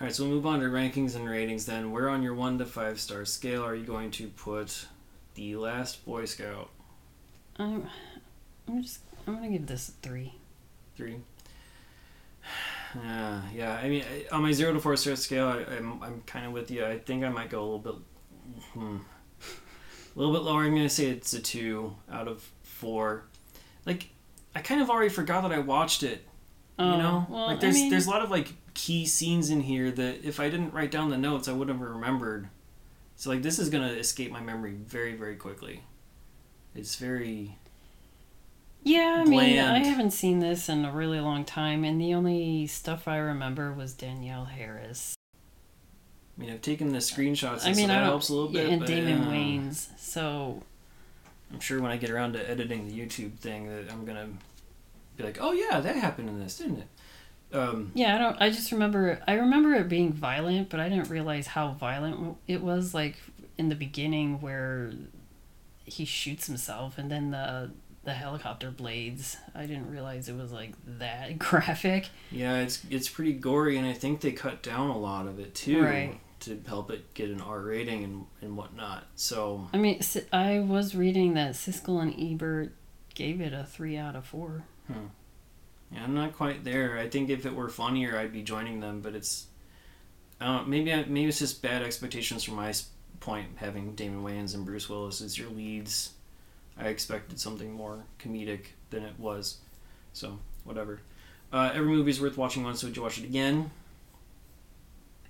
All 0.00 0.08
right, 0.08 0.14
so 0.14 0.24
we'll 0.24 0.34
move 0.34 0.46
on 0.46 0.60
to 0.60 0.66
rankings 0.66 1.16
and 1.16 1.28
ratings 1.28 1.64
then. 1.66 1.90
Where 1.90 2.10
on 2.10 2.22
your 2.22 2.34
one 2.34 2.58
to 2.58 2.66
five 2.66 3.00
star 3.00 3.24
scale 3.24 3.64
are 3.64 3.74
you 3.74 3.84
going 3.84 4.10
to 4.12 4.26
put 4.28 4.86
the 5.34 5.56
Last 5.56 6.04
Boy 6.04 6.24
Scout? 6.26 6.68
I'm, 7.56 7.88
I'm 8.68 8.82
just 8.82 9.00
I'm 9.26 9.36
gonna 9.36 9.48
give 9.48 9.66
this 9.66 9.88
a 9.88 9.92
three. 9.92 10.34
Three. 10.96 11.16
Uh, 12.96 13.40
yeah, 13.52 13.72
I 13.82 13.88
mean, 13.88 14.04
on 14.30 14.40
my 14.40 14.52
zero 14.52 14.72
to 14.72 14.78
four 14.78 14.94
star 14.96 15.16
scale, 15.16 15.48
I, 15.48 15.64
I'm 15.74 16.00
I'm 16.00 16.22
kind 16.26 16.46
of 16.46 16.52
with 16.52 16.70
you. 16.70 16.86
I 16.86 16.96
think 16.96 17.24
I 17.24 17.28
might 17.28 17.50
go 17.50 17.60
a 17.60 17.64
little 17.64 17.78
bit, 17.80 17.94
hmm, 18.72 18.96
a 18.98 20.18
little 20.18 20.32
bit 20.32 20.42
lower. 20.42 20.64
I'm 20.64 20.74
gonna 20.74 20.88
say 20.88 21.06
it's 21.06 21.32
a 21.32 21.40
two 21.40 21.96
out 22.10 22.28
of 22.28 22.48
four. 22.62 23.24
Like, 23.86 24.08
I 24.54 24.60
kind 24.60 24.80
of 24.80 24.90
already 24.90 25.10
forgot 25.10 25.42
that 25.42 25.52
I 25.52 25.58
watched 25.58 26.02
it. 26.02 26.26
Oh, 26.78 26.92
you 26.92 26.98
know, 26.98 27.26
well, 27.28 27.46
like 27.46 27.58
I 27.58 27.60
there's 27.60 27.74
mean- 27.74 27.90
there's 27.90 28.06
a 28.06 28.10
lot 28.10 28.22
of 28.22 28.30
like 28.30 28.52
key 28.74 29.06
scenes 29.06 29.50
in 29.50 29.60
here 29.60 29.90
that 29.92 30.24
if 30.24 30.40
I 30.40 30.48
didn't 30.50 30.72
write 30.74 30.90
down 30.90 31.10
the 31.10 31.16
notes, 31.18 31.46
I 31.48 31.52
wouldn't 31.52 31.78
have 31.78 31.88
remembered. 31.88 32.48
So 33.16 33.30
like 33.30 33.42
this 33.42 33.58
is 33.60 33.70
gonna 33.70 33.92
escape 33.92 34.32
my 34.32 34.40
memory 34.40 34.72
very 34.72 35.14
very 35.14 35.36
quickly. 35.36 35.82
It's 36.74 36.96
very 36.96 37.56
Yeah, 38.82 39.22
I 39.24 39.28
mean, 39.28 39.58
I 39.60 39.78
haven't 39.78 40.10
seen 40.10 40.40
this 40.40 40.68
in 40.68 40.84
a 40.84 40.90
really 40.92 41.20
long 41.20 41.44
time, 41.44 41.84
and 41.84 42.00
the 42.00 42.12
only 42.14 42.66
stuff 42.66 43.06
I 43.06 43.18
remember 43.18 43.72
was 43.72 43.94
Danielle 43.94 44.46
Harris. 44.46 45.14
I 46.36 46.40
mean 46.40 46.50
I've 46.50 46.62
taken 46.62 46.92
the 46.92 46.98
screenshots, 46.98 47.66
I 47.66 47.72
mean, 47.74 47.90
I 47.90 48.04
helps 48.04 48.28
a 48.28 48.34
little 48.34 48.48
bit. 48.48 48.66
yeah, 48.66 48.72
and 48.72 48.80
but, 48.80 48.88
Damon 48.88 49.22
uh, 49.22 49.30
Wayans. 49.30 49.88
So 49.98 50.62
I'm 51.52 51.60
sure 51.60 51.80
when 51.80 51.90
I 51.90 51.96
get 51.96 52.10
around 52.10 52.32
to 52.32 52.50
editing 52.50 52.88
the 52.88 52.98
YouTube 52.98 53.38
thing 53.38 53.68
that 53.68 53.92
I'm 53.92 54.04
gonna 54.04 54.28
be 55.16 55.24
like, 55.24 55.38
oh 55.40 55.52
yeah, 55.52 55.80
that 55.80 55.96
happened 55.96 56.28
in 56.28 56.40
this, 56.40 56.58
didn't 56.58 56.78
it? 56.78 56.88
Um, 57.54 57.92
yeah, 57.94 58.16
I 58.16 58.18
don't. 58.18 58.36
I 58.40 58.50
just 58.50 58.72
remember. 58.72 59.20
I 59.28 59.34
remember 59.34 59.74
it 59.74 59.88
being 59.88 60.12
violent, 60.12 60.70
but 60.70 60.80
I 60.80 60.88
didn't 60.88 61.08
realize 61.08 61.46
how 61.46 61.70
violent 61.72 62.36
it 62.48 62.60
was. 62.60 62.94
Like 62.94 63.16
in 63.56 63.68
the 63.68 63.76
beginning, 63.76 64.40
where 64.40 64.92
he 65.84 66.04
shoots 66.04 66.48
himself, 66.48 66.98
and 66.98 67.10
then 67.10 67.30
the 67.30 67.70
the 68.02 68.14
helicopter 68.14 68.70
blades. 68.70 69.36
I 69.54 69.66
didn't 69.66 69.90
realize 69.90 70.28
it 70.28 70.36
was 70.36 70.50
like 70.50 70.72
that 70.98 71.38
graphic. 71.38 72.08
yeah, 72.30 72.58
it's 72.58 72.82
it's 72.90 73.08
pretty 73.08 73.34
gory, 73.34 73.76
and 73.76 73.86
I 73.86 73.92
think 73.92 74.20
they 74.20 74.32
cut 74.32 74.62
down 74.62 74.90
a 74.90 74.98
lot 74.98 75.26
of 75.28 75.38
it 75.38 75.54
too 75.54 75.82
Right. 75.82 76.18
To 76.44 76.60
help 76.66 76.90
it 76.90 77.14
get 77.14 77.30
an 77.30 77.40
R 77.40 77.60
rating 77.60 78.04
and 78.04 78.26
and 78.40 78.56
whatnot. 78.56 79.06
So 79.16 79.68
I 79.72 79.78
mean, 79.78 80.00
I 80.32 80.60
was 80.60 80.94
reading 80.94 81.34
that 81.34 81.52
Siskel 81.52 82.02
and 82.02 82.14
Ebert 82.18 82.72
gave 83.14 83.40
it 83.40 83.52
a 83.52 83.64
three 83.64 83.96
out 83.96 84.16
of 84.16 84.26
four. 84.26 84.64
Hmm. 84.86 85.06
Yeah, 85.92 86.02
I'm 86.04 86.14
not 86.14 86.36
quite 86.36 86.64
there. 86.64 86.98
I 86.98 87.08
think 87.08 87.30
if 87.30 87.46
it 87.46 87.54
were 87.54 87.68
funnier, 87.68 88.18
I'd 88.18 88.32
be 88.32 88.42
joining 88.42 88.80
them, 88.80 89.00
but 89.00 89.14
it's, 89.14 89.46
I 90.40 90.46
don't 90.46 90.56
know, 90.56 90.64
maybe 90.64 90.92
I, 90.92 91.04
maybe 91.04 91.28
it's 91.28 91.38
just 91.38 91.62
bad 91.62 91.82
expectations 91.82 92.42
from 92.42 92.54
my 92.54 92.72
point. 93.20 93.48
Having 93.56 93.94
Damon 93.94 94.24
Wayans 94.24 94.54
and 94.54 94.64
Bruce 94.64 94.88
Willis 94.88 95.20
as 95.20 95.38
your 95.38 95.48
leads, 95.50 96.14
I 96.76 96.88
expected 96.88 97.38
something 97.38 97.72
more 97.72 98.04
comedic 98.18 98.66
than 98.90 99.04
it 99.04 99.18
was. 99.18 99.58
So 100.12 100.38
whatever. 100.64 101.00
Uh, 101.52 101.70
every 101.72 101.88
movie 101.88 102.10
is 102.10 102.20
worth 102.20 102.36
watching 102.36 102.64
once. 102.64 102.80
So 102.80 102.88
would 102.88 102.96
you 102.96 103.02
watch 103.02 103.18
it 103.18 103.24
again? 103.24 103.70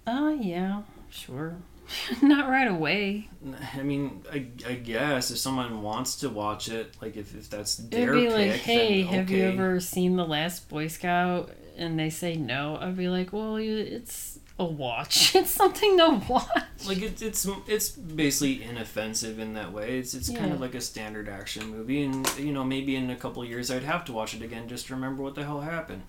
Uh, 0.07 0.35
yeah, 0.41 0.83
sure. 1.15 1.57
Not 2.23 2.49
right 2.49 2.67
away. 2.69 3.29
I 3.77 3.83
mean, 3.83 4.23
I, 4.33 4.47
I 4.67 4.75
guess 4.75 5.31
if 5.31 5.39
someone 5.39 5.83
wants 5.83 6.17
to 6.17 6.31
watch 6.31 6.69
it, 6.69 6.97
like 7.03 7.17
if, 7.17 7.35
if 7.37 7.51
that's 7.51 7.77
their 7.77 8.15
It'd 8.15 8.31
be 8.31 8.35
pick, 8.37 8.51
like, 8.53 8.61
hey, 8.61 9.03
then 9.03 9.13
have 9.13 9.31
you 9.31 9.45
ever 9.45 9.81
seen 9.81 10.17
The 10.17 10.25
Last 10.25 10.69
Boy 10.69 10.87
Scout? 10.89 11.51
And 11.77 11.99
they 11.99 12.09
say 12.09 12.37
no. 12.37 12.79
I'd 12.81 12.97
be 12.97 13.09
like, 13.09 13.33
well, 13.33 13.61
you- 13.61 13.77
it's 13.77 14.39
a 14.59 14.65
watch. 14.65 15.35
It's 15.35 15.51
something 15.51 15.99
to 15.99 16.23
watch. 16.29 16.47
like 16.87 17.03
it, 17.03 17.21
it's 17.21 17.47
it's 17.67 17.89
basically 17.91 18.63
inoffensive 18.63 19.39
in 19.39 19.55
that 19.55 19.73
way. 19.73 19.99
It's 19.99 20.15
it's 20.15 20.31
kind 20.31 20.53
of 20.53 20.61
like 20.61 20.75
a 20.75 20.81
standard 20.81 21.29
action 21.29 21.67
movie, 21.69 22.05
and 22.05 22.27
you 22.39 22.53
know 22.53 22.63
maybe 22.65 22.95
in 22.97 23.11
a 23.11 23.17
couple 23.17 23.43
of 23.43 23.49
years 23.49 23.71
I'd 23.71 23.83
have 23.83 24.05
to 24.07 24.13
watch 24.13 24.33
it 24.35 24.43
again 24.43 24.69
just 24.69 24.87
to 24.87 24.95
remember 24.95 25.23
what 25.23 25.35
the 25.35 25.45
hell 25.45 25.61
happened. 25.61 26.03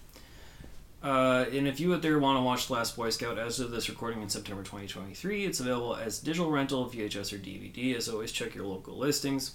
Uh, 1.05 1.45
and 1.53 1.67
if 1.67 1.79
you 1.79 1.93
out 1.93 2.01
there 2.01 2.17
want 2.17 2.35
to 2.35 2.41
watch 2.41 2.65
The 2.65 2.73
Last 2.73 2.95
Boy 2.95 3.11
Scout 3.11 3.37
as 3.37 3.59
of 3.59 3.69
this 3.69 3.89
recording 3.89 4.23
in 4.23 4.29
September 4.29 4.63
2023, 4.63 5.45
it's 5.45 5.59
available 5.59 5.95
as 5.95 6.17
digital 6.17 6.49
rental, 6.49 6.89
VHS, 6.89 7.31
or 7.31 7.37
DVD. 7.37 7.95
As 7.95 8.09
always, 8.09 8.31
check 8.31 8.55
your 8.55 8.65
local 8.65 8.97
listings. 8.97 9.53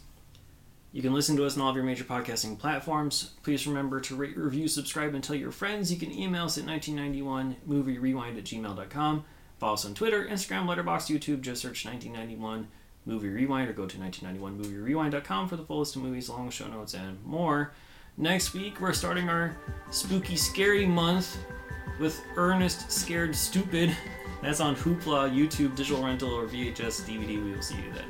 You 0.93 1.03
can 1.03 1.13
listen 1.13 1.37
to 1.37 1.45
us 1.45 1.57
on 1.57 1.63
all 1.63 1.71
of 1.71 1.75
your 1.75 1.85
major 1.85 2.05
podcasting 2.05 2.57
platforms. 2.57 3.33
Please 3.43 3.67
remember 3.67 4.01
to 4.01 4.15
rate, 4.15 4.37
review, 4.37 4.69
subscribe, 4.69 5.13
and 5.13 5.25
tell 5.25 5.35
your 5.35 5.51
friends. 5.51 5.93
You 5.93 5.99
can 5.99 6.17
email 6.17 6.45
us 6.45 6.57
at 6.57 6.67
1991movierewind 6.67 8.39
at 8.39 8.45
gmail.com. 8.45 9.25
Follow 9.59 9.75
us 9.75 9.85
on 9.85 9.95
Twitter, 9.95 10.25
Instagram, 10.25 10.67
Letterboxd, 10.67 11.13
YouTube. 11.13 11.41
Just 11.41 11.63
search 11.63 11.85
1991 11.85 12.69
Movie 13.07 13.29
Rewind 13.29 13.69
or 13.69 13.73
go 13.73 13.89
to 13.89 13.99
1991movierewind.com 13.99 15.49
for 15.49 15.57
the 15.57 15.65
full 15.65 15.81
list 15.81 15.97
of 15.97 16.03
movies, 16.03 16.29
along 16.29 16.47
with 16.47 16.55
show 16.55 16.69
notes, 16.69 16.95
and 16.95 17.25
more. 17.25 17.73
Next 18.21 18.53
week, 18.53 18.83
we're 18.83 18.93
starting 18.93 19.31
our 19.31 19.57
spooky, 19.91 20.37
scary 20.37 20.85
month 20.85 21.39
with 21.99 22.23
Ernest 22.37 22.93
Scared 22.93 23.35
Stupid. 23.35 23.97
That's 24.43 24.61
on 24.61 24.77
Hoopla, 24.77 25.35
YouTube, 25.35 25.75
digital 25.75 26.05
rental, 26.05 26.31
or 26.31 26.47
VHS 26.47 27.09
DVD. 27.09 27.43
We 27.43 27.53
will 27.53 27.63
see 27.63 27.77
you 27.77 27.91
then. 27.95 28.05